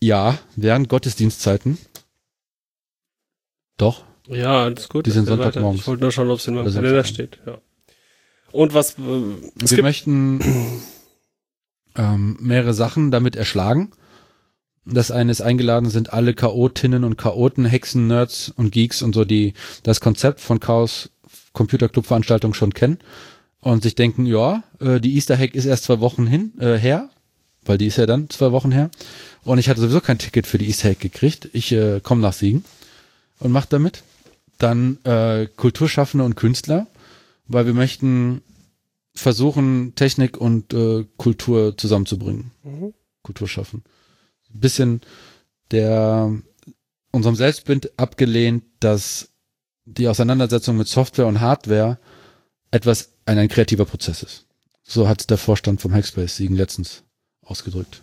[0.00, 1.78] Ja, während Gottesdienstzeiten.
[3.76, 4.04] Doch.
[4.26, 5.06] Ja, alles gut.
[5.06, 5.26] Die sind.
[5.26, 5.82] Sonntagmorgens.
[5.82, 7.38] Ich wollte nur schauen, ob es in meinem Kalender steht.
[7.46, 7.58] Ja.
[8.52, 10.40] Und was, äh, wir möchten
[11.96, 13.92] ähm, mehrere Sachen damit erschlagen.
[14.86, 19.24] Das eine ist eingeladen sind alle Chaotinnen und Chaoten, Hexen, Nerds und Geeks und so,
[19.24, 21.10] die das Konzept von Chaos
[21.52, 22.98] Computer Club Veranstaltung schon kennen
[23.60, 27.08] und sich denken, ja, äh, die Easter Hack ist erst zwei Wochen hin, äh, her,
[27.64, 28.90] weil die ist ja dann zwei Wochen her.
[29.44, 31.48] Und ich hatte sowieso kein Ticket für die Easter Hack gekriegt.
[31.54, 32.64] Ich äh, komme nach Siegen
[33.38, 34.02] und mach damit.
[34.58, 36.86] Dann äh, Kulturschaffende und Künstler,
[37.48, 38.42] weil wir möchten
[39.14, 42.50] versuchen, Technik und äh, Kultur zusammenzubringen.
[42.62, 42.92] Mhm.
[43.22, 43.82] Kultur schaffen.
[44.54, 45.00] Ein bisschen
[45.70, 46.32] der
[47.10, 49.30] unserem Selbstbild abgelehnt, dass
[49.84, 51.98] die Auseinandersetzung mit Software und Hardware
[52.70, 54.46] etwas ein, ein kreativer Prozess ist.
[54.82, 57.02] So hat der Vorstand vom Hackspace Siegen letztens
[57.44, 58.02] ausgedrückt.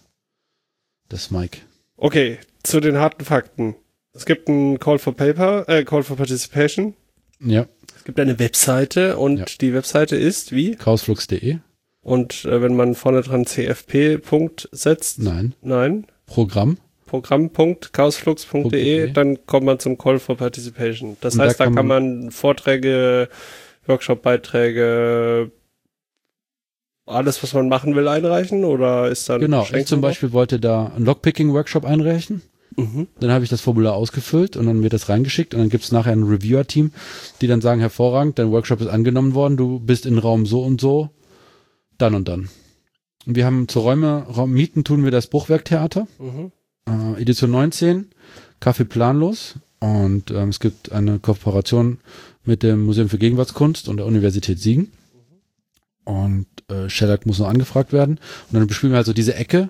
[1.09, 1.59] Das Mike.
[1.97, 3.75] okay, zu den harten Fakten.
[4.13, 6.95] Es gibt ein Call for Paper, äh, Call for Participation.
[7.39, 7.65] Ja,
[7.97, 9.45] Es gibt eine Webseite und Ja.
[9.59, 10.75] die Webseite ist wie?
[10.75, 11.57] chaosflux.de?
[12.01, 15.53] Und äh, wenn man vorne dran CFP Punkt setzt, Nein.
[15.61, 16.77] nein, Programm.
[17.07, 19.11] Programm.chaosflux.de, .de.
[19.11, 21.17] dann kommt man zum Call for Participation.
[21.19, 23.27] Das Und da heißt, da kann kann man Vorträge,
[23.85, 25.51] Workshop-Beiträge,
[27.05, 29.67] alles, was man machen will, einreichen oder ist dann Genau.
[29.73, 32.41] Ich zum Beispiel wollte da einen Lockpicking-Workshop einreichen.
[32.75, 32.93] drauf?
[32.93, 33.07] Mhm.
[33.19, 35.91] Dann habe ich das Formular ausgefüllt und dann wird das reingeschickt und dann gibt es
[35.91, 36.91] nachher ein Reviewer-Team,
[37.41, 40.79] die dann sagen, hervorragend, dein Workshop ist angenommen worden, du bist in Raum so und
[40.79, 41.09] so,
[41.97, 42.49] dann und dann.
[43.25, 46.51] Wir haben zur Räume, Raum mieten tun wir das Bruchwerktheater, Mhm.
[46.87, 48.09] äh, Edition 19,
[48.59, 51.99] Kaffee planlos und ähm, es gibt eine Kooperation
[52.43, 54.91] mit dem Museum für Gegenwartskunst und der Universität Siegen.
[56.03, 58.17] Und äh, Shellac muss noch angefragt werden.
[58.17, 59.69] Und dann bespielen wir also diese Ecke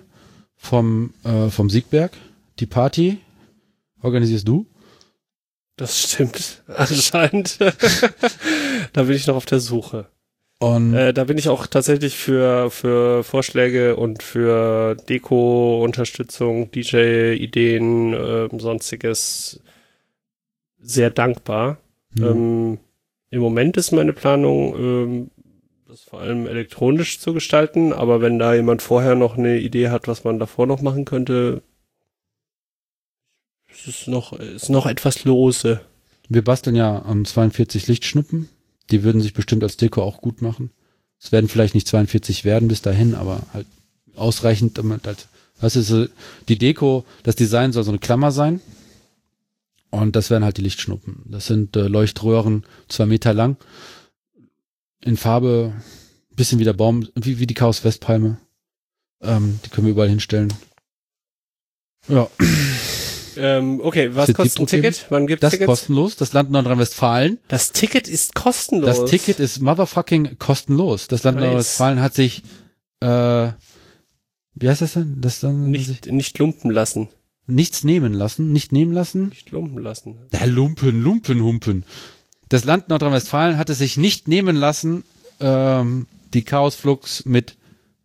[0.56, 2.12] vom, äh, vom Siegberg.
[2.58, 3.18] Die Party
[4.00, 4.66] organisierst du.
[5.76, 7.58] Das stimmt anscheinend.
[8.94, 10.08] da bin ich noch auf der Suche.
[10.62, 18.60] Und Äh, da bin ich auch tatsächlich für, für Vorschläge und für Deko-Unterstützung, DJ-Ideen, ähm,
[18.60, 19.60] sonstiges
[20.78, 21.78] sehr dankbar.
[22.14, 22.78] hm, Ähm,
[23.30, 25.30] Im Moment ist meine Planung, ähm,
[25.88, 30.06] das vor allem elektronisch zu gestalten, aber wenn da jemand vorher noch eine Idee hat,
[30.06, 31.62] was man davor noch machen könnte,
[33.68, 35.80] ist es noch, ist noch etwas lose.
[36.28, 38.48] wir basteln ja an 42 Lichtschnuppen.
[38.92, 40.70] Die würden sich bestimmt als Deko auch gut machen.
[41.18, 43.66] Es werden vielleicht nicht 42 werden bis dahin, aber halt
[44.14, 45.28] ausreichend, damit halt,
[45.60, 46.06] was ist so,
[46.48, 48.60] die Deko, das Design soll so eine Klammer sein.
[49.90, 51.22] Und das wären halt die Lichtschnuppen.
[51.26, 53.56] Das sind äh, Leuchtröhren, zwei Meter lang,
[55.02, 55.74] in Farbe,
[56.34, 58.38] bisschen wie der Baum, wie, wie die Chaos Westpalme.
[59.20, 60.52] Ähm, die können wir überall hinstellen.
[62.08, 62.28] Ja,
[63.36, 65.06] Ähm, okay, was kostet ein Ticket?
[65.10, 65.66] Wann gibt's das Tickets?
[65.66, 66.16] kostenlos.
[66.16, 68.98] Das Land Nordrhein-Westfalen Das Ticket ist kostenlos.
[69.00, 71.08] Das Ticket ist motherfucking kostenlos.
[71.08, 71.38] Das Land.
[71.38, 72.42] Nordrhein-Westfalen hat sich,
[73.00, 73.06] äh,
[74.54, 75.20] wie heißt das denn?
[75.20, 77.08] Das dann nicht, nicht lumpen lassen.
[77.46, 79.28] nichts nehmen lassen, nicht nehmen lassen.
[79.28, 80.18] Nicht lumpen lassen.
[80.32, 81.84] Ja, Lumpen, Lumpen, Humpen.
[82.48, 85.04] Das Land Nordrhein-Westfalen hat es sich nicht nehmen lassen,
[85.40, 87.56] ähm, die Chaosflux mit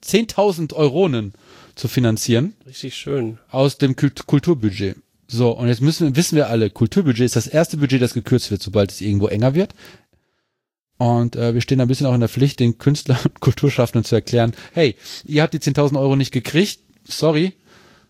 [0.03, 1.33] 10.000 Euronen
[1.75, 3.39] zu finanzieren Richtig schön.
[3.49, 4.97] aus dem Kult Kulturbudget.
[5.27, 8.61] So, und jetzt müssen, wissen wir alle, Kulturbudget ist das erste Budget, das gekürzt wird,
[8.61, 9.73] sobald es irgendwo enger wird.
[10.97, 14.15] Und äh, wir stehen ein bisschen auch in der Pflicht, den Künstler und Kulturschaffenden zu
[14.15, 14.95] erklären, hey,
[15.25, 17.53] ihr habt die 10.000 Euro nicht gekriegt, sorry,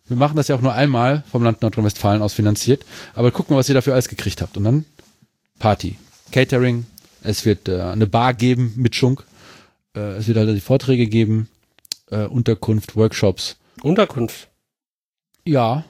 [0.07, 3.57] wir machen das ja auch nur einmal vom Land Nordrhein-Westfalen aus finanziert, aber guck mal,
[3.57, 4.56] was ihr dafür alles gekriegt habt.
[4.56, 4.85] Und dann
[5.60, 5.98] Party,
[6.31, 6.85] Catering,
[7.23, 9.26] Es wird äh, eine Bar geben mit Schunk.
[9.95, 11.49] Äh, es wird halt die Vorträge geben,
[12.10, 13.57] äh, Unterkunft, Workshops.
[13.81, 14.48] Unterkunft.
[15.44, 15.84] Ja.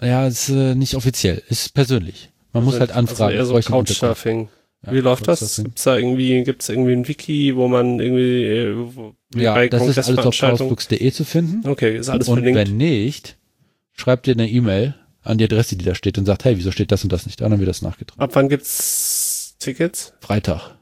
[0.00, 2.30] Ja, ist äh, nicht offiziell, ist persönlich.
[2.52, 3.36] Man muss halt anfragen.
[3.38, 3.70] Also eher so.
[3.70, 4.48] Couchsurfing.
[4.86, 5.56] Ja, Wie läuft das?
[5.56, 9.86] Gibt's da irgendwie, gibt's irgendwie ein Wiki, wo man irgendwie, äh, wo, Ja, bei das
[9.86, 11.68] ist alles auf chaosflux.de zu finden.
[11.68, 12.58] Okay, ist alles und verlinkt.
[12.60, 13.36] wenn nicht,
[13.92, 16.92] schreibt ihr eine E-Mail an die Adresse, die da steht und sagt, hey, wieso steht
[16.92, 17.46] das und das nicht da?
[17.46, 18.22] Und dann wird das nachgetragen.
[18.22, 20.12] Ab wann gibt's Tickets?
[20.20, 20.76] Freitag.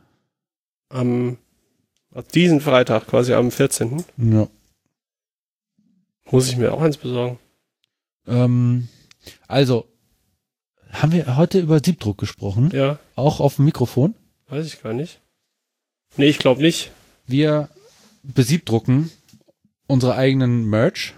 [0.91, 1.39] Am,
[2.15, 4.05] ab diesen Freitag, quasi am 14.
[4.19, 4.47] Ja.
[6.31, 7.39] Muss ich mir auch eins besorgen.
[8.27, 8.89] Ähm,
[9.49, 9.87] also,
[10.91, 12.71] haben wir heute über Siebdruck gesprochen?
[12.73, 14.15] Ja, Auch auf dem Mikrofon?
[14.49, 15.21] weiß ich gar nicht.
[16.17, 16.93] Nee, ich glaube nicht.
[17.27, 17.69] Wir
[18.23, 19.11] besiebdrucken
[19.89, 21.15] unsere eigenen Merch.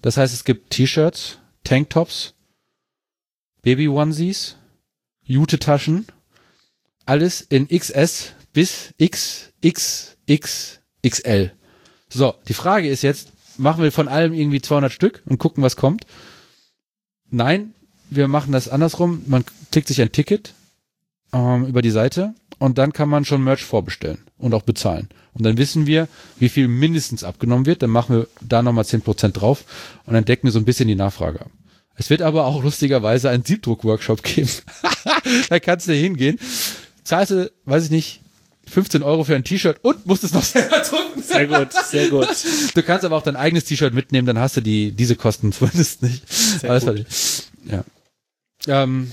[0.00, 2.34] Das heißt, es gibt T-Shirts, Tanktops,
[3.62, 4.56] Baby-Onesies,
[5.24, 6.06] Jute-Taschen,
[7.06, 11.52] alles in XS bis XXXXL.
[12.08, 13.28] So, die Frage ist jetzt,
[13.58, 16.06] machen wir von allem irgendwie 200 Stück und gucken, was kommt?
[17.34, 17.74] Nein,
[18.10, 19.22] wir machen das andersrum.
[19.26, 20.54] Man klickt sich ein Ticket
[21.32, 25.08] ähm, über die Seite und dann kann man schon Merch vorbestellen und auch bezahlen.
[25.32, 26.06] Und dann wissen wir,
[26.38, 27.82] wie viel mindestens abgenommen wird.
[27.82, 29.64] Dann machen wir da nochmal 10% drauf
[30.06, 31.50] und dann decken wir so ein bisschen die Nachfrage ab.
[31.96, 34.50] Es wird aber auch lustigerweise einen Siebdruck-Workshop geben.
[35.48, 36.38] da kannst du hingehen,
[37.02, 38.20] zahlst du, weiß ich nicht,
[38.68, 41.22] 15 Euro für ein T-Shirt und musst es noch selber drucken.
[41.22, 42.28] Sehr gut, sehr gut.
[42.74, 46.02] Du kannst aber auch dein eigenes T-Shirt mitnehmen, dann hast du die, diese Kosten zumindest
[46.02, 46.28] nicht.
[46.32, 46.94] Sehr Alles gut.
[46.96, 47.44] fertig.
[47.66, 47.84] Ja.
[48.66, 49.10] Ähm,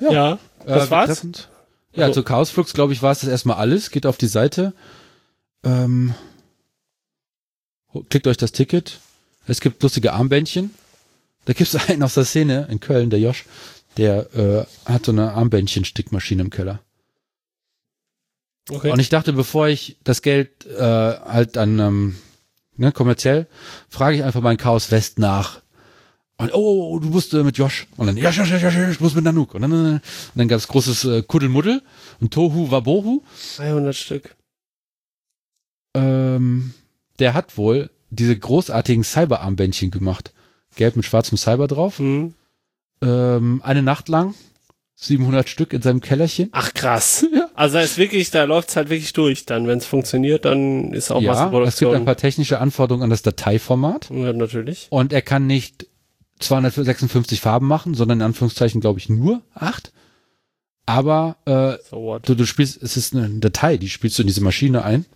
[0.00, 0.38] Ja, Ja.
[0.66, 1.10] das äh, war's.
[1.10, 1.48] betreffend-
[1.94, 3.90] Ja, Also- zu Chaosflux, glaube ich, war es das erstmal alles.
[3.90, 4.72] Geht auf die Seite.
[5.64, 6.14] Ähm,
[8.10, 9.00] klickt euch das Ticket.
[9.46, 10.74] Es gibt lustige Armbändchen.
[11.46, 13.44] Da gibt es einen aus der Szene in Köln, der Josh,
[13.96, 16.80] der äh, hat so eine Armbändchen-Stickmaschine im Keller.
[18.68, 18.90] Okay.
[18.90, 22.16] Und ich dachte, bevor ich das Geld äh, halt dann ähm,
[22.76, 23.46] ne, kommerziell,
[23.88, 25.60] frage ich einfach mal in Chaos West nach.
[26.38, 27.86] Und, oh, du musst äh, mit Josh.
[27.96, 29.54] Und dann, ja, ja, ja, ja, ich muss mit Nanook.
[29.54, 30.02] Und dann, äh, und
[30.34, 31.82] dann gab es großes äh, Kuddelmuddel
[32.20, 33.22] und Tohu Wabohu.
[33.56, 34.36] 300 Stück.
[35.94, 36.74] Ähm,
[37.18, 40.34] der hat wohl diese großartigen Cyber-Armbändchen gemacht.
[40.76, 41.98] Gelb mit schwarzem Cyber drauf.
[41.98, 42.34] Hm.
[43.02, 44.34] Ähm, eine Nacht lang.
[44.98, 46.48] 700 Stück in seinem Kellerchen.
[46.52, 47.24] Ach krass.
[47.58, 49.46] Also da ist wirklich, da läuft's halt wirklich durch.
[49.46, 51.94] Dann, wenn es funktioniert, dann ist auch ja, es gibt Massenproduktion.
[51.94, 54.10] ein paar technische Anforderungen an das Dateiformat.
[54.10, 54.88] ja, natürlich.
[54.90, 55.86] Und er kann nicht
[56.40, 59.90] 256 Farben machen, sondern in Anführungszeichen, glaube ich, nur acht.
[60.84, 64.42] Aber äh, So du, du spielst, es ist eine Datei, die spielst du in diese
[64.42, 65.06] Maschine ein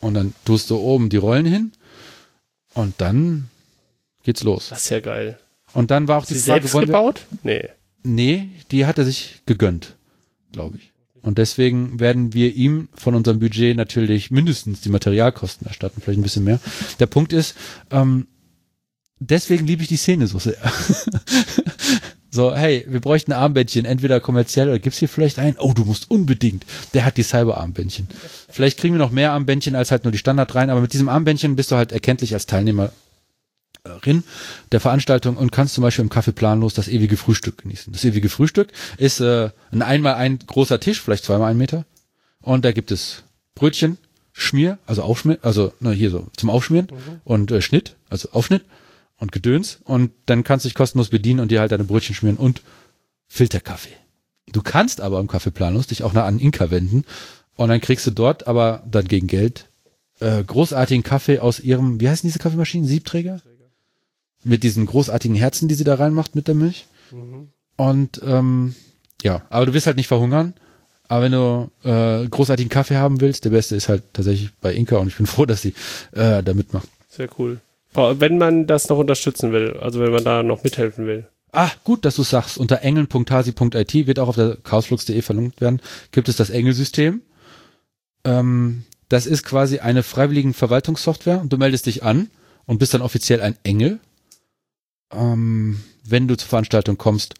[0.00, 1.72] und dann tust du oben die Rollen hin
[2.74, 3.50] und dann
[4.22, 4.68] geht's los.
[4.70, 5.36] Das ist ja geil.
[5.74, 7.22] Und dann war auch die Sie Frage, selbst gebaut?
[7.42, 7.68] Nee.
[8.02, 9.96] Nee, die hat er sich gegönnt,
[10.52, 10.92] glaube ich.
[11.22, 16.24] Und deswegen werden wir ihm von unserem Budget natürlich mindestens die Materialkosten erstatten, vielleicht ein
[16.24, 16.58] bisschen mehr.
[16.98, 17.54] Der Punkt ist,
[17.92, 18.26] ähm,
[19.20, 20.56] deswegen liebe ich die Szene so sehr.
[22.30, 25.56] so, hey, wir bräuchten Armbändchen, entweder kommerziell oder gibt's hier vielleicht einen?
[25.58, 26.66] Oh, du musst unbedingt.
[26.92, 28.08] Der hat die Cyber-Armbändchen.
[28.48, 31.08] Vielleicht kriegen wir noch mehr Armbändchen als halt nur die Standard rein, aber mit diesem
[31.08, 32.46] Armbändchen bist du halt erkenntlich als
[34.02, 34.24] Teilnehmerin
[34.70, 37.92] der Veranstaltung und kannst zum Beispiel im Café planlos das ewige Frühstück genießen.
[37.92, 41.84] Das ewige Frühstück ist äh, ein einmal ein großer Tisch, vielleicht zweimal ein Meter.
[42.40, 43.98] Und da gibt es Brötchen,
[44.32, 46.88] Schmier, also Aufschmier, also na, hier so zum Aufschmieren
[47.24, 48.64] und äh, Schnitt, also Aufschnitt
[49.16, 49.80] und Gedöns.
[49.84, 52.62] Und dann kannst du dich kostenlos bedienen und dir halt deine Brötchen schmieren und
[53.28, 53.96] Filterkaffee.
[54.52, 57.04] Du kannst aber im Café planlos dich auch nach an Inka wenden
[57.56, 59.68] und dann kriegst du dort aber dann gegen Geld
[60.20, 62.86] äh, großartigen Kaffee aus ihrem, wie heißen diese Kaffeemaschinen?
[62.86, 63.40] Siebträger?
[64.44, 66.86] Mit diesen großartigen Herzen, die sie da reinmacht mit der Milch.
[67.76, 68.74] Und ähm,
[69.22, 70.54] ja, aber du wirst halt nicht verhungern.
[71.08, 74.96] Aber wenn du äh, großartigen Kaffee haben willst, der beste ist halt tatsächlich bei Inka
[74.96, 75.74] und ich bin froh, dass sie
[76.12, 76.88] äh, da mitmacht.
[77.08, 77.60] Sehr cool.
[77.94, 81.26] Wenn man das noch unterstützen will, also wenn man da noch mithelfen will.
[81.52, 82.56] Ah, gut, dass du sagst.
[82.56, 87.20] Unter engeln.hasi.it wird auch auf der chaosflux.de verlinkt werden, gibt es das Engelsystem.
[88.24, 92.30] Ähm, das ist quasi eine freiwilligen Verwaltungssoftware und du meldest dich an
[92.64, 94.00] und bist dann offiziell ein Engel.
[95.12, 97.34] Ähm, wenn du zur Veranstaltung kommst,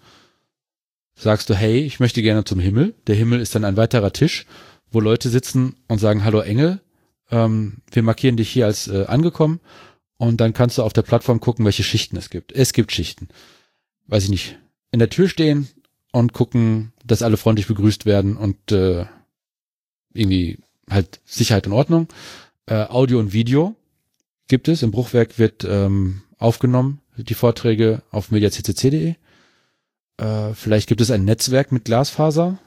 [1.14, 2.94] sagst du, hey, ich möchte gerne zum Himmel.
[3.06, 4.46] Der Himmel ist dann ein weiterer Tisch,
[4.90, 6.80] wo Leute sitzen und sagen, hallo Engel,
[7.30, 9.60] ähm, wir markieren dich hier als äh, angekommen
[10.16, 12.52] und dann kannst du auf der Plattform gucken, welche Schichten es gibt.
[12.52, 13.28] Es gibt Schichten
[14.06, 14.58] weiß ich nicht,
[14.90, 15.68] in der Tür stehen
[16.12, 19.06] und gucken, dass alle freundlich begrüßt werden und äh,
[20.12, 20.58] irgendwie
[20.90, 22.08] halt Sicherheit und Ordnung.
[22.66, 23.74] Äh, Audio und Video
[24.48, 24.82] gibt es.
[24.82, 29.14] Im Bruchwerk wird ähm, aufgenommen, die Vorträge auf mediaccc.de.
[30.18, 32.58] Äh, vielleicht gibt es ein Netzwerk mit Glasfaser.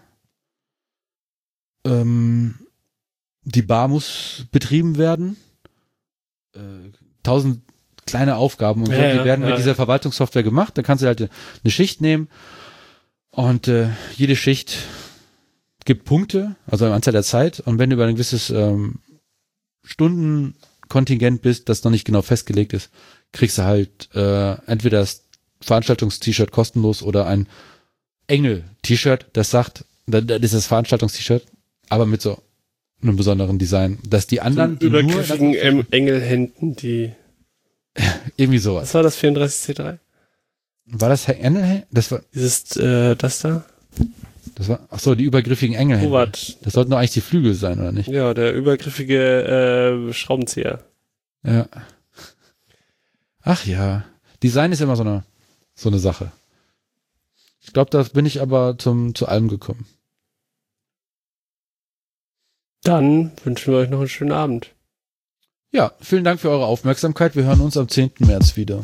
[1.86, 2.56] ähm,
[3.44, 5.38] die Bar muss betrieben werden.
[6.56, 6.60] Äh,
[7.22, 7.62] tausend
[8.08, 10.78] kleine Aufgaben und so, Ja, die ja, werden ja, mit dieser Verwaltungssoftware gemacht.
[10.78, 12.28] Da kannst du halt eine Schicht nehmen
[13.30, 14.78] und äh, jede Schicht
[15.86, 17.60] gibt Punkte, also eine Anzahl der Zeit.
[17.60, 19.00] Und wenn du über ein gewisses ähm,
[19.84, 22.90] Stundenkontingent bist, das noch nicht genau festgelegt ist,
[23.32, 25.24] kriegst du halt äh, entweder das
[25.62, 27.48] Veranstaltungs-T-Shirt kostenlos oder ein
[28.28, 31.46] Engel-T-Shirt, das sagt, das das ist das Veranstaltungs-T-Shirt,
[31.90, 32.42] aber mit so
[33.02, 37.12] einem besonderen Design, dass die anderen die übergriffigen em Engelhänden, die.
[38.36, 38.84] irgendwie sowas.
[38.84, 40.00] Was war das 34C3?
[40.88, 41.84] War das Herr Engel?
[41.92, 43.66] Das war, Dieses, äh, das da?
[44.56, 46.02] das war, ach so, die übergriffigen Engel.
[46.02, 46.58] Hubert.
[46.64, 48.08] Das sollten doch eigentlich die Flügel sein, oder nicht?
[48.08, 50.80] Ja, der übergriffige äh, Schraubenzieher.
[51.44, 51.68] Ja.
[53.46, 54.04] Ach ja.
[54.44, 55.24] Design ist immer so eine,
[55.76, 56.32] so eine Sache.
[57.62, 59.86] Ich glaube, da bin ich aber zum, zu allem gekommen.
[62.84, 64.72] Dann wünschen wir euch noch einen schönen Abend.
[65.72, 67.36] Ja, vielen Dank für eure Aufmerksamkeit.
[67.36, 68.12] Wir hören uns am 10.
[68.20, 68.84] März wieder.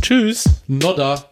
[0.00, 0.48] Tschüss.
[0.66, 1.30] Nodda.